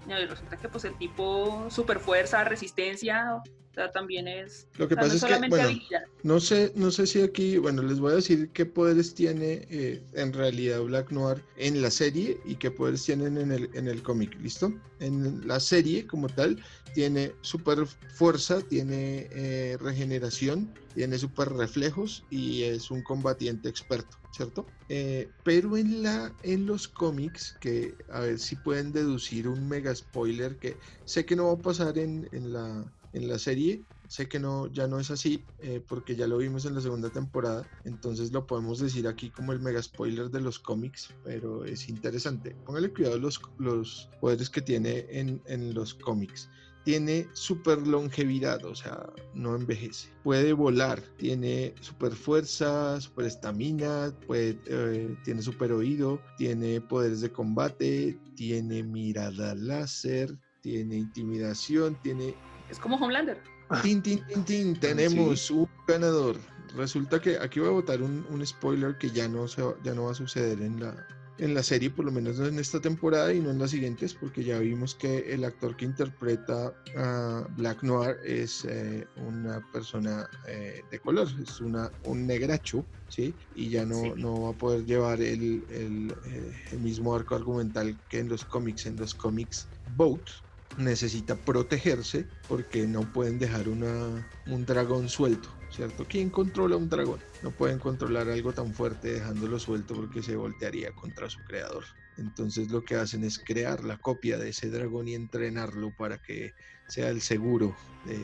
Y 0.08 0.26
resulta 0.26 0.58
que 0.58 0.70
pues 0.70 0.86
el 0.86 0.96
tipo 0.98 1.68
super 1.70 2.00
fuerza, 2.00 2.44
resistencia, 2.44 3.42
o 3.76 3.82
sea, 3.82 3.92
también 3.92 4.26
es, 4.26 4.68
lo 4.78 4.88
que 4.88 4.94
o 4.94 4.98
sea, 4.98 5.04
no 5.04 5.10
pasa 5.10 5.16
es 5.28 5.34
es 5.34 5.42
que, 5.42 5.50
bueno, 5.50 5.66
habilidad. 5.66 6.04
No 6.24 6.40
sé, 6.40 6.72
no 6.76 6.92
sé 6.92 7.06
si 7.06 7.22
aquí, 7.22 7.58
bueno, 7.58 7.82
les 7.82 8.00
voy 8.00 8.14
a 8.14 8.16
decir 8.16 8.50
qué 8.54 8.66
poderes 8.66 9.14
tiene 9.14 9.68
eh, 9.70 10.02
en 10.14 10.32
realidad 10.32 10.82
Black 10.82 11.12
Noir 11.12 11.44
en 11.58 11.82
la 11.82 11.92
serie 11.92 12.40
y 12.46 12.56
qué 12.56 12.72
poderes 12.72 13.04
tienen 13.04 13.38
en 13.38 13.52
el, 13.52 13.70
en 13.74 13.90
el 13.90 14.02
cómic, 14.02 14.34
¿listo? 14.40 14.74
En 15.02 15.46
la 15.46 15.60
serie 15.60 16.08
como 16.08 16.30
tal 16.30 16.64
tiene 16.94 17.34
super 17.42 17.86
fuerza, 17.86 18.62
tiene 18.62 19.28
eh, 19.32 19.78
regeneración, 19.82 20.74
tiene 20.94 21.18
super 21.18 21.50
reflejos 21.50 22.24
y 22.30 22.64
es 22.64 22.90
un 22.90 23.04
combatiente 23.04 23.68
experto, 23.68 24.18
¿cierto? 24.32 24.66
Eh, 24.88 25.30
pero 25.44 25.76
en, 25.76 26.02
la, 26.02 26.34
en 26.44 26.66
los 26.66 26.88
cómics, 26.88 27.58
que 27.60 27.94
a 28.10 28.22
ver 28.22 28.40
si 28.40 28.56
pueden 28.56 28.94
deducir 28.94 29.50
un 29.50 29.68
mega 29.68 29.94
spoiler 29.94 30.56
que 30.60 30.78
sé 31.04 31.26
que 31.26 31.36
no 31.36 31.48
va 31.48 31.54
a 31.56 31.58
pasar 31.58 31.98
en, 31.98 32.30
en 32.32 32.54
la, 32.54 32.90
en 33.16 33.28
la 33.28 33.40
serie, 33.40 33.86
Sé 34.08 34.28
que 34.28 34.40
no, 34.40 34.72
ya 34.72 34.88
no 34.88 35.00
es 35.00 35.10
así, 35.10 35.44
eh, 35.60 35.84
porque 35.88 36.16
ya 36.16 36.28
lo 36.28 36.38
vimos 36.38 36.66
en 36.66 36.76
la 36.76 36.82
segunda 36.82 37.10
temporada, 37.10 37.68
entonces 37.86 38.32
lo 38.32 38.46
podemos 38.46 38.80
decir 38.80 39.08
aquí 39.08 39.32
como 39.32 39.52
el 39.52 39.60
mega 39.60 39.82
spoiler 39.82 40.30
de 40.30 40.42
los 40.42 40.60
cómics, 40.60 41.14
pero 41.24 41.66
es 41.66 41.90
interesante. 41.90 42.56
Póngale 42.66 42.94
cuidado 42.94 43.18
los, 43.18 43.42
los 43.58 44.10
poderes 44.22 44.50
que 44.50 44.62
tiene 44.62 45.06
en, 45.10 45.42
en 45.48 45.74
los 45.74 45.94
cómics. 45.94 46.50
Tiene 46.84 47.28
super 47.34 47.80
longevidad, 47.88 48.64
o 48.64 48.76
sea, 48.76 49.12
no 49.34 49.56
envejece. 49.56 50.08
Puede 50.24 50.54
volar, 50.54 51.02
tiene 51.18 51.74
super 51.82 52.12
fuerza, 52.12 53.02
super 53.02 53.26
estamina, 53.26 54.16
eh, 54.32 55.18
tiene 55.24 55.42
super 55.42 55.72
oído, 55.72 56.22
tiene 56.38 56.80
poderes 56.82 57.22
de 57.22 57.32
combate, 57.32 58.20
tiene 58.36 58.84
mirada 58.84 59.56
láser, 59.56 60.38
tiene 60.62 60.98
intimidación, 60.98 62.00
tiene 62.04 62.36
Es 62.70 62.80
como 62.80 62.98
Homelander. 62.98 63.42
Tin, 63.82 64.02
tin, 64.02 64.26
tin, 64.28 64.46
tin, 64.46 64.80
tenemos 64.80 65.50
un 65.50 65.68
ganador. 65.88 66.38
Resulta 66.76 67.20
que 67.20 67.38
aquí 67.38 67.60
voy 67.60 67.70
a 67.70 67.74
botar 67.74 68.02
un, 68.02 68.26
un 68.30 68.46
spoiler 68.46 68.98
que 68.98 69.10
ya 69.10 69.28
no, 69.28 69.48
se 69.48 69.62
va, 69.62 69.76
ya 69.84 69.94
no 69.94 70.06
va 70.06 70.12
a 70.12 70.16
suceder 70.16 70.62
en 70.62 70.80
la, 70.80 71.08
en 71.38 71.54
la 71.54 71.64
serie, 71.64 71.90
por 71.90 72.06
lo 72.06 72.12
menos 72.12 72.38
no 72.38 72.46
en 72.48 72.60
esta 72.60 72.80
temporada 72.80 73.34
y 73.34 73.40
no 73.40 73.50
en 73.52 73.60
las 73.60 73.72
siguientes, 73.72 74.14
porque 74.14 74.44
ya 74.44 74.60
vimos 74.60 74.94
que 74.96 75.34
el 75.34 75.44
actor 75.44 75.76
que 75.76 75.86
interpreta 75.86 76.74
a 76.96 77.48
Black 77.52 77.82
Noir 77.82 78.18
es 78.24 78.66
eh, 78.66 79.08
una 79.18 79.62
persona 79.72 80.30
eh, 80.48 80.84
de 80.92 81.00
color, 81.00 81.28
es 81.42 81.60
una, 81.62 81.92
un 82.04 82.28
negracho, 82.28 82.86
¿sí? 83.08 83.36
Y 83.56 83.70
ya 83.70 83.86
no, 83.86 83.96
Sí. 84.02 84.14
no 84.18 84.42
va 84.44 84.50
a 84.52 84.58
poder 84.58 84.86
llevar 84.86 85.22
el, 85.22 85.66
el, 85.70 86.14
eh, 86.26 86.52
el 86.72 86.80
mismo 86.80 87.16
arco 87.16 87.36
argumental 87.36 88.00
que 88.10 88.20
en 88.20 88.30
los 88.30 88.46
cómics. 88.46 88.86
En 88.86 88.98
los 88.98 89.16
cómics, 89.16 89.68
Boat 89.96 90.30
necesita 90.78 91.36
protegerse 91.36 92.28
porque 92.48 92.88
no 92.88 93.02
pueden 93.02 93.40
dejar 93.40 93.70
una, 93.70 94.28
un 94.48 94.66
dragón 94.66 95.10
suelto, 95.10 95.50
¿cierto? 95.70 96.06
¿Quién 96.08 96.30
controla 96.30 96.76
un 96.76 96.90
dragón? 96.90 97.20
No 97.44 97.52
pueden 97.52 97.80
controlar 97.80 98.30
algo 98.30 98.54
tan 98.54 98.74
fuerte 98.74 99.14
dejándolo 99.14 99.60
suelto 99.60 99.96
porque 99.96 100.22
se 100.22 100.36
voltearía 100.36 100.92
contra 100.94 101.30
su 101.30 101.40
creador. 101.46 101.84
Entonces 102.18 102.72
lo 102.72 102.84
que 102.84 102.96
hacen 102.96 103.24
es 103.24 103.40
crear 103.40 103.84
la 103.84 103.98
copia 103.98 104.38
de 104.38 104.50
ese 104.50 104.70
dragón 104.70 105.08
y 105.08 105.16
entrenarlo 105.16 105.94
para 105.96 106.18
que 106.22 106.54
sea 106.88 107.10
el 107.10 107.22
seguro 107.22 107.76
de, 108.06 108.20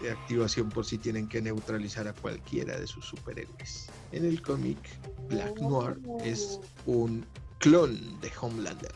de 0.00 0.10
activación 0.10 0.68
por 0.68 0.84
si 0.84 0.98
tienen 0.98 1.28
que 1.28 1.40
neutralizar 1.40 2.08
a 2.08 2.12
cualquiera 2.12 2.78
de 2.78 2.86
sus 2.86 3.06
superhéroes. 3.06 3.88
En 4.12 4.24
el 4.24 4.42
cómic, 4.42 4.78
Black 5.28 5.58
Noir 5.60 5.98
es 6.24 6.60
un 6.86 7.24
clon 7.58 8.20
de 8.20 8.30
Homelander. 8.40 8.94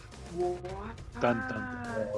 Tan, 1.21 1.43
tan. 1.47 1.63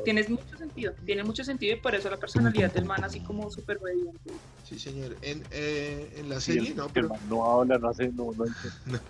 Tienes 0.04 0.28
mucho 0.30 0.56
sentido, 0.56 0.92
tiene 1.04 1.24
mucho 1.24 1.44
sentido 1.44 1.76
y 1.76 1.80
por 1.80 1.94
eso 1.94 2.08
la 2.10 2.16
personalidad 2.18 2.72
del 2.72 2.84
man 2.86 3.04
así 3.04 3.20
como 3.20 3.50
súper 3.50 3.78
obediente. 3.80 4.30
Sí, 4.62 4.78
señor. 4.80 5.16
En, 5.22 5.46
eh, 5.50 6.12
en 6.16 6.28
la 6.28 6.40
Sí, 6.40 6.52
serie, 6.52 6.70
el- 6.70 6.76
no, 6.76 6.86
el 6.86 6.92
pero 6.92 7.08
man 7.08 7.20
no 7.28 7.44
habla, 7.60 7.78
no 7.78 7.88
hace, 7.88 8.10
no, 8.12 8.32
no 8.34 8.46
no, 8.84 9.00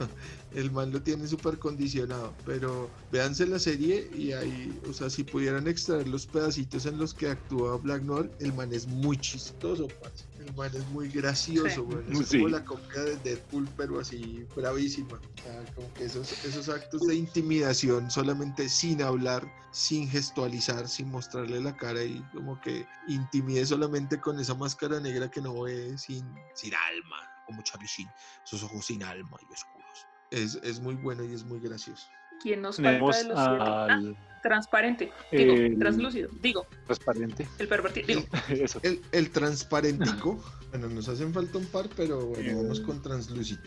el 0.51 0.71
man 0.71 0.93
lo 0.93 1.03
tiene 1.03 1.27
súper 1.27 1.59
condicionado. 1.59 2.39
Pero 2.45 2.93
véanse 3.11 3.47
la 3.47 3.59
serie 3.59 4.07
y 4.13 4.33
ahí, 4.33 4.79
o 4.85 4.93
sea, 4.93 5.09
si 5.09 5.25
pudieran 5.25 5.67
extraer 5.67 6.09
los 6.09 6.27
pedacitos 6.27 6.85
en 6.85 6.99
los 6.99 7.15
que 7.15 7.29
actúa 7.29 7.79
Black 7.79 8.03
Noir, 8.03 8.35
el 8.39 8.53
man 8.53 8.73
es 8.75 8.87
muy 8.87 9.19
chistoso, 9.19 9.95
parce. 9.99 10.27
Man 10.55 10.71
es 10.75 10.87
muy 10.89 11.09
gracioso, 11.09 11.69
Sí. 11.69 11.81
güey. 11.81 12.23
Es 12.23 12.29
Sí. 12.29 12.37
como 12.39 12.49
la 12.49 12.65
copia 12.65 13.03
de 13.03 13.17
Deadpool, 13.19 13.69
pero 13.77 13.99
así 14.01 14.47
bravísima. 14.55 15.17
O 15.17 15.43
sea, 15.43 15.65
como 15.75 15.93
que 15.95 16.05
esos, 16.05 16.45
esos 16.45 16.69
actos 16.69 17.01
de 17.07 17.15
intimidación 17.15 18.11
solamente 18.11 18.69
sin 18.69 19.03
hablar, 19.03 19.47
sin 19.73 20.09
gestualizar, 20.09 20.89
sin 20.89 21.11
mostrarle 21.11 21.61
la 21.61 21.77
cara 21.77 22.03
y 22.05 22.23
como 22.35 22.61
que 22.61 22.87
intimide 23.09 23.65
solamente 23.67 24.21
con 24.21 24.39
esa 24.41 24.55
máscara 24.55 25.01
negra 25.01 25.31
que 25.31 25.41
no 25.41 25.63
ve 25.63 25.97
sin, 25.99 26.35
sin 26.55 26.75
alma, 26.75 27.17
como 27.45 27.63
Charlie 27.63 27.87
Sheen, 27.87 28.09
esos 28.45 28.63
ojos 28.63 28.87
sin 28.87 29.03
alma 29.03 29.37
y 29.49 29.53
oscuros. 29.53 30.07
Es, 30.31 30.57
es 30.63 30.81
muy 30.81 30.97
bueno 30.97 31.25
y 31.25 31.33
es 31.33 31.45
muy 31.45 31.61
gracioso. 31.61 32.16
¿Quién 32.43 32.63
nos 32.63 32.77
falta 32.77 32.91
Tenemos 32.91 33.17
de 33.17 33.25
los 33.29 33.39
siete? 33.39 33.57
Ah, 33.61 33.85
al 33.85 34.17
transparente, 34.43 35.13
digo, 35.33 35.55
el- 35.55 35.79
translúcido, 35.79 36.29
digo, 36.41 36.67
transparente. 36.87 37.49
el 37.59 37.69
pervertido, 37.69 38.07
digo, 38.07 38.23
Eso. 38.49 38.79
El, 38.83 39.01
el 39.13 39.31
transparentico, 39.31 40.43
bueno, 40.71 40.89
nos 40.89 41.09
hacen 41.09 41.33
falta 41.35 41.59
un 41.59 41.67
par, 41.67 41.89
pero 41.97 42.27
bueno, 42.27 42.57
vamos 42.63 42.81
con 42.81 43.03
translúcido. 43.03 43.63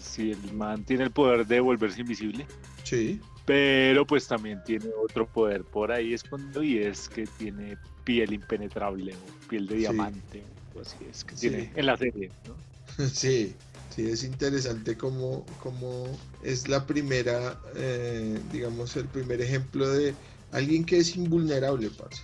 Sí, 0.00 0.30
el 0.32 0.52
man 0.52 0.84
tiene 0.84 1.04
el 1.04 1.10
poder 1.10 1.46
de 1.46 1.60
volverse 1.60 2.00
invisible. 2.00 2.46
Sí, 2.84 3.20
Pero 3.44 4.06
pues 4.06 4.26
también 4.26 4.62
tiene 4.64 4.86
otro 5.02 5.26
poder 5.26 5.64
por 5.64 5.90
ahí 5.92 6.14
escondido 6.14 6.62
y 6.62 6.78
es 6.78 7.08
que 7.08 7.26
tiene 7.38 7.76
piel 8.04 8.32
impenetrable 8.32 9.14
o 9.14 9.48
piel 9.48 9.66
de 9.66 9.74
Sí. 9.74 9.80
diamante. 9.80 10.44
O 10.74 10.80
así 10.80 10.96
es 11.10 11.24
que 11.24 11.36
Sí. 11.36 11.48
tiene 11.48 11.72
en 11.74 11.86
la 11.86 11.96
serie. 11.96 12.30
¿no? 12.46 12.56
sí, 13.08 13.54
sí, 13.94 14.10
es 14.10 14.24
interesante 14.24 14.96
como, 14.96 15.44
como 15.60 16.06
es 16.42 16.68
la 16.68 16.84
primera, 16.86 17.60
eh, 17.76 18.40
digamos, 18.50 18.96
el 18.96 19.06
primer 19.08 19.40
ejemplo 19.40 19.88
de 19.88 20.14
alguien 20.50 20.84
que 20.84 20.98
es 20.98 21.16
invulnerable, 21.16 21.90
parce, 21.96 22.22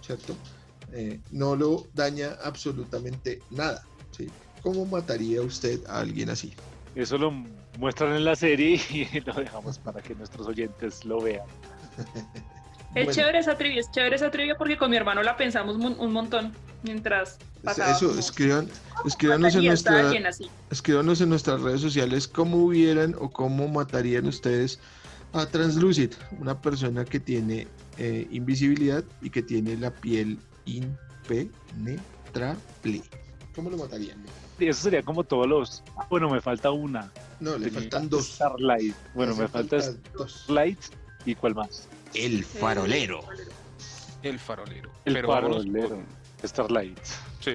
¿cierto? 0.00 0.34
Eh, 0.92 1.20
no 1.30 1.56
lo 1.56 1.86
daña 1.94 2.36
absolutamente 2.42 3.42
nada, 3.50 3.86
¿sí? 4.12 4.28
¿Cómo 4.62 4.84
mataría 4.86 5.42
usted 5.42 5.80
a 5.86 6.00
alguien 6.00 6.30
así? 6.30 6.54
Eso 6.94 7.18
lo 7.18 7.30
muestran 7.78 8.16
en 8.16 8.24
la 8.24 8.34
serie 8.34 8.80
y 8.90 9.20
lo 9.20 9.34
dejamos 9.34 9.78
para 9.78 10.00
que 10.00 10.14
nuestros 10.14 10.46
oyentes 10.46 11.04
lo 11.04 11.20
vean. 11.20 11.46
Es 12.94 13.04
Bueno. 13.04 13.12
chévere 13.12 13.38
esa 13.38 13.56
trivia, 13.56 13.80
es 13.80 13.90
chévere 13.90 14.16
esa 14.16 14.30
trivia 14.30 14.56
porque 14.56 14.76
con 14.76 14.90
mi 14.90 14.96
hermano 14.96 15.22
la 15.22 15.36
pensamos 15.36 15.76
un 15.76 16.12
montón 16.12 16.52
mientras 16.82 17.38
pasaba. 17.62 17.92
Eso, 17.92 18.18
escriban, 18.18 18.68
escríbanos 19.04 19.54
en, 19.54 19.64
nuestra, 19.64 20.12
escríbanos 20.70 21.20
en 21.20 21.28
nuestras 21.28 21.60
redes 21.60 21.80
sociales 21.80 22.26
cómo 22.26 22.58
hubieran 22.58 23.14
o 23.18 23.30
cómo 23.30 23.68
matarían 23.68 24.26
ustedes 24.26 24.80
a 25.32 25.46
Translucid, 25.46 26.12
una 26.40 26.60
persona 26.60 27.04
que 27.04 27.20
tiene 27.20 27.68
eh, 27.98 28.26
invisibilidad 28.30 29.04
y 29.22 29.30
que 29.30 29.42
tiene 29.42 29.76
la 29.76 29.92
piel 29.92 30.38
impenetrable. 30.64 33.02
¿Cómo 33.54 33.70
lo 33.70 33.76
matarían? 33.76 34.18
Y 34.58 34.68
eso 34.68 34.82
sería 34.82 35.02
como 35.02 35.24
todos 35.24 35.46
los. 35.46 35.82
ah, 35.96 36.06
Bueno, 36.10 36.28
me 36.28 36.40
falta 36.40 36.70
una. 36.70 37.10
No, 37.40 37.56
le 37.56 37.66
Me 37.66 37.72
faltan 37.72 38.08
dos. 38.08 38.26
Starlight. 38.34 38.94
Bueno, 39.14 39.32
Le 39.34 39.42
me 39.42 39.48
falta 39.48 39.80
faltan 39.80 40.02
dos. 40.16 40.40
Starlight. 40.42 40.78
¿Y 41.24 41.34
cuál 41.34 41.54
más? 41.54 41.88
El 42.14 42.44
farolero. 42.44 43.20
El 44.22 44.38
farolero. 44.38 44.90
El 45.04 45.14
Pero 45.14 45.28
farolero. 45.28 46.02
Starlight. 46.44 46.98
Sí. 47.40 47.54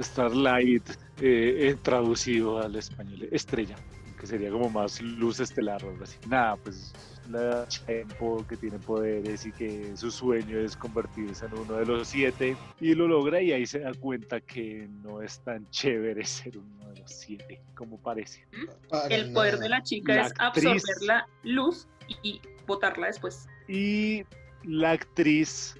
Starlight 0.00 0.88
eh, 1.20 1.68
eh, 1.70 1.76
traducido 1.82 2.58
al 2.58 2.76
español. 2.76 3.28
Estrella. 3.30 3.76
Que 4.18 4.26
sería 4.26 4.50
como 4.50 4.68
más 4.68 5.00
luz 5.00 5.40
estelar 5.40 5.82
o 5.84 5.90
algo 5.90 6.04
así. 6.04 6.16
Nada, 6.28 6.56
pues 6.56 6.92
la 7.30 7.66
Chempo 7.68 8.44
que 8.46 8.56
tiene 8.56 8.78
poderes 8.78 9.46
y 9.46 9.52
que 9.52 9.96
su 9.96 10.10
sueño 10.10 10.58
es 10.58 10.76
convertirse 10.76 11.46
en 11.46 11.54
uno 11.54 11.74
de 11.76 11.86
los 11.86 12.08
siete 12.08 12.56
y 12.80 12.94
lo 12.94 13.06
logra 13.06 13.40
y 13.40 13.52
ahí 13.52 13.66
se 13.66 13.78
da 13.80 13.94
cuenta 13.94 14.40
que 14.40 14.88
no 15.04 15.22
es 15.22 15.38
tan 15.40 15.68
chévere 15.70 16.24
ser 16.24 16.58
uno 16.58 16.88
de 16.92 17.00
los 17.00 17.10
siete 17.10 17.62
como 17.74 17.98
parece. 17.98 18.44
Para 18.88 19.14
El 19.14 19.32
poder 19.32 19.58
de 19.58 19.68
la 19.68 19.82
chica 19.82 20.14
La 20.16 20.26
es 20.26 20.32
actriz. 20.38 20.66
absorber 20.66 21.02
la 21.02 21.28
luz 21.44 21.86
y 22.22 22.40
botarla 22.66 23.06
después. 23.06 23.46
Y 23.70 24.24
la 24.64 24.90
actriz, 24.90 25.76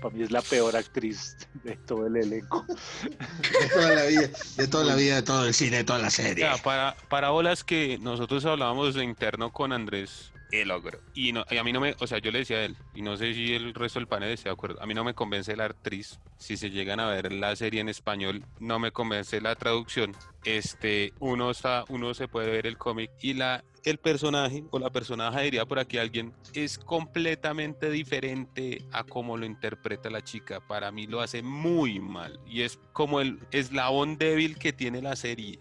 para 0.00 0.14
mí 0.14 0.22
es 0.22 0.30
la 0.30 0.40
peor 0.40 0.76
actriz 0.76 1.36
de 1.64 1.74
todo 1.78 2.06
el 2.06 2.16
elenco. 2.16 2.64
De 2.68 3.68
toda 3.74 3.94
la 3.96 4.04
vida, 4.04 4.30
de 4.56 4.68
toda 4.68 4.84
la 4.84 4.94
vida, 4.94 5.14
de 5.16 5.22
todo 5.22 5.46
el 5.46 5.52
cine, 5.52 5.78
de 5.78 5.84
toda 5.84 5.98
la 5.98 6.10
serie. 6.10 6.44
Ya, 6.44 6.56
para, 6.58 6.96
para 7.08 7.32
olas 7.32 7.64
que 7.64 7.98
nosotros 7.98 8.44
hablábamos 8.46 8.94
de 8.94 9.02
interno 9.02 9.52
con 9.52 9.72
Andrés, 9.72 10.31
el 10.52 10.70
ogro. 10.70 11.00
Y, 11.14 11.32
no, 11.32 11.44
a 11.48 11.64
mí 11.64 11.72
no 11.72 11.80
me, 11.80 11.96
o 11.98 12.06
sea, 12.06 12.18
yo 12.18 12.30
le 12.30 12.40
decía 12.40 12.58
a 12.58 12.64
él, 12.64 12.76
y 12.94 13.02
no 13.02 13.16
sé 13.16 13.34
si 13.34 13.54
el 13.54 13.74
resto 13.74 13.98
del 13.98 14.06
panel 14.06 14.36
de 14.36 14.50
acuerdo, 14.50 14.80
a 14.80 14.86
mí 14.86 14.94
no 14.94 15.02
me 15.02 15.14
convence 15.14 15.56
la 15.56 15.64
actriz. 15.64 16.20
Si 16.36 16.56
se 16.56 16.70
llegan 16.70 17.00
a 17.00 17.08
ver 17.08 17.32
la 17.32 17.56
serie 17.56 17.80
en 17.80 17.88
español, 17.88 18.44
no 18.60 18.78
me 18.78 18.92
convence 18.92 19.40
la 19.40 19.56
traducción. 19.56 20.14
Este, 20.44 21.12
uno 21.18 21.50
está, 21.50 21.84
uno 21.88 22.14
se 22.14 22.28
puede 22.28 22.50
ver 22.50 22.66
el 22.66 22.78
cómic 22.78 23.10
y 23.20 23.34
la 23.34 23.64
el 23.84 23.98
personaje 23.98 24.64
o 24.70 24.78
la 24.78 24.90
personaje 24.90 25.42
diría 25.42 25.66
por 25.66 25.80
aquí 25.80 25.98
alguien 25.98 26.32
es 26.54 26.78
completamente 26.78 27.90
diferente 27.90 28.84
a 28.92 29.02
cómo 29.04 29.36
lo 29.36 29.44
interpreta 29.44 30.10
la 30.10 30.22
chica. 30.22 30.60
Para 30.60 30.92
mí 30.92 31.06
lo 31.06 31.20
hace 31.20 31.42
muy 31.42 31.98
mal 31.98 32.38
y 32.46 32.62
es 32.62 32.78
como 32.92 33.20
el 33.20 33.40
eslabón 33.50 34.18
débil 34.18 34.56
que 34.56 34.72
tiene 34.72 35.02
la 35.02 35.16
serie. 35.16 35.58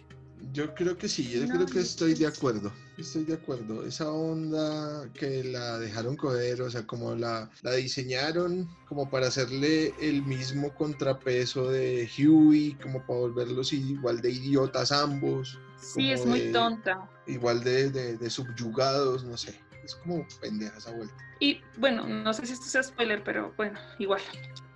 Yo 0.53 0.73
creo 0.73 0.97
que 0.97 1.07
sí, 1.07 1.29
yo 1.29 1.45
No, 1.45 1.53
creo 1.53 1.65
que 1.67 1.79
estoy 1.79 2.13
de 2.15 2.25
acuerdo. 2.27 2.73
Estoy 2.97 3.23
de 3.25 3.35
acuerdo. 3.35 3.85
Esa 3.85 4.11
onda 4.11 5.07
que 5.13 5.43
la 5.43 5.77
dejaron 5.79 6.15
coger, 6.17 6.61
o 6.61 6.69
sea, 6.69 6.85
como 6.85 7.15
la, 7.15 7.49
la 7.61 7.73
diseñaron 7.73 8.67
como 8.87 9.09
para 9.09 9.27
hacerle 9.27 9.93
el 9.99 10.23
mismo 10.23 10.73
contrapeso 10.75 11.69
de 11.69 12.09
Huey, 12.17 12.73
como 12.81 13.05
para 13.05 13.19
volverlos 13.19 13.71
igual 13.73 14.19
de 14.21 14.31
idiotas 14.31 14.91
ambos, 14.91 15.57
Sí, 15.77 16.11
es 16.11 16.25
muy 16.25 16.39
de- 16.41 16.51
tonta. 16.51 17.09
igual 17.27 17.63
de, 17.63 17.89
de- 17.89 18.17
de 18.17 18.29
subyugados, 18.29 19.23
no 19.23 19.37
sé. 19.37 19.59
Es 19.83 19.95
como 19.95 20.27
pendeja 20.39 20.77
esa 20.77 20.91
vuelta. 20.91 21.15
Y 21.39 21.59
bueno, 21.77 22.05
no 22.07 22.33
sé 22.33 22.45
si 22.45 22.53
esto 22.53 22.65
sea 22.67 22.83
spoiler, 22.83 23.23
pero 23.23 23.53
bueno, 23.57 23.79
igual. 23.97 24.21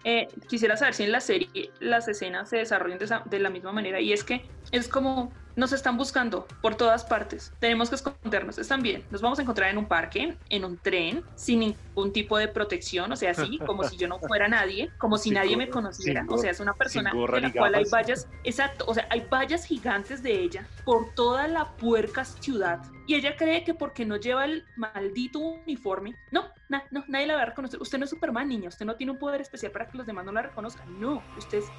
Eh, 0.03 0.27
quisiera 0.47 0.77
saber 0.77 0.93
si 0.95 1.03
en 1.03 1.11
la 1.11 1.19
serie 1.21 1.71
las 1.79 2.07
escenas 2.07 2.49
se 2.49 2.57
desarrollan 2.57 2.97
de, 2.97 3.05
esa- 3.05 3.23
de 3.29 3.39
la 3.39 3.49
misma 3.51 3.71
manera. 3.71 3.99
Y 4.01 4.13
es 4.13 4.23
que 4.23 4.49
es 4.71 4.87
como 4.87 5.31
nos 5.55 5.71
están 5.71 5.97
buscando 5.97 6.47
por 6.61 6.75
todas 6.75 7.03
partes. 7.03 7.53
Tenemos 7.59 7.89
que 7.89 7.95
escondernos. 7.95 8.57
Están 8.57 8.81
bien. 8.81 9.03
Nos 9.11 9.21
vamos 9.21 9.39
a 9.39 9.41
encontrar 9.41 9.69
en 9.69 9.77
un 9.77 9.85
parque, 9.85 10.37
en 10.49 10.65
un 10.65 10.77
tren, 10.77 11.23
sin 11.35 11.59
ningún 11.59 12.11
tipo 12.11 12.37
de 12.37 12.47
protección. 12.47 13.11
O 13.11 13.15
sea, 13.15 13.31
así, 13.31 13.59
como 13.59 13.83
si 13.83 13.97
yo 13.97 14.07
no 14.07 14.19
fuera 14.19 14.47
nadie, 14.47 14.91
como 14.97 15.17
si 15.17 15.25
Sin 15.25 15.35
nadie 15.35 15.57
me 15.57 15.69
conociera. 15.69 16.25
O 16.29 16.37
sea, 16.37 16.51
es 16.51 16.59
una 16.59 16.73
persona 16.73 17.11
gorra 17.13 17.35
de 17.35 17.41
la 17.41 17.51
cual 17.53 17.75
hay 17.75 17.85
vallas. 17.85 18.27
Exacto. 18.43 18.85
O 18.87 18.93
sea, 18.93 19.07
hay 19.09 19.21
vallas 19.31 19.65
gigantes 19.65 20.21
de 20.21 20.39
ella 20.39 20.67
por 20.83 21.13
toda 21.13 21.47
la 21.47 21.71
puerca 21.71 22.25
ciudad. 22.25 22.81
Y 23.07 23.15
ella 23.15 23.35
cree 23.37 23.63
que 23.63 23.73
porque 23.73 24.05
no 24.05 24.15
lleva 24.17 24.45
el 24.45 24.65
maldito 24.75 25.39
uniforme, 25.39 26.15
no, 26.31 26.45
na- 26.69 26.83
no, 26.91 27.03
nadie 27.07 27.27
la 27.27 27.35
va 27.35 27.43
a 27.43 27.45
reconocer. 27.45 27.79
Usted 27.81 27.97
no 27.99 28.05
es 28.05 28.09
Superman, 28.09 28.47
niña. 28.47 28.69
Usted 28.69 28.85
no 28.85 28.95
tiene 28.95 29.11
un 29.11 29.19
poder 29.19 29.41
especial 29.41 29.71
para 29.71 29.87
que 29.87 29.97
los 29.97 30.07
demás 30.07 30.25
no 30.25 30.31
la 30.31 30.41
reconozcan. 30.41 30.99
No, 30.99 31.23
usted 31.37 31.59
es 31.59 31.71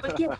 cualquiera. 0.00 0.38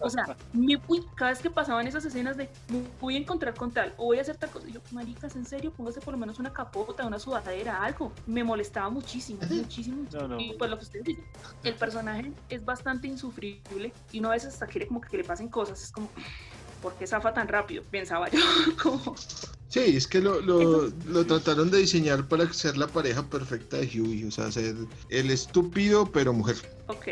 O 0.00 0.08
sea, 0.08 0.36
me 0.52 0.78
fui, 0.78 1.04
cada 1.16 1.30
vez 1.32 1.40
que 1.40 1.50
pasaban 1.50 1.86
esas 1.86 2.04
escenas 2.04 2.36
de 2.36 2.48
"Me 2.68 2.84
voy 3.00 3.16
a 3.16 3.18
encontrar 3.18 3.54
con 3.54 3.72
tal 3.72 3.92
o 3.96 4.04
voy 4.06 4.18
a 4.18 4.22
hacer 4.22 4.36
tal 4.36 4.50
cosa, 4.50 4.68
y 4.68 4.72
yo, 4.72 4.80
maricas, 4.92 5.34
en 5.36 5.44
serio, 5.44 5.72
póngase 5.72 6.00
por 6.00 6.12
lo 6.14 6.18
menos 6.18 6.38
una 6.38 6.52
capota, 6.52 7.04
una 7.06 7.18
sudadera, 7.18 7.82
algo. 7.82 8.12
Me 8.26 8.44
molestaba 8.44 8.88
muchísimo, 8.90 9.40
muchísimo. 9.50 10.06
No, 10.12 10.28
no. 10.28 10.40
Y 10.40 10.54
pues 10.54 10.70
lo 10.70 10.78
que 10.78 10.84
ustedes 10.84 11.04
dicen, 11.04 11.24
el 11.64 11.74
personaje 11.74 12.32
es 12.48 12.64
bastante 12.64 13.08
insufrible 13.08 13.92
y 14.12 14.20
uno 14.20 14.28
a 14.28 14.32
veces 14.32 14.54
hasta 14.54 14.66
quiere 14.66 14.86
como 14.86 15.00
que 15.00 15.16
le 15.16 15.24
pasen 15.24 15.48
cosas. 15.48 15.82
Es 15.82 15.90
como, 15.90 16.08
¿por 16.80 16.94
qué 16.94 17.06
zafa 17.06 17.32
tan 17.32 17.48
rápido? 17.48 17.82
Pensaba 17.90 18.28
yo, 18.28 18.38
como, 18.82 19.14
Sí, 19.72 19.96
es 19.96 20.06
que 20.06 20.20
lo, 20.20 20.38
lo, 20.42 20.92
lo 21.06 21.24
trataron 21.24 21.70
de 21.70 21.78
diseñar 21.78 22.28
para 22.28 22.52
ser 22.52 22.76
la 22.76 22.86
pareja 22.86 23.22
perfecta 23.22 23.78
de 23.78 23.86
Huey, 23.86 24.24
o 24.24 24.30
sea, 24.30 24.52
ser 24.52 24.74
el 25.08 25.30
estúpido 25.30 26.04
pero 26.12 26.34
mujer. 26.34 26.56
ok. 26.88 27.06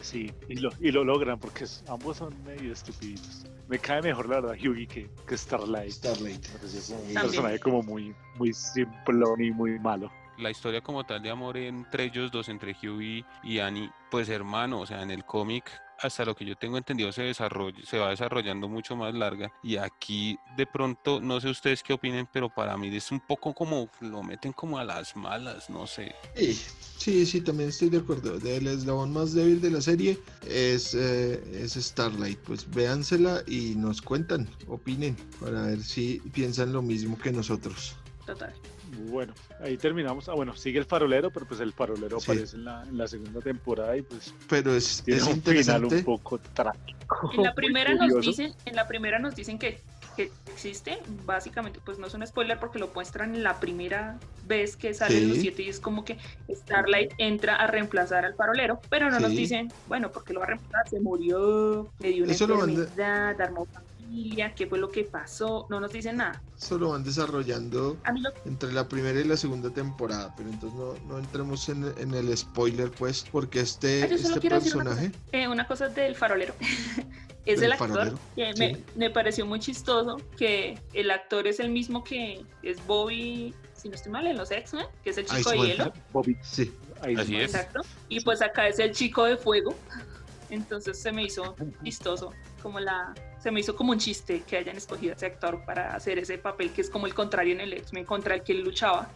Sí, 0.00 0.32
y 0.48 0.56
lo, 0.56 0.70
y 0.80 0.90
lo 0.90 1.04
logran 1.04 1.38
porque 1.38 1.64
es- 1.64 1.84
ambos 1.86 2.16
son 2.16 2.34
medio 2.44 2.72
estúpidos. 2.72 3.44
Me 3.68 3.78
cae 3.78 4.00
mejor 4.02 4.26
la 4.28 4.40
verdad 4.40 4.56
Hughie 4.58 4.86
que, 4.88 5.10
que 5.28 5.36
Starlight. 5.36 5.90
Starlight. 5.92 6.44
Un 6.62 6.80
También. 6.96 7.20
personaje 7.20 7.58
como 7.60 7.82
muy, 7.82 8.14
muy 8.36 8.52
simplón 8.54 9.40
y 9.44 9.50
muy 9.50 9.78
malo. 9.78 10.10
La 10.38 10.50
historia 10.50 10.80
como 10.80 11.04
tal 11.04 11.22
de 11.22 11.28
amor 11.30 11.56
entre 11.58 12.04
ellos 12.04 12.32
dos, 12.32 12.48
entre 12.48 12.74
Huey 12.82 13.22
y 13.44 13.58
Annie, 13.58 13.90
pues 14.10 14.28
hermano, 14.30 14.80
o 14.80 14.86
sea, 14.86 15.02
en 15.02 15.10
el 15.10 15.24
cómic 15.24 15.70
hasta 16.02 16.24
lo 16.24 16.34
que 16.34 16.44
yo 16.44 16.56
tengo 16.56 16.76
entendido 16.76 17.12
se 17.12 17.22
desarrolla, 17.22 17.78
se 17.84 17.98
va 17.98 18.10
desarrollando 18.10 18.68
mucho 18.68 18.96
más 18.96 19.14
larga 19.14 19.52
y 19.62 19.76
aquí 19.76 20.36
de 20.56 20.66
pronto 20.66 21.20
no 21.20 21.40
sé 21.40 21.48
ustedes 21.48 21.82
qué 21.82 21.92
opinen, 21.92 22.28
pero 22.32 22.48
para 22.48 22.76
mí 22.76 22.94
es 22.94 23.10
un 23.12 23.20
poco 23.20 23.54
como 23.54 23.88
lo 24.00 24.22
meten 24.22 24.52
como 24.52 24.78
a 24.78 24.84
las 24.84 25.16
malas, 25.16 25.70
no 25.70 25.86
sé. 25.86 26.14
Sí, 26.36 26.60
sí, 26.98 27.26
sí, 27.26 27.40
también 27.40 27.68
estoy 27.70 27.90
de 27.90 27.98
acuerdo. 27.98 28.36
El 28.36 28.66
eslabón 28.66 29.12
más 29.12 29.32
débil 29.32 29.60
de 29.60 29.70
la 29.70 29.80
serie 29.80 30.18
es, 30.46 30.94
eh, 30.94 31.42
es 31.52 31.74
Starlight. 31.74 32.38
Pues 32.40 32.68
véansela 32.68 33.42
y 33.46 33.74
nos 33.76 34.02
cuentan, 34.02 34.48
opinen, 34.66 35.16
para 35.40 35.62
ver 35.62 35.82
si 35.82 36.20
piensan 36.32 36.72
lo 36.72 36.82
mismo 36.82 37.18
que 37.18 37.32
nosotros. 37.32 37.96
Total. 38.26 38.52
Bueno, 38.98 39.32
ahí 39.60 39.76
terminamos. 39.78 40.28
Ah, 40.28 40.34
bueno, 40.34 40.54
sigue 40.54 40.78
el 40.78 40.84
farolero, 40.84 41.30
pero 41.30 41.46
pues 41.46 41.60
el 41.60 41.72
farolero 41.72 42.20
Sí. 42.20 42.30
aparece 42.30 42.56
en 42.56 42.64
la, 42.64 42.82
en 42.82 42.98
la 42.98 43.06
segunda 43.08 43.40
temporada 43.40 43.96
y 43.96 44.02
pues 44.02 44.34
Pero 44.48 44.74
es, 44.74 45.02
tiene 45.02 45.20
es 45.20 45.26
un 45.26 45.42
final 45.42 45.84
un 45.86 46.02
poco 46.04 46.38
trágico. 46.38 47.30
En 47.34 47.42
la 47.42 47.54
primera 47.54 47.94
nos 47.94 48.20
dicen, 48.20 48.54
en 48.66 48.76
la 48.76 48.86
primera 48.86 49.18
nos 49.18 49.34
dicen 49.34 49.58
que, 49.58 49.80
que 50.16 50.30
existe, 50.52 50.98
básicamente, 51.24 51.80
pues 51.84 51.98
no 51.98 52.06
es 52.06 52.14
un 52.14 52.26
spoiler 52.26 52.58
porque 52.58 52.78
lo 52.78 52.90
muestran 52.94 53.34
en 53.34 53.42
la 53.42 53.58
primera 53.60 54.18
vez 54.44 54.76
que 54.76 54.92
salen 54.92 55.20
Sí. 55.20 55.26
los 55.28 55.38
siete 55.38 55.62
y 55.62 55.68
es 55.68 55.80
como 55.80 56.04
que 56.04 56.18
Starlight 56.50 57.12
entra 57.18 57.56
a 57.56 57.66
reemplazar 57.66 58.24
al 58.26 58.34
farolero, 58.34 58.80
pero 58.90 59.10
no 59.10 59.20
nos 59.20 59.30
dicen, 59.30 59.72
bueno, 59.88 60.10
porque 60.10 60.34
lo 60.34 60.40
va 60.40 60.46
a 60.46 60.48
reemplazar, 60.50 60.88
se 60.88 61.00
murió, 61.00 61.90
le 61.98 62.08
dio 62.10 62.24
una 62.24 62.32
Eso 62.32 62.44
enfermedad, 62.44 63.40
armó 63.40 63.66
familia, 64.12 64.54
qué 64.54 64.66
fue 64.66 64.78
lo 64.78 64.90
que 64.90 65.04
pasó, 65.04 65.66
no 65.70 65.80
nos 65.80 65.92
dicen 65.92 66.16
nada. 66.18 66.42
Eso 66.56 66.78
lo 66.78 66.90
van 66.90 67.02
desarrollando 67.02 67.96
lo 68.14 68.30
entre 68.44 68.72
la 68.72 68.86
primera 68.86 69.18
y 69.18 69.24
la 69.24 69.36
segunda 69.36 69.70
temporada, 69.70 70.34
pero 70.36 70.50
entonces 70.50 70.78
no, 70.78 70.94
no 71.08 71.18
entremos 71.18 71.68
en, 71.68 71.84
en 71.98 72.12
el 72.14 72.36
spoiler, 72.36 72.90
pues, 72.90 73.24
porque 73.32 73.60
este, 73.60 74.02
Ah, 74.02 74.06
yo 74.08 74.18
solo 74.18 74.28
este 74.28 74.40
quiero 74.40 74.56
decir 74.60 74.76
una 74.76 74.90
personaje, 74.90 75.12
Eh, 75.32 75.48
una 75.48 75.66
cosa 75.66 75.88
del 75.88 76.14
farolero. 76.14 76.54
es 77.46 77.60
Del 77.60 77.64
el 77.64 77.72
actor 77.72 77.88
farolero, 77.88 78.18
que 78.36 78.52
sí. 78.52 78.58
me, 78.58 78.84
me 78.96 79.10
pareció 79.10 79.46
muy 79.46 79.60
chistoso 79.60 80.18
que 80.36 80.78
el 80.92 81.10
actor 81.10 81.46
es 81.46 81.58
el 81.58 81.70
mismo 81.70 82.04
que 82.04 82.44
es 82.62 82.86
Bobby, 82.86 83.54
si 83.74 83.88
no 83.88 83.94
estoy 83.94 84.12
mal, 84.12 84.26
en 84.26 84.36
los 84.36 84.50
X-Men, 84.50 84.86
que 85.02 85.10
es 85.10 85.18
el 85.18 85.26
chico 85.26 85.50
de 85.52 85.58
hielo. 85.58 85.92
Bobby, 86.12 86.36
sí, 86.42 86.70
ahí 87.00 87.14
Así 87.16 87.36
es. 87.36 87.54
Exacto. 87.54 87.80
Y 88.10 88.20
pues 88.20 88.42
acá 88.42 88.68
es 88.68 88.78
el 88.78 88.92
chico 88.92 89.24
de 89.24 89.38
fuego. 89.38 89.74
Entonces 90.50 91.00
se 91.00 91.10
me 91.12 91.24
hizo 91.24 91.56
chistoso, 91.82 92.34
como 92.62 92.78
la, 92.78 93.14
se 93.42 93.50
me 93.50 93.60
hizo 93.60 93.74
como 93.74 93.92
un 93.92 93.98
chiste 93.98 94.42
que 94.42 94.56
hayan 94.56 94.76
escogido 94.76 95.12
a 95.12 95.16
ese 95.16 95.26
actor 95.26 95.64
para 95.64 95.94
hacer 95.96 96.18
ese 96.18 96.38
papel 96.38 96.70
que 96.72 96.80
es 96.82 96.88
como 96.90 97.06
el 97.06 97.14
contrario 97.14 97.52
en 97.54 97.60
el 97.60 97.72
X-Men 97.72 98.04
contra 98.04 98.34
el 98.36 98.42
que 98.42 98.52
él 98.52 98.62
luchaba. 98.62 99.10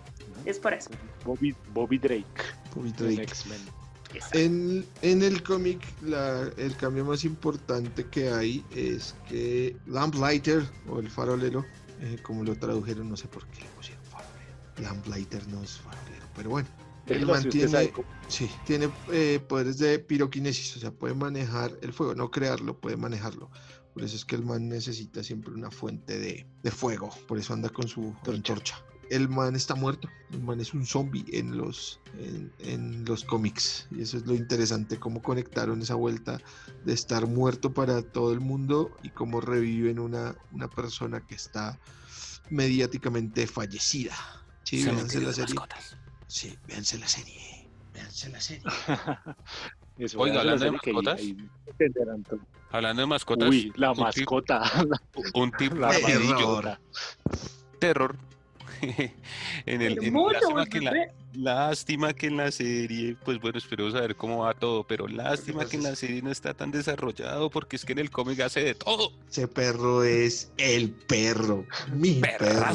Es 0.44 0.58
por 0.58 0.74
eso. 0.74 0.90
Bobby, 1.24 1.54
Bobby 1.72 1.98
Drake, 1.98 2.26
Bobby 2.74 2.88
en 2.88 2.96
Drake. 2.96 3.22
X-Men. 3.22 3.60
En, 4.32 4.86
en 5.02 5.22
el 5.22 5.42
cómic, 5.42 5.80
el 6.56 6.76
cambio 6.76 7.04
más 7.04 7.24
importante 7.24 8.06
que 8.06 8.30
hay 8.30 8.64
es 8.74 9.14
que 9.28 9.76
Lamplighter, 9.86 10.64
o 10.88 11.00
el 11.00 11.10
farolero, 11.10 11.64
eh, 12.00 12.16
como 12.22 12.42
lo 12.42 12.56
tradujeron, 12.56 13.08
no 13.10 13.16
sé 13.16 13.28
por 13.28 13.46
qué 13.48 13.60
le 13.62 13.68
pusieron 13.70 14.02
farolero. 14.04 14.54
Lamplighter 14.78 15.46
no 15.48 15.62
es 15.62 15.78
farolero, 15.78 16.26
pero 16.34 16.50
bueno, 16.50 16.68
El 17.08 17.26
man 17.26 17.48
tiene, 17.48 17.90
cómo- 17.92 18.06
sí, 18.28 18.50
tiene 18.64 18.88
eh, 19.12 19.38
poderes 19.46 19.78
de 19.78 19.98
piroquinesis, 19.98 20.76
o 20.76 20.80
sea, 20.80 20.90
puede 20.92 21.14
manejar 21.14 21.72
el 21.82 21.92
fuego, 21.92 22.14
no 22.14 22.30
crearlo, 22.30 22.78
puede 22.78 22.96
manejarlo. 22.96 23.50
Por 23.96 24.04
eso 24.04 24.14
es 24.14 24.26
que 24.26 24.36
el 24.36 24.44
man 24.44 24.68
necesita 24.68 25.22
siempre 25.22 25.54
una 25.54 25.70
fuente 25.70 26.18
de, 26.18 26.46
de 26.62 26.70
fuego, 26.70 27.08
por 27.26 27.38
eso 27.38 27.54
anda 27.54 27.70
con 27.70 27.88
su 27.88 28.14
antorcha. 28.26 28.78
El 29.08 29.26
man 29.30 29.56
está 29.56 29.74
muerto, 29.74 30.06
el 30.32 30.42
man 30.42 30.60
es 30.60 30.74
un 30.74 30.84
zombie 30.84 31.24
en 31.32 31.56
los, 31.56 31.98
en, 32.18 32.52
en 32.58 33.06
los 33.06 33.24
cómics. 33.24 33.88
Y 33.90 34.02
eso 34.02 34.18
es 34.18 34.26
lo 34.26 34.34
interesante, 34.34 34.98
cómo 34.98 35.22
conectaron 35.22 35.80
esa 35.80 35.94
vuelta 35.94 36.38
de 36.84 36.92
estar 36.92 37.26
muerto 37.26 37.72
para 37.72 38.02
todo 38.02 38.34
el 38.34 38.40
mundo 38.40 38.94
y 39.02 39.08
cómo 39.08 39.40
reviven 39.40 39.98
una, 39.98 40.36
una 40.52 40.68
persona 40.68 41.26
que 41.26 41.34
está 41.34 41.80
mediáticamente 42.50 43.46
fallecida. 43.46 44.14
Sí, 44.64 44.84
véanse 44.84 45.22
la 45.22 45.32
serie. 45.32 45.56
Sí, 46.26 46.58
véanse 46.68 46.98
la 46.98 47.08
serie. 47.08 47.70
Véanse 47.94 48.28
la 48.28 48.42
serie. 48.42 48.62
Eso, 49.98 50.18
Oiga, 50.20 50.34
la 50.36 50.40
hablando 50.52 50.64
de 50.64 50.66
ahí- 50.70 50.72
mascotas. 50.92 51.20
ahí. 51.20 51.36
Hablando 52.70 53.02
de 53.02 53.06
mascotas. 53.06 53.48
Uy, 53.48 53.72
la 53.76 53.90
un 53.90 53.96
tip- 53.96 54.02
mascota. 54.04 54.62
Un 55.34 55.52
tip 55.52 55.72
La 55.78 55.88
mascota. 55.88 56.80
terror. 57.78 58.16
en 58.82 59.82
el, 59.82 60.04
en- 60.04 60.14
lástima, 60.32 60.66
que 60.66 60.78
en 60.78 60.84
la. 60.84 60.92
Lástima 61.36 62.12
que 62.12 62.26
en 62.28 62.36
la 62.38 62.50
serie, 62.50 63.16
pues 63.24 63.40
bueno, 63.40 63.58
esperemos 63.58 63.94
a 63.94 64.00
ver 64.00 64.16
cómo 64.16 64.38
va 64.44 64.54
todo, 64.54 64.84
pero 64.84 65.06
lástima 65.08 65.64
que 65.66 65.76
en 65.76 65.82
la 65.84 65.94
serie 65.96 66.22
no 66.22 66.30
está 66.30 66.54
tan 66.54 66.70
desarrollado 66.70 67.50
porque 67.50 67.76
es 67.76 67.84
que 67.84 67.92
en 67.92 67.98
el 68.00 68.10
cómic 68.10 68.40
hace 68.40 68.60
de 68.62 68.74
todo. 68.74 69.12
Ese 69.30 69.46
perro 69.48 70.02
es 70.04 70.50
el 70.58 70.90
perro. 70.90 71.64
Mi 71.92 72.14
perro. 72.20 72.72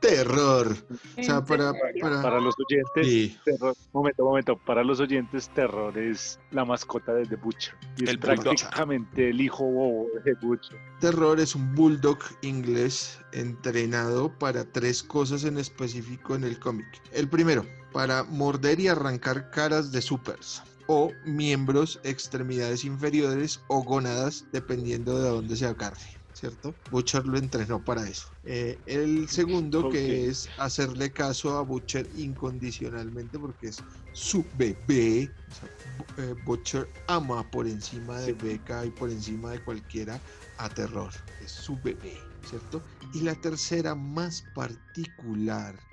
Terror. 0.00 0.76
O 1.18 1.22
sea, 1.22 1.36
¿En 1.38 1.44
para, 1.44 1.72
para, 2.00 2.22
Para 2.22 2.40
los 2.40 2.54
oyentes, 2.68 3.06
Sí. 3.06 3.36
terror, 3.44 3.74
momento, 3.92 4.24
momento, 4.24 4.56
para 4.58 4.82
los 4.84 5.00
oyentes, 5.00 5.48
terror 5.50 5.96
es 5.98 6.38
la 6.50 6.64
mascota 6.64 7.12
de 7.14 7.26
The 7.26 7.36
Butcher. 7.36 7.74
Y 7.96 8.04
es 8.04 8.10
El 8.10 8.18
bulldog. 8.18 8.44
prácticamente 8.44 9.30
el 9.30 9.40
hijo 9.40 9.64
bobo 9.64 10.06
de 10.24 10.34
Butcher. 10.34 10.78
Terror 11.00 11.38
es 11.40 11.54
un 11.54 11.74
bulldog 11.74 12.18
inglés 12.42 13.20
entrenado 13.32 14.36
para 14.38 14.64
tres 14.64 15.02
cosas 15.02 15.44
en 15.44 15.58
específico 15.58 16.34
en 16.34 16.44
el 16.44 16.58
cómic. 16.58 16.86
El 17.12 17.28
primero, 17.28 17.66
para 17.92 18.24
morder 18.24 18.80
y 18.80 18.88
arrancar 18.88 19.50
caras 19.50 19.92
de 19.92 20.02
supers 20.02 20.62
o 20.86 21.12
miembros, 21.26 22.00
extremidades 22.02 22.84
inferiores 22.84 23.60
o 23.68 23.82
gónadas, 23.82 24.46
dependiendo 24.52 25.18
de 25.20 25.28
dónde 25.28 25.56
se 25.56 25.66
agarre. 25.66 25.98
¿Cierto? 26.32 26.72
Butcher 26.92 27.26
lo 27.26 27.36
entrenó 27.36 27.84
para 27.84 28.08
eso. 28.08 28.28
Eh, 28.44 28.78
el 28.86 29.28
segundo, 29.28 29.90
que 29.90 30.28
es 30.28 30.48
hacerle 30.56 31.10
caso 31.10 31.58
a 31.58 31.62
Butcher 31.62 32.08
incondicionalmente, 32.14 33.40
porque 33.40 33.66
es 33.68 33.82
su 34.12 34.46
bebé. 34.54 35.28
O 35.50 35.54
sea, 35.54 35.68
Bu- 35.98 36.22
eh, 36.22 36.34
Butcher 36.44 36.88
ama 37.08 37.50
por 37.50 37.66
encima 37.66 38.20
de 38.20 38.26
Sí. 38.26 38.32
Becca 38.40 38.86
y 38.86 38.90
por 38.90 39.10
encima 39.10 39.50
de 39.50 39.64
cualquiera 39.64 40.20
a 40.58 40.68
terror. 40.68 41.10
Es 41.44 41.50
su 41.50 41.76
bebé, 41.80 42.16
¿cierto? 42.48 42.84
Y 43.10 43.20
la 43.22 43.34
tercera, 43.36 43.94
más 43.94 44.42
particular 44.42 44.87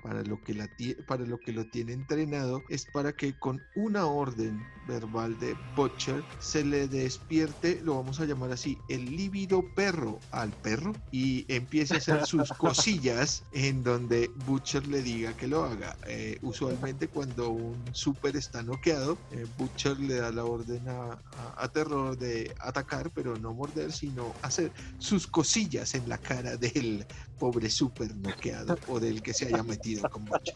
para 0.02 0.22
lo 0.22 0.42
que, 0.42 0.54
la 0.54 0.68
para 1.06 1.24
lo, 1.26 1.38
que 1.40 1.52
lo 1.52 1.66
tiene 1.66 1.92
entrenado, 1.92 2.64
es 2.68 2.86
para 2.86 3.12
que 3.12 3.38
con 3.38 3.62
una 3.74 4.06
orden 4.06 4.72
verbal 4.86 5.38
de 5.38 5.54
Butcher 5.74 6.24
se 6.38 6.64
le 6.64 6.88
despierte, 6.88 7.80
lo 7.82 7.94
vamos 7.96 8.20
a 8.20 8.24
llamar 8.24 8.52
así, 8.52 8.78
el 8.88 9.04
lívido 9.06 9.62
perro 9.74 10.20
al 10.30 10.52
perro 10.60 10.94
y 11.10 11.44
empiece 11.52 11.94
a 11.94 11.98
hacer 11.98 12.24
sus 12.24 12.52
cosillas 12.58 13.44
en 13.52 13.82
donde 13.82 14.30
Butcher 14.36 14.86
le 14.86 15.02
diga 15.02 15.34
que 15.34 15.48
lo 15.48 15.64
haga. 15.64 15.96
Eh, 16.06 16.38
usualmente 16.42 17.08
cuando 17.08 17.50
un 17.50 17.94
super 17.94 18.36
está 18.36 18.62
noqueado, 18.62 19.24
eh, 19.30 19.46
Butcher 19.56 19.98
le 19.98 20.14
da 20.16 20.30
la 20.32 20.44
orden 20.44 20.88
a, 20.88 21.12
a- 21.32 21.64
a 21.64 21.68
Terror 21.68 22.16
de 22.16 22.54
atacar, 22.60 23.12
pero 23.12 23.36
no 23.38 23.54
morder, 23.54 23.92
sino 23.92 24.38
hacer 24.42 24.72
sus 24.98 25.26
cosillas 25.26 25.94
en 25.94 26.08
la 26.08 26.18
cara 26.18 26.56
del 26.56 27.06
pobre 27.38 27.70
super 27.70 28.16
noqueado 28.16 28.78
o 28.96 29.00
del 29.00 29.22
que 29.22 29.32
se 29.34 29.46
haya 29.46 29.62
metido 29.62 30.08
con 30.10 30.24
Butcher. 30.24 30.54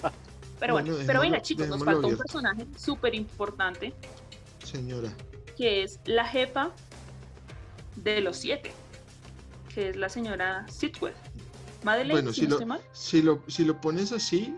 Pero 0.58 0.74
bueno, 0.74 0.90
Bueno, 0.92 1.04
pero 1.06 1.20
venga 1.20 1.40
chicos, 1.42 1.68
nos 1.68 1.82
falta 1.84 2.06
un 2.06 2.16
personaje 2.16 2.66
súper 2.76 3.14
importante 3.14 3.94
Señora, 4.64 5.10
que 5.56 5.82
es 5.82 6.00
la 6.04 6.24
jefa 6.26 6.70
de 7.96 8.20
los 8.20 8.36
siete, 8.36 8.72
que 9.74 9.90
es 9.90 9.96
la 9.96 10.08
señora 10.08 10.66
Sitwell. 10.68 11.14
Madeleine, 11.82 12.12
Bueno, 12.12 12.32
si 12.32 12.42
si 12.42 12.46
no 12.48 12.58
lo- 12.58 12.66
mal. 12.66 12.80
si 12.92 13.22
lo, 13.22 13.42
si 13.48 13.64
lo 13.64 13.80
pones 13.80 14.12
así, 14.12 14.54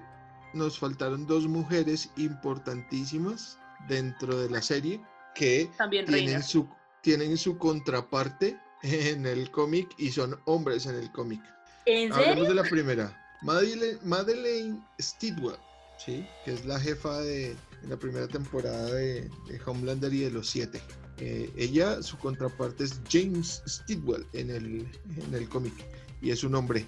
nos 0.55 0.78
faltaron 0.78 1.26
dos 1.26 1.47
mujeres 1.47 2.11
importantísimas 2.16 3.59
dentro 3.89 4.37
de 4.39 4.51
la 4.51 4.61
serie 4.61 5.01
que 5.35 5.70
También 5.78 6.05
tienen 6.07 6.43
su, 6.43 6.68
tienen 7.01 7.37
su 7.39 7.57
contraparte 7.59 8.59
en 8.83 9.24
el 9.26 9.51
cómic 9.53 9.89
y 9.99 10.11
son 10.11 10.39
hombres 10.47 10.87
en 10.87 10.97
el 10.97 11.11
cómic. 11.12 11.41
¿En 11.87 12.12
Hablemos 12.12 12.47
serio? 12.49 12.49
de 12.49 12.55
la 12.62 12.68
primera. 12.68 13.18
Madeleine, 13.43 13.99
Madeleine 14.05 14.80
Stidwell, 15.01 15.57
¿sí? 15.99 16.26
que 16.45 16.55
es 16.55 16.64
la 16.64 16.78
jefa 16.78 17.20
de, 17.20 17.57
la 17.88 17.97
primera 17.97 18.28
temporada 18.28 18.93
de, 18.93 19.22
de 19.49 19.61
Homelander 19.64 20.12
y 20.12 20.20
de 20.20 20.30
los 20.30 20.49
siete. 20.49 20.80
Eh, 21.18 21.53
ella, 21.57 22.03
su 22.03 22.18
contraparte 22.18 22.84
es 22.84 23.01
James 23.11 23.62
Stidwell 23.66 24.26
en 24.32 24.51
el, 24.51 24.88
en 25.24 25.34
el 25.34 25.49
cómic 25.49 25.74
y 26.20 26.30
es 26.30 26.43
un 26.45 26.55
hombre. 26.55 26.86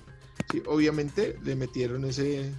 Sí, 0.50 0.62
obviamente 0.66 1.38
le 1.44 1.54
metieron 1.54 2.04
ese, 2.04 2.52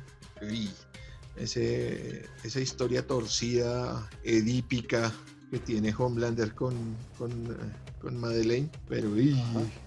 ese, 1.35 2.25
esa 2.43 2.59
historia 2.59 3.05
torcida, 3.05 4.09
edípica 4.23 5.13
que 5.51 5.59
tiene 5.59 5.93
Homelander 5.97 6.53
con, 6.53 6.95
con, 7.17 7.31
eh, 7.31 7.84
con 8.05 8.17
Madeleine, 8.17 8.69
pero 8.87 9.09
uy, 9.09 9.33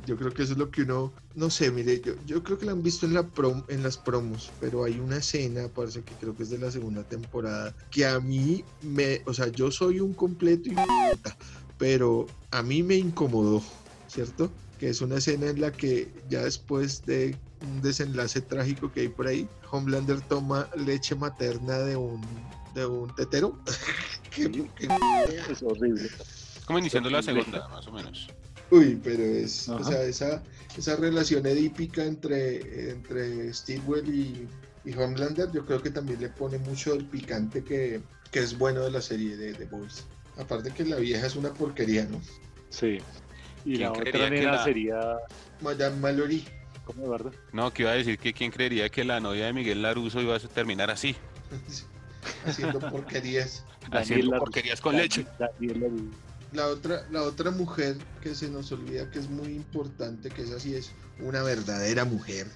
yo 0.05 0.17
creo 0.17 0.35
que 0.35 0.43
eso 0.43 0.53
es 0.55 0.59
lo 0.59 0.73
que 0.73 0.83
uno, 0.83 1.15
no 1.35 1.51
sé, 1.51 1.71
mire, 1.71 2.01
yo, 2.03 2.15
yo 2.25 2.43
creo 2.43 2.59
que 2.59 2.67
la 2.67 2.73
han 2.73 2.83
visto 2.83 3.07
en, 3.07 3.15
la 3.15 3.23
prom- 3.33 3.65
en 3.69 3.85
las 3.85 3.97
promos, 3.97 4.53
pero 4.59 4.83
hay 4.83 4.99
una 4.99 5.19
escena, 5.19 5.69
parece 5.73 6.03
que 6.03 6.17
creo 6.17 6.35
que 6.35 6.43
es 6.43 6.51
de 6.51 6.59
la 6.59 6.73
segunda 6.73 7.05
temporada, 7.05 7.77
que 7.93 8.05
a 8.07 8.19
mí 8.19 8.65
me, 8.81 9.23
o 9.25 9.33
sea, 9.33 9.47
yo 9.55 9.71
soy 9.71 10.01
un 10.01 10.15
completo 10.15 10.69
idiota, 10.69 11.37
pero 11.77 12.27
a 12.51 12.61
mí 12.65 12.83
me 12.83 12.97
incomodó, 12.97 13.63
¿cierto? 14.09 14.53
Que 14.79 14.89
es 14.89 15.01
una 15.01 15.19
escena 15.19 15.47
en 15.47 15.61
la 15.61 15.71
que 15.77 16.13
ya 16.29 16.43
después 16.43 17.05
de 17.05 17.39
un 17.61 17.81
desenlace 17.81 18.41
trágico 18.41 18.91
que 18.91 19.03
hay 19.03 19.09
por 19.11 19.29
ahí, 19.29 19.49
Homelander 19.71 20.21
toma 20.23 20.69
leche 20.77 21.15
materna 21.15 21.79
de 21.79 21.95
un, 21.95 22.19
de 22.75 22.85
un 22.85 23.15
tetero. 23.15 23.57
Qué 24.31 24.67
Es 25.49 25.63
horrible. 25.63 26.09
Como 26.69 26.79
iniciando 26.81 27.09
la 27.09 27.23
segunda, 27.23 27.67
más 27.69 27.87
o 27.87 27.93
menos. 27.93 28.29
Uy, 28.71 29.01
pero 29.03 29.23
es, 29.23 29.67
o 29.71 29.83
sea, 29.83 30.03
esa, 30.03 30.43
esa 30.77 30.97
relación 30.97 31.47
edípica 31.47 32.05
entre, 32.05 32.91
entre 32.91 33.53
Stewell 33.55 34.07
y, 34.15 34.47
y 34.85 34.93
Homelander, 34.93 35.51
yo 35.51 35.65
creo 35.65 35.81
que 35.83 35.89
también 35.91 36.21
le 36.21 36.29
pone 36.29 36.59
mucho 36.59 36.93
el 36.93 37.07
picante 37.07 37.65
que, 37.65 38.03
que 38.31 38.41
es 38.41 38.59
bueno 38.59 38.83
de 38.83 38.91
la 38.91 39.01
serie 39.01 39.35
de 39.39 39.55
The 39.55 39.65
Boys. 39.65 40.05
Aparte 40.37 40.71
que 40.71 40.85
la 40.85 40.97
vieja 40.97 41.27
es 41.27 41.37
una 41.37 41.55
porquería, 41.55 42.05
¿no? 42.05 42.21
Sí. 42.69 42.99
Y 43.65 43.71
¿Quién 43.77 43.81
la 43.81 43.91
otra 43.93 44.03
creería 44.03 44.29
que 44.29 44.35
nena 44.37 44.53
la- 44.53 44.65
sería. 44.65 45.01
Madame 45.63 45.97
Mallory. 45.97 46.45
¿Cómo, 46.85 47.05
Eduardo? 47.07 47.33
No, 47.53 47.73
que 47.73 47.83
iba 47.85 47.93
a 47.93 47.95
decir 47.95 48.19
que 48.19 48.35
quién 48.35 48.51
creería 48.51 48.91
que 48.91 49.05
la 49.05 49.21
novia 49.21 49.47
de 49.47 49.55
Miguel 49.55 49.81
Laruso 49.81 50.21
iba 50.21 50.37
a 50.37 50.41
terminar 50.41 50.91
así, 50.91 51.17
haciendo 52.47 52.79
porquerías. 52.81 53.65
haciendo 53.91 54.39
porquerías 54.39 54.81
con 54.83 54.95
leche. 54.97 55.25
La 56.53 56.67
otra, 56.69 57.07
la 57.11 57.23
otra 57.25 57.51
mujer 57.51 57.97
que 58.23 58.35
se 58.35 58.49
nos 58.49 58.73
olvida 58.73 59.11
que 59.11 59.19
es 59.19 59.29
muy 59.29 59.49
importante, 59.55 60.31
que 60.31 60.43
es 60.43 60.51
así, 60.51 60.75
es 60.75 60.91
una 61.21 61.43
verdadera 61.43 62.05
mujer. 62.05 62.47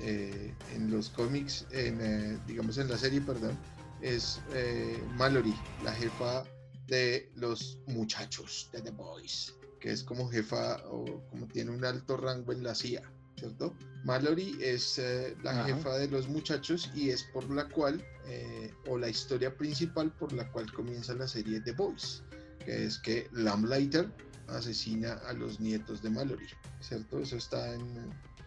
eh, 0.00 0.52
en 0.74 0.90
los 0.90 1.10
cómics, 1.10 1.64
en, 1.70 2.00
eh, 2.00 2.38
digamos 2.46 2.76
en 2.78 2.88
la 2.88 2.98
serie, 2.98 3.20
perdón, 3.20 3.56
es 4.00 4.40
eh, 4.52 5.00
Mallory, 5.16 5.54
la 5.84 5.92
jefa 5.92 6.42
de 6.88 7.30
los 7.36 7.78
muchachos 7.86 8.68
de 8.72 8.80
The 8.80 8.90
Boys, 8.90 9.54
que 9.80 9.92
es 9.92 10.02
como 10.02 10.28
jefa 10.28 10.78
o 10.90 11.04
como 11.30 11.46
tiene 11.46 11.70
un 11.70 11.84
alto 11.84 12.16
rango 12.16 12.52
en 12.52 12.64
la 12.64 12.74
CIA, 12.74 13.02
¿cierto? 13.38 13.74
Mallory 14.04 14.58
es 14.60 14.98
eh, 14.98 15.36
la 15.44 15.52
Ajá. 15.52 15.64
jefa 15.76 15.96
de 15.98 16.08
los 16.08 16.26
muchachos 16.26 16.90
y 16.96 17.10
es 17.10 17.22
por 17.32 17.48
la 17.54 17.68
cual, 17.68 18.04
eh, 18.26 18.72
o 18.88 18.98
la 18.98 19.08
historia 19.08 19.56
principal 19.56 20.10
por 20.10 20.32
la 20.32 20.50
cual 20.50 20.72
comienza 20.72 21.14
la 21.14 21.28
serie 21.28 21.60
The 21.60 21.72
Boys 21.72 22.24
que 22.64 22.84
es 22.84 22.98
que 22.98 23.28
Lamplighter 23.32 24.10
asesina 24.48 25.14
a 25.28 25.32
los 25.32 25.60
nietos 25.60 26.02
de 26.02 26.10
Mallory, 26.10 26.48
¿cierto? 26.80 27.20
Eso 27.20 27.36
está 27.36 27.74
en, 27.74 27.82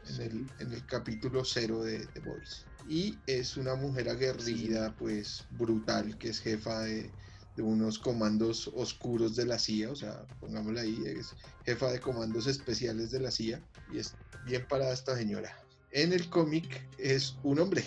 en 0.09 0.21
el, 0.21 0.51
en 0.59 0.73
el 0.73 0.85
capítulo 0.85 1.43
cero 1.43 1.83
de 1.83 2.05
The 2.07 2.19
Boys. 2.21 2.65
Y 2.87 3.17
es 3.25 3.57
una 3.57 3.75
mujer 3.75 4.09
aguerrida, 4.09 4.95
pues 4.95 5.45
brutal, 5.51 6.17
que 6.17 6.29
es 6.29 6.39
jefa 6.39 6.81
de, 6.81 7.11
de 7.55 7.63
unos 7.63 7.97
comandos 7.97 8.69
oscuros 8.75 9.35
de 9.35 9.45
la 9.45 9.57
CIA, 9.57 9.91
o 9.91 9.95
sea, 9.95 10.25
pongámosla 10.39 10.81
ahí, 10.81 11.01
es 11.05 11.33
jefa 11.65 11.91
de 11.91 11.99
comandos 11.99 12.47
especiales 12.47 13.11
de 13.11 13.21
la 13.21 13.31
CIA 13.31 13.61
y 13.91 13.99
es 13.99 14.13
bien 14.45 14.67
parada 14.67 14.93
esta 14.93 15.15
señora. 15.15 15.57
En 15.91 16.11
el 16.11 16.29
cómic 16.29 16.87
es 16.97 17.37
un 17.43 17.59
hombre 17.59 17.83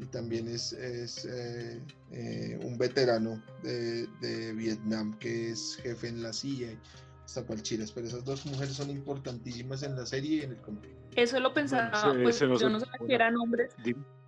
y 0.00 0.06
también 0.06 0.48
es, 0.48 0.72
es 0.72 1.24
eh, 1.26 1.80
eh, 2.12 2.58
un 2.62 2.78
veterano 2.78 3.42
de, 3.62 4.06
de 4.20 4.52
Vietnam 4.52 5.18
que 5.18 5.50
es 5.50 5.78
jefe 5.82 6.08
en 6.08 6.22
la 6.22 6.32
CIA. 6.32 6.78
Hasta 7.24 7.46
Palchiras, 7.46 7.92
pero 7.92 8.08
esas 8.08 8.24
dos 8.24 8.44
mujeres 8.46 8.74
son 8.74 8.90
importantísimas 8.90 9.84
en 9.84 9.94
la 9.94 10.04
serie 10.04 10.38
y 10.38 10.40
en 10.40 10.50
el 10.50 10.60
cómic. 10.62 10.90
Eso 11.14 11.38
lo 11.38 11.54
pensaba, 11.54 11.90
Bueno, 12.06 12.24
pues 12.24 12.36
ese 12.36 12.48
no 12.48 12.58
yo 12.58 12.68
no 12.68 12.80
sabía 12.80 13.06
que 13.06 13.14
eran 13.14 13.36
hombres 13.36 13.76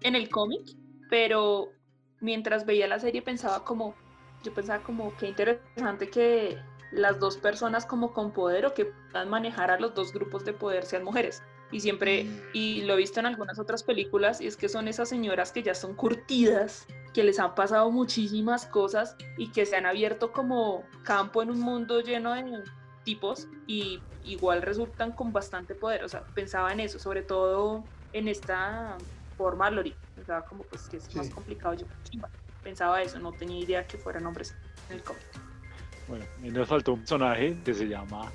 en 0.03 0.15
el 0.15 0.29
cómic, 0.29 0.63
pero 1.11 1.73
mientras 2.21 2.65
veía 2.65 2.87
la 2.87 3.01
serie 3.01 3.21
pensaba 3.21 3.65
como, 3.65 3.97
yo 4.45 4.55
pensaba 4.55 4.85
como 4.85 5.17
qué 5.17 5.29
interesante 5.29 6.11
que 6.11 6.59
las 6.93 7.19
dos 7.19 7.39
personas 7.39 7.87
como 7.87 8.13
con 8.13 8.33
poder 8.33 8.67
o 8.67 8.75
que 8.75 8.87
puedan 9.11 9.29
manejar 9.29 9.73
a 9.73 9.81
los 9.81 9.95
dos 9.95 10.13
grupos 10.13 10.45
de 10.45 10.53
poder 10.53 10.85
sean 10.85 11.03
mujeres. 11.03 11.43
Y 11.73 11.81
siempre, 11.81 12.27
y 12.53 12.83
lo 12.83 12.95
he 12.95 12.99
visto 12.99 13.19
en 13.19 13.27
algunas 13.27 13.59
otras 13.59 13.83
películas, 13.83 14.41
y 14.41 14.47
es 14.47 14.57
que 14.57 14.69
son 14.69 14.87
esas 14.89 15.09
señoras 15.09 15.51
que 15.51 15.63
ya 15.63 15.75
son 15.75 15.95
curtidas, 15.95 16.87
que 17.13 17.25
les 17.25 17.39
han 17.39 17.55
pasado 17.55 17.91
muchísimas 17.91 18.67
cosas 18.67 19.17
y 19.37 19.51
que 19.51 19.67
se 19.67 19.77
han 19.77 19.87
abierto 19.87 20.33
como 20.33 20.85
campo 21.03 21.43
en 21.43 21.51
un 21.51 21.61
mundo 21.61 22.01
lleno 22.01 22.35
de 22.35 22.63
tipos 23.05 23.49
y 23.67 24.01
igual 24.23 24.63
resultan 24.63 25.13
con 25.13 25.33
bastante 25.33 25.75
poder. 25.75 26.05
O 26.05 26.09
sea, 26.09 26.25
pensaba 26.35 26.73
en 26.73 26.81
eso, 26.81 26.99
sobre 26.99 27.23
todo 27.23 27.85
en 28.13 28.29
esta 28.29 28.97
por 29.37 29.57
Mallory. 29.57 29.95
Pensaba 30.15 30.45
como 30.45 30.63
pues 30.65 30.89
que 30.89 30.99
es 30.99 31.17
más 31.17 31.29
complicado. 31.31 31.75
Yo 31.75 31.87
pensaba 32.63 33.03
eso, 33.03 33.19
no 33.19 33.33
tenía 33.33 33.59
idea 33.59 33.87
que 33.87 33.99
fueran 33.99 34.27
hombres 34.27 34.55
en 34.89 34.97
el 34.97 35.03
cómic. 35.03 35.23
Bueno, 36.09 36.25
y 36.43 36.51
nos 36.51 36.69
faltó 36.69 36.93
un 36.95 37.01
personaje 37.01 37.57
que 37.65 37.75
se 37.75 37.89
llama, 37.89 38.31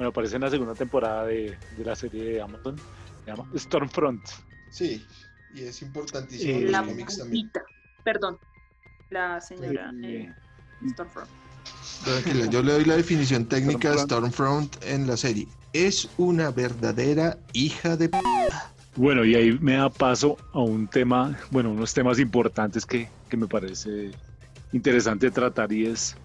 bueno, 0.00 0.08
aparece 0.12 0.36
en 0.36 0.40
la 0.40 0.48
segunda 0.50 0.74
temporada 0.74 1.26
de, 1.26 1.58
de 1.76 1.84
la 1.84 1.94
serie 1.94 2.24
de 2.24 2.40
Amazon, 2.40 2.74
se 3.22 3.30
llama 3.30 3.44
Stormfront. 3.54 4.26
Sí, 4.70 5.06
y 5.52 5.60
es 5.64 5.82
importantísimo 5.82 6.56
Eh, 6.56 6.62
en 6.62 6.72
La 6.72 6.80
los 6.80 6.88
cómics 6.88 7.18
también. 7.18 7.50
perdón, 8.02 8.38
la 9.10 9.42
señora 9.42 9.92
Eh, 10.02 10.32
eh, 10.82 10.88
Stormfront. 10.88 11.28
Tranquila, 12.02 12.46
yo 12.46 12.62
le 12.62 12.72
doy 12.72 12.84
la 12.86 12.96
definición 12.96 13.44
técnica 13.44 13.90
de 13.90 13.98
Stormfront. 13.98 14.72
Stormfront 14.72 14.84
en 14.86 15.06
la 15.06 15.18
serie. 15.18 15.48
Es 15.74 16.08
una 16.16 16.50
verdadera 16.50 17.36
hija 17.52 17.94
de... 17.98 18.08
p- 18.08 18.18
Bueno, 18.96 19.22
y 19.26 19.34
ahí 19.34 19.52
me 19.60 19.74
da 19.74 19.90
paso 19.90 20.38
a 20.54 20.60
un 20.60 20.88
tema, 20.88 21.38
bueno, 21.50 21.72
unos 21.72 21.92
temas 21.92 22.18
importantes 22.18 22.86
que, 22.86 23.06
que 23.28 23.36
me 23.36 23.46
parece 23.46 24.12
interesante 24.72 25.30
tratar 25.30 25.70
y 25.74 25.84
es 25.88 26.16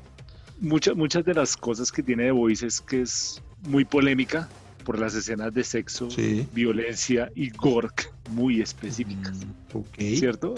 muchas 0.59 0.95
muchas 0.95 1.26
de 1.26 1.34
las 1.34 1.57
cosas 1.57 1.91
que 1.91 2.01
tiene 2.01 2.23
The 2.28 2.32
Voice 2.32 2.65
es 2.65 2.80
que 2.80 3.01
es 3.01 3.41
muy 3.66 3.86
polémica 3.86 4.49
por 4.84 4.99
las 4.99 5.16
escenas 5.16 5.53
de 5.53 5.63
sexo, 5.63 6.09
Sí. 6.11 6.47
violencia 6.53 7.32
y 7.36 7.49
gore 7.49 7.89
muy 8.30 8.61
específicas, 8.61 9.39
Ok. 9.74 9.97
¿cierto? 10.16 10.55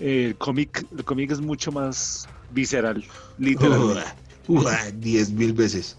El 0.00 0.36
cómic, 0.36 0.86
el 0.96 1.04
cómic 1.04 1.30
es 1.32 1.40
mucho 1.40 1.70
más 1.72 2.28
visceral, 2.50 3.04
literalmente. 3.38 4.02
Uah, 4.48 4.62
uah, 4.62 4.90
Diez 4.92 5.30
mil 5.30 5.52
veces. 5.52 5.96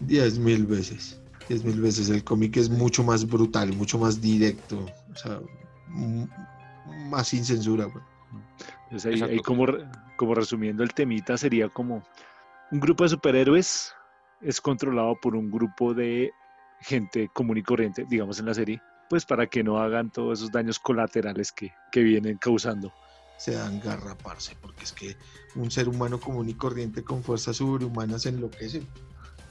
Diez 0.00 0.38
mil 0.38 0.64
veces. 0.66 1.20
Diez 1.48 1.62
mil 1.64 1.80
veces. 1.80 2.08
El 2.08 2.24
cómic 2.24 2.56
es 2.56 2.70
mucho 2.70 3.02
más 3.04 3.26
brutal, 3.26 3.72
mucho 3.74 3.98
más 3.98 4.20
directo. 4.20 4.86
O 5.12 5.16
sea, 5.16 5.40
m- 5.88 6.28
más 7.10 7.28
sin 7.28 7.44
censura. 7.44 7.84
güey. 7.84 8.02
Entonces, 8.90 9.20
ahí, 9.22 9.38
como, 9.40 9.66
re- 9.66 9.84
como 10.16 10.34
resumiendo 10.34 10.82
el 10.82 10.94
temita, 10.94 11.36
sería 11.36 11.68
como 11.68 12.02
un 12.70 12.80
grupo 12.80 13.02
de 13.04 13.10
superhéroes 13.10 13.92
es 14.44 14.60
controlado 14.60 15.18
por 15.20 15.34
un 15.34 15.50
grupo 15.50 15.94
de 15.94 16.32
gente 16.80 17.30
común 17.32 17.58
y 17.58 17.62
corriente, 17.62 18.04
digamos 18.08 18.38
en 18.38 18.46
la 18.46 18.54
serie, 18.54 18.82
pues 19.08 19.24
para 19.24 19.46
que 19.46 19.64
no 19.64 19.78
hagan 19.78 20.10
todos 20.10 20.40
esos 20.40 20.52
daños 20.52 20.78
colaterales 20.78 21.50
que, 21.50 21.72
que 21.90 22.02
vienen 22.02 22.36
causando. 22.38 22.92
Se 23.38 23.52
dan 23.52 23.80
garraparse, 23.80 24.56
porque 24.60 24.84
es 24.84 24.92
que 24.92 25.16
un 25.56 25.70
ser 25.70 25.88
humano 25.88 26.20
común 26.20 26.48
y 26.48 26.54
corriente 26.54 27.02
con 27.02 27.22
fuerzas 27.22 27.56
sobrehumanas 27.56 28.26
enloquece. 28.26 28.82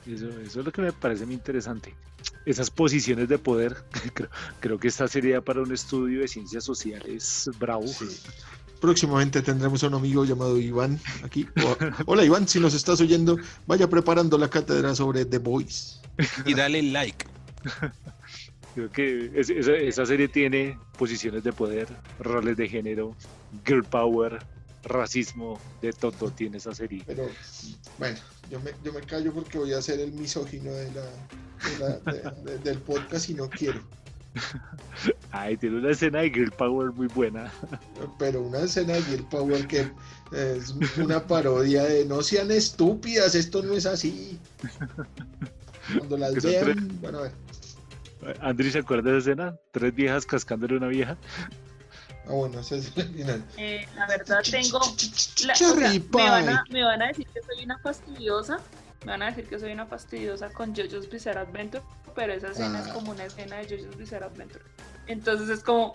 Eso, 0.05 0.29
eso 0.39 0.59
es 0.59 0.65
lo 0.65 0.71
que 0.71 0.81
me 0.81 0.91
parece 0.91 1.25
muy 1.25 1.35
interesante. 1.35 1.95
Esas 2.45 2.69
posiciones 2.69 3.27
de 3.29 3.37
poder, 3.37 3.75
creo, 4.13 4.29
creo 4.59 4.79
que 4.79 4.87
esta 4.87 5.07
sería 5.07 5.41
para 5.41 5.61
un 5.61 5.71
estudio 5.71 6.21
de 6.21 6.27
ciencias 6.27 6.63
sociales 6.63 7.49
bravo. 7.59 7.87
Sí. 7.87 8.05
Próximamente 8.87 9.41
tendremos 9.41 9.81
a 9.81 9.87
un 9.87 9.93
amigo 9.93 10.25
llamado 10.25 10.59
Iván 10.59 10.99
aquí. 11.23 11.47
O- 11.63 11.77
Hola 12.11 12.25
Iván, 12.25 12.49
si 12.49 12.59
nos 12.59 12.73
estás 12.73 12.99
oyendo, 12.99 13.37
vaya 13.65 13.89
preparando 13.89 14.37
la 14.37 14.49
cátedra 14.49 14.93
sobre 14.93 15.23
The 15.23 15.37
Voice. 15.37 15.99
Y 16.45 16.53
dale 16.53 16.83
like. 16.83 17.25
Creo 18.75 18.91
que 18.91 19.31
es- 19.35 19.49
esa, 19.49 19.71
esa 19.71 20.05
serie 20.05 20.27
tiene 20.27 20.77
posiciones 20.97 21.45
de 21.45 21.53
poder, 21.53 21.87
roles 22.19 22.57
de 22.57 22.67
género, 22.67 23.15
girl 23.65 23.85
power, 23.85 24.39
racismo, 24.83 25.61
de 25.81 25.93
todo 25.93 26.29
tiene 26.31 26.57
esa 26.57 26.75
serie. 26.75 27.03
Pero 27.07 27.29
bueno, 27.97 28.17
yo 28.51 28.59
me, 28.59 28.71
yo 28.83 28.91
me 28.91 28.99
callo 28.99 29.31
porque 29.33 29.59
voy 29.59 29.71
a 29.71 29.81
ser 29.81 30.01
el 30.01 30.11
misógino 30.11 30.73
de 30.73 30.91
la, 30.91 31.05
de 31.69 31.79
la- 31.79 32.11
de- 32.11 32.51
de- 32.51 32.57
del 32.57 32.79
podcast 32.79 33.29
y 33.29 33.33
no 33.35 33.49
quiero. 33.49 33.79
Ay, 35.31 35.57
tiene 35.57 35.77
una 35.77 35.91
escena 35.91 36.19
de 36.19 36.29
girl 36.29 36.51
power 36.51 36.91
muy 36.91 37.07
buena. 37.07 37.51
Pero 38.19 38.41
una 38.41 38.59
escena 38.59 38.93
de 38.93 39.01
Gear 39.03 39.23
Power 39.29 39.67
que 39.67 39.87
es 40.31 40.73
una 40.97 41.25
parodia 41.25 41.83
de 41.83 42.05
no 42.05 42.21
sean 42.21 42.51
estúpidas, 42.51 43.35
esto 43.35 43.61
no 43.63 43.73
es 43.73 43.85
así. 43.85 44.39
Cuando 45.97 46.17
las 46.17 46.35
vean, 46.43 46.99
bueno, 47.01 47.19
a 47.19 47.21
ver. 47.23 47.33
Andri, 48.41 48.71
¿se 48.71 48.79
acuerda 48.79 49.11
de 49.11 49.17
esa 49.17 49.31
escena? 49.31 49.57
Tres 49.71 49.93
viejas 49.93 50.25
cascándole 50.25 50.75
a 50.75 50.77
una 50.77 50.87
vieja. 50.87 51.17
Ah, 52.25 52.31
bueno, 52.31 52.59
ese 52.59 52.77
es 52.77 52.95
el 52.95 53.09
final. 53.09 53.43
Eh, 53.57 53.85
la 53.95 54.07
verdad 54.07 54.39
tengo... 54.49 54.79
la- 55.45 55.53
o 55.53 55.55
sea, 55.57 55.73
me, 55.75 55.99
van 56.29 56.49
a, 56.49 56.63
me 56.69 56.83
van 56.83 57.01
a 57.01 57.07
decir 57.07 57.27
que 57.33 57.41
soy 57.41 57.65
una 57.65 57.77
fastidiosa, 57.79 58.59
me 59.03 59.11
van 59.11 59.23
a 59.23 59.25
decir 59.25 59.45
que 59.47 59.59
soy 59.59 59.73
una 59.73 59.85
fastidiosa 59.85 60.49
con 60.53 60.73
JoJo's 60.73 61.09
Bizarre 61.09 61.41
Adventure, 61.41 61.83
pero 62.13 62.33
esa 62.33 62.49
escena 62.49 62.79
es 62.79 62.87
Ah. 62.87 62.93
como 62.93 63.11
una 63.11 63.25
escena 63.25 63.57
de 63.57 63.65
JoJo's 63.67 63.97
Bizarre 63.97 64.25
Adventure. 64.25 64.63
Entonces 65.07 65.49
es 65.49 65.63
como... 65.63 65.93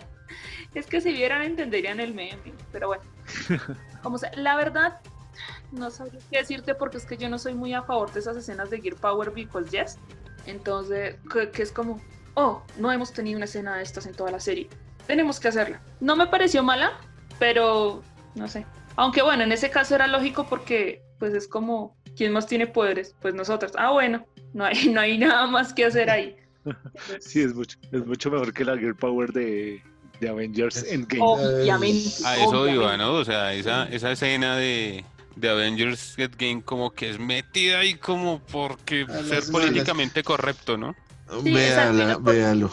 Es 0.75 0.85
que 0.85 1.01
si 1.01 1.11
vieran 1.11 1.41
entenderían 1.41 1.99
el 1.99 2.13
meme, 2.13 2.53
pero 2.71 2.87
bueno. 2.87 3.03
Como 4.03 4.17
sea, 4.19 4.31
la 4.35 4.55
verdad, 4.55 5.01
no 5.71 5.89
sabría 5.89 6.19
qué 6.29 6.37
decirte 6.37 6.75
porque 6.75 6.97
es 6.97 7.05
que 7.05 7.17
yo 7.17 7.29
no 7.29 7.39
soy 7.39 7.55
muy 7.55 7.73
a 7.73 7.81
favor 7.81 8.13
de 8.13 8.19
esas 8.19 8.37
escenas 8.37 8.69
de 8.69 8.79
Gear 8.79 8.95
Power 8.95 9.31
because 9.31 9.69
yes. 9.71 9.97
Entonces, 10.45 11.15
que, 11.33 11.49
que 11.49 11.63
es 11.63 11.71
como, 11.71 11.99
oh, 12.35 12.61
no 12.77 12.91
hemos 12.91 13.11
tenido 13.11 13.37
una 13.37 13.45
escena 13.45 13.77
de 13.77 13.83
estas 13.83 14.05
en 14.05 14.13
toda 14.13 14.29
la 14.31 14.39
serie. 14.39 14.69
Tenemos 15.07 15.39
que 15.39 15.47
hacerla. 15.47 15.81
No 15.99 16.15
me 16.15 16.27
pareció 16.27 16.61
mala, 16.61 16.91
pero 17.39 18.03
no 18.35 18.47
sé. 18.47 18.65
Aunque 18.95 19.23
bueno, 19.23 19.43
en 19.43 19.51
ese 19.51 19.71
caso 19.71 19.95
era 19.95 20.05
lógico 20.07 20.45
porque 20.47 21.03
pues 21.17 21.33
es 21.33 21.47
como, 21.47 21.97
¿quién 22.15 22.31
más 22.31 22.45
tiene 22.45 22.67
poderes? 22.67 23.15
Pues 23.19 23.33
nosotros. 23.33 23.71
Ah, 23.77 23.91
bueno, 23.91 24.25
no 24.53 24.65
hay, 24.65 24.89
no 24.89 25.01
hay 25.01 25.17
nada 25.17 25.47
más 25.47 25.73
que 25.73 25.85
hacer 25.85 26.09
ahí. 26.09 26.35
Entonces, 26.65 27.17
Sí, 27.31 27.41
es 27.41 27.53
mucho, 27.53 27.77
es 27.91 28.05
mucho 28.05 28.29
mejor 28.31 28.53
que 28.53 28.65
la 28.65 28.77
girl 28.77 28.95
power 28.95 29.31
de, 29.31 29.81
de 30.19 30.29
Avengers 30.29 30.83
Endgame. 30.83 31.23
Obviamente. 31.23 32.09
A 32.25 32.35
eso 32.37 32.49
obviamente. 32.61 32.73
iba, 32.75 32.97
¿no? 32.97 33.13
O 33.15 33.25
sea, 33.25 33.53
esa, 33.53 33.85
esa 33.89 34.11
escena 34.11 34.55
de, 34.57 35.03
de 35.35 35.49
Avengers 35.49 36.15
Endgame 36.17 36.61
como 36.63 36.91
que 36.91 37.09
es 37.09 37.19
metida 37.19 37.79
ahí 37.79 37.95
como 37.95 38.39
porque 38.39 39.05
A 39.09 39.23
ser 39.23 39.29
las 39.39 39.49
políticamente 39.51 40.23
correcto, 40.23 40.77
¿no? 40.77 40.95
Sí, 41.43 41.51
Véala, 41.53 42.13
no- 42.13 42.19
véalo. 42.21 42.71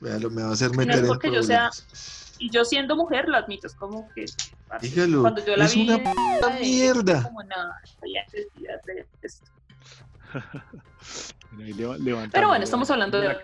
Véalo, 0.00 0.30
me 0.30 0.42
va 0.42 0.50
a 0.50 0.52
hacer 0.52 0.70
No 0.70 0.76
meter 0.78 0.94
es 0.94 1.00
en 1.00 1.06
porque 1.06 1.32
yo 1.32 1.42
sea, 1.42 1.70
y 2.38 2.50
yo 2.50 2.64
siendo 2.64 2.96
mujer 2.96 3.28
lo 3.28 3.36
admito, 3.36 3.66
es 3.66 3.74
como 3.74 4.08
que 4.14 4.26
Dígalo, 4.80 5.22
cuando 5.22 5.44
yo 5.44 5.56
la 5.56 5.64
es 5.64 5.74
vi 5.74 5.82
una 5.84 5.94
en 5.96 6.04
la 6.40 6.48
de- 6.48 6.60
mierda. 6.60 7.22
como 7.22 7.42
nada, 7.44 7.74
había 8.02 8.22
necesidad 8.24 8.74
de 8.86 9.06
esto. 9.22 9.50
Pero 12.32 12.48
bueno, 12.48 12.64
estamos 12.64 12.90
hablando 12.90 13.20
de. 13.20 13.36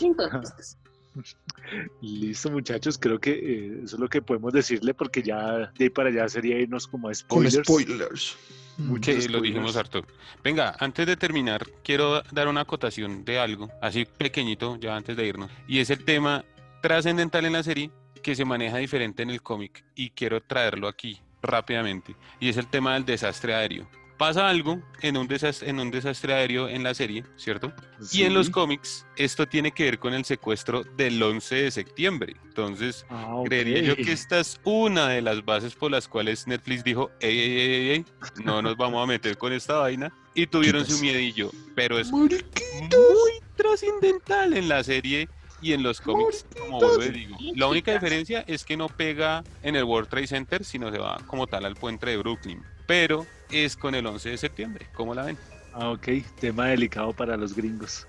Entonces, 0.00 0.78
Listo, 2.00 2.50
muchachos, 2.50 2.98
creo 2.98 3.18
que 3.18 3.30
eh, 3.32 3.80
eso 3.84 3.96
es 3.96 4.00
lo 4.00 4.08
que 4.08 4.22
podemos 4.22 4.52
decirle 4.52 4.94
porque 4.94 5.22
ya 5.22 5.70
de 5.76 5.84
ahí 5.84 5.90
para 5.90 6.08
allá 6.08 6.28
sería 6.28 6.58
irnos 6.58 6.86
como 6.86 7.08
a 7.08 7.12
Con 7.26 7.48
spoilers. 7.50 7.66
spoilers. 7.66 8.36
Muchos 8.78 9.24
Sí, 9.24 9.28
lo 9.28 9.40
dijimos 9.40 9.72
spoilers. 9.72 9.94
harto. 9.94 10.14
Venga, 10.44 10.76
antes 10.78 11.06
de 11.06 11.16
terminar, 11.16 11.66
quiero 11.82 12.22
dar 12.32 12.48
una 12.48 12.60
acotación 12.62 13.24
de 13.24 13.38
algo, 13.38 13.68
así 13.82 14.04
pequeñito, 14.04 14.76
ya 14.80 14.96
antes 14.96 15.16
de 15.16 15.26
irnos. 15.26 15.50
Y 15.66 15.80
es 15.80 15.90
el 15.90 16.04
tema 16.04 16.44
trascendental 16.80 17.44
en 17.44 17.54
la 17.54 17.62
serie 17.62 17.90
que 18.22 18.34
se 18.34 18.44
maneja 18.44 18.78
diferente 18.78 19.22
en 19.22 19.30
el 19.30 19.42
cómic 19.42 19.84
y 19.94 20.10
quiero 20.10 20.40
traerlo 20.40 20.88
aquí 20.88 21.20
rápidamente. 21.42 22.14
Y 22.40 22.48
es 22.48 22.56
el 22.56 22.68
tema 22.68 22.94
del 22.94 23.04
desastre 23.04 23.54
aéreo. 23.54 23.88
Pasa 24.18 24.48
algo 24.48 24.82
en 25.00 25.16
un 25.16 25.28
desastre, 25.28 25.70
en 25.70 25.78
un 25.78 25.92
desastre 25.92 26.34
aéreo 26.34 26.68
en 26.68 26.82
la 26.82 26.92
serie, 26.92 27.24
¿cierto? 27.36 27.72
Y 28.12 28.24
en 28.24 28.34
los 28.34 28.46
Sí. 28.46 28.52
cómics 28.52 29.06
esto 29.16 29.46
tiene 29.46 29.70
que 29.70 29.84
ver 29.84 29.98
con 30.00 30.12
el 30.12 30.24
secuestro 30.24 30.82
del 30.82 31.22
11 31.22 31.54
de 31.54 31.70
septiembre. 31.70 32.34
Entonces, 32.44 33.06
Ah, 33.08 33.26
ok. 33.36 33.46
Creería 33.46 33.80
yo 33.80 33.94
que 33.94 34.10
esta 34.10 34.40
es 34.40 34.60
una 34.64 35.08
de 35.08 35.22
las 35.22 35.44
bases 35.44 35.74
por 35.76 35.92
las 35.92 36.08
cuales 36.08 36.48
Netflix 36.48 36.82
dijo, 36.82 37.12
ey, 37.20 37.38
ey, 37.38 37.50
ey, 37.52 37.70
ey, 37.70 37.90
ey, 37.90 38.04
no 38.44 38.60
nos 38.60 38.76
vamos 38.76 39.00
a 39.02 39.06
meter 39.06 39.38
con 39.38 39.52
esta 39.52 39.74
vaina. 39.78 40.12
Y 40.34 40.46
tuvieron 40.48 40.84
su 40.84 40.98
miedillo, 40.98 41.50
pero 41.76 41.98
es 41.98 42.10
Mariquita. 42.10 42.60
muy 42.98 43.32
trascendental 43.56 44.52
en 44.54 44.68
la 44.68 44.82
serie 44.82 45.28
y 45.62 45.72
en 45.72 45.82
los 45.84 46.00
cómics, 46.00 46.44
como 46.58 46.80
y 47.02 47.08
digo, 47.10 47.36
la 47.54 47.66
única 47.68 47.92
diferencia 47.92 48.44
es 48.46 48.64
que 48.64 48.76
no 48.76 48.88
pega 48.88 49.42
en 49.62 49.76
el 49.76 49.84
World 49.84 50.08
Trade 50.08 50.26
Center, 50.26 50.64
sino 50.64 50.90
se 50.90 50.98
va 50.98 51.18
como 51.26 51.46
tal 51.46 51.64
al 51.64 51.74
puente 51.76 52.06
de 52.06 52.16
Brooklyn. 52.16 52.62
Pero 52.86 53.26
es 53.50 53.76
con 53.76 53.94
el 53.94 54.06
11 54.06 54.30
de 54.30 54.38
septiembre, 54.38 54.86
¿cómo 54.94 55.14
la 55.14 55.24
ven? 55.24 55.38
Ah, 55.72 55.90
ok, 55.90 56.08
tema 56.40 56.66
delicado 56.66 57.12
para 57.12 57.36
los 57.36 57.54
gringos. 57.54 58.06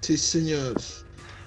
Sí, 0.00 0.16
señor. 0.16 0.74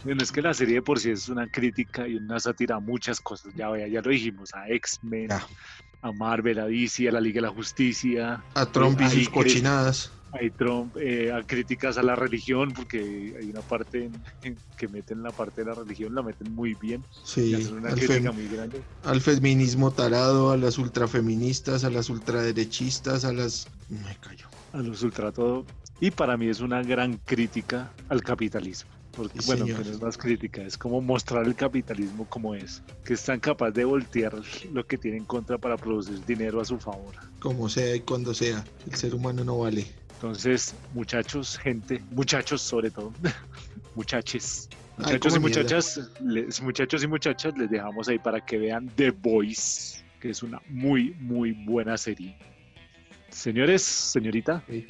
Bueno, 0.04 0.22
es 0.22 0.32
que 0.32 0.42
la 0.42 0.54
serie 0.54 0.76
de 0.76 0.82
por 0.82 1.00
sí 1.00 1.10
es 1.10 1.30
una 1.30 1.48
crítica 1.48 2.08
y 2.08 2.16
una 2.16 2.40
sátira 2.40 2.76
a 2.76 2.80
muchas 2.80 3.20
cosas. 3.20 3.54
Ya, 3.56 3.70
vea, 3.70 3.88
ya 3.88 4.02
lo 4.02 4.12
dijimos, 4.12 4.54
a 4.54 4.70
X-Men, 4.70 5.32
a 5.32 6.12
Marvel, 6.12 6.60
a 6.60 6.68
DC, 6.68 7.10
a 7.10 7.12
la 7.12 7.20
Liga 7.20 7.36
de 7.36 7.48
la 7.48 7.54
Justicia. 7.54 8.44
A 8.54 8.66
Trump 8.68 9.02
y 9.02 9.10
sus 9.10 9.30
cochinadas. 9.30 10.12
Hay 10.40 10.50
Trump, 10.52 10.96
eh, 10.98 11.32
a 11.32 11.44
críticas 11.44 11.98
a 11.98 12.04
la 12.04 12.16
religión, 12.16 12.74
porque 12.74 13.36
hay 13.40 13.50
una 13.50 13.62
parte 13.62 14.06
en- 14.06 14.24
en 14.44 14.58
que 14.78 14.88
meten 14.88 15.24
la 15.24 15.32
parte 15.32 15.62
de 15.64 15.68
la 15.68 15.76
religión, 15.76 16.14
la 16.14 16.22
meten 16.24 16.54
muy 16.54 16.76
bien. 16.76 17.02
y 17.02 17.28
Sí, 17.28 17.54
hacen 17.54 17.76
una 17.78 17.90
al, 17.90 17.96
crítica 17.96 18.32
muy 18.32 18.48
grande. 18.48 18.82
al 19.04 19.22
feminismo 19.22 19.92
tarado, 19.92 20.52
a 20.52 20.58
las 20.58 20.78
ultrafeministas, 20.78 21.84
a 21.84 21.90
las 21.90 22.10
ultraderechistas, 22.10 23.26
a 23.26 23.34
las... 23.34 23.68
Me 23.90 24.16
callo. 24.22 24.48
a 24.74 24.80
los 24.82 25.02
ultra 25.04 25.32
todo. 25.32 25.66
Y 26.02 26.12
para 26.12 26.36
mí 26.38 26.48
es 26.50 26.60
una 26.60 26.84
gran 26.84 27.18
crítica 27.26 27.92
al 28.10 28.22
capitalismo. 28.22 28.92
Porque, 29.16 29.40
Sí, 29.42 29.46
bueno, 29.48 29.66
no 29.66 29.80
es 29.82 30.02
más 30.02 30.18
crítica, 30.18 30.62
es 30.64 30.78
como 30.78 31.00
mostrar 31.00 31.46
el 31.48 31.56
capitalismo 31.56 32.26
como 32.28 32.54
es, 32.54 32.84
que 33.06 33.14
es 33.14 33.24
tan 33.24 33.40
capaz 33.40 33.72
de 33.72 33.86
voltear 33.86 34.36
lo 34.74 34.86
que 34.86 34.98
tiene 34.98 35.16
en 35.16 35.24
contra 35.24 35.58
para 35.58 35.78
producir 35.78 36.26
dinero 36.26 36.60
a 36.60 36.66
su 36.66 36.78
favor. 36.78 37.16
Como 37.40 37.70
sea 37.70 37.96
y 37.96 38.02
cuando 38.02 38.34
sea. 38.34 38.66
El 38.86 38.96
ser 38.96 39.16
humano 39.16 39.46
no 39.46 39.60
vale. 39.60 39.86
Entonces, 40.26 40.74
muchachos, 40.96 41.56
gente, 41.60 42.02
muchachos 42.10 42.60
sobre 42.60 42.90
todo, 42.90 43.14
muchaches, 43.96 44.68
Ay, 44.98 45.04
muchachos 45.06 45.34
y 45.34 45.36
como 45.36 45.46
mierda. 45.46 45.62
muchachas, 45.62 46.12
les, 46.20 46.62
muchachos 46.64 47.04
y 47.04 47.08
muchachas, 47.08 47.54
les 47.60 47.70
dejamos 47.70 48.08
ahí 48.10 48.18
para 48.18 48.44
que 48.44 48.58
vean 48.58 48.90
The 48.96 49.12
Voice, 49.12 50.04
que 50.20 50.32
es 50.32 50.42
una 50.42 50.60
muy, 50.68 51.12
muy 51.20 51.52
buena 51.52 51.96
serie. 51.96 52.36
Señores, 53.30 53.84
señorita, 53.84 54.64
Sí. 54.68 54.88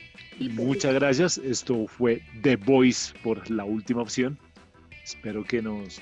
muchas 0.51 0.93
gracias. 0.93 1.37
Esto 1.39 1.85
fue 1.85 2.23
The 2.41 2.55
Voice 2.55 3.13
por 3.21 3.49
la 3.51 3.65
última 3.65 4.03
opción. 4.03 4.39
Espero 5.03 5.43
que 5.43 5.61
nos, 5.61 5.99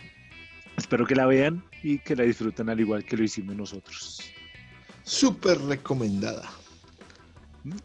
espero 0.77 1.07
que 1.07 1.15
la 1.15 1.25
vean 1.25 1.63
y 1.81 1.97
que 1.97 2.15
la 2.15 2.23
disfruten 2.23 2.69
al 2.69 2.79
igual 2.79 3.03
que 3.03 3.17
lo 3.17 3.23
hicimos 3.23 3.55
nosotros. 3.55 4.21
Súper 5.01 5.57
recomendada. 5.59 6.51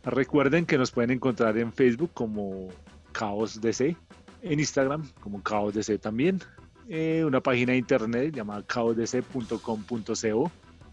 Recuerden 0.04 0.66
que 0.66 0.78
nos 0.78 0.90
pueden 0.90 1.10
encontrar 1.10 1.56
en 1.58 1.72
Facebook 1.72 2.10
como 2.14 2.68
Caos 3.12 3.60
DC, 3.60 3.96
en 4.42 4.60
Instagram 4.60 5.08
como 5.20 5.42
Caos 5.42 5.74
DC 5.74 5.98
también, 5.98 6.40
eh, 6.88 7.22
una 7.24 7.40
página 7.40 7.72
de 7.72 7.78
internet 7.78 8.34
llamada 8.34 8.62
caosdc.com.co 8.62 10.50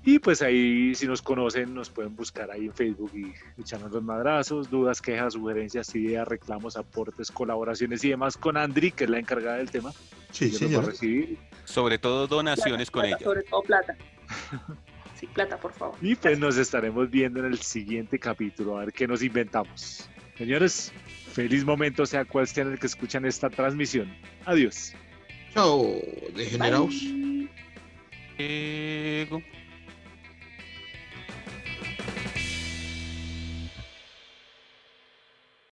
y 0.08 0.20
pues 0.20 0.44
ahí 0.44 0.94
si 0.94 1.08
nos 1.08 1.24
conocen 1.24 1.74
nos 1.74 1.90
pueden 1.90 2.16
buscar 2.16 2.52
ahí 2.52 2.66
en 2.68 2.74
Facebook 2.74 3.12
y 3.16 3.34
echarnos 3.60 3.92
los 3.92 4.04
madrazos, 4.04 4.70
dudas, 4.70 5.02
quejas, 5.02 5.34
sugerencias, 5.34 5.96
ideas, 5.96 6.28
reclamos, 6.28 6.78
aportes, 6.78 7.32
colaboraciones 7.32 8.04
y 8.04 8.10
demás 8.10 8.38
con 8.38 8.56
Andri, 8.56 8.92
que 8.92 9.06
es 9.06 9.10
la 9.10 9.18
encargada 9.18 9.58
del 9.58 9.72
tema. 9.72 9.92
Sí, 10.30 10.50
recibir. 10.50 11.40
Sobre 11.64 11.98
todo 11.98 12.28
donaciones 12.28 12.92
con 12.92 13.02
Plata, 13.02 13.18
ella. 13.18 13.26
Sobre 13.26 13.44
todo 13.44 13.62
plata. 13.64 13.98
Sí, 15.16 15.28
plata, 15.28 15.58
por 15.58 15.74
favor. 15.74 15.96
Y 16.02 16.16
pues 16.16 16.38
nos 16.38 16.58
estaremos 16.58 17.10
viendo 17.10 17.40
en 17.40 17.46
el 17.46 17.60
siguiente 17.60 18.20
capítulo 18.20 18.78
a 18.78 18.82
ver 18.82 18.94
qué 18.94 19.08
nos 19.08 19.24
inventamos. 19.24 20.10
Señores, 20.38 20.92
feliz 21.32 21.64
momento 21.64 22.06
sea 22.06 22.26
cual 22.26 22.48
sea 22.48 22.64
en 22.64 22.74
el 22.74 22.80
que 22.80 22.88
escuchan 22.88 23.26
esta 23.26 23.50
transmisión. 23.50 24.14
Adiós. 24.46 24.94
Chao, 25.54 25.88
degenerados. 26.36 27.02
Bye. 28.38 29.65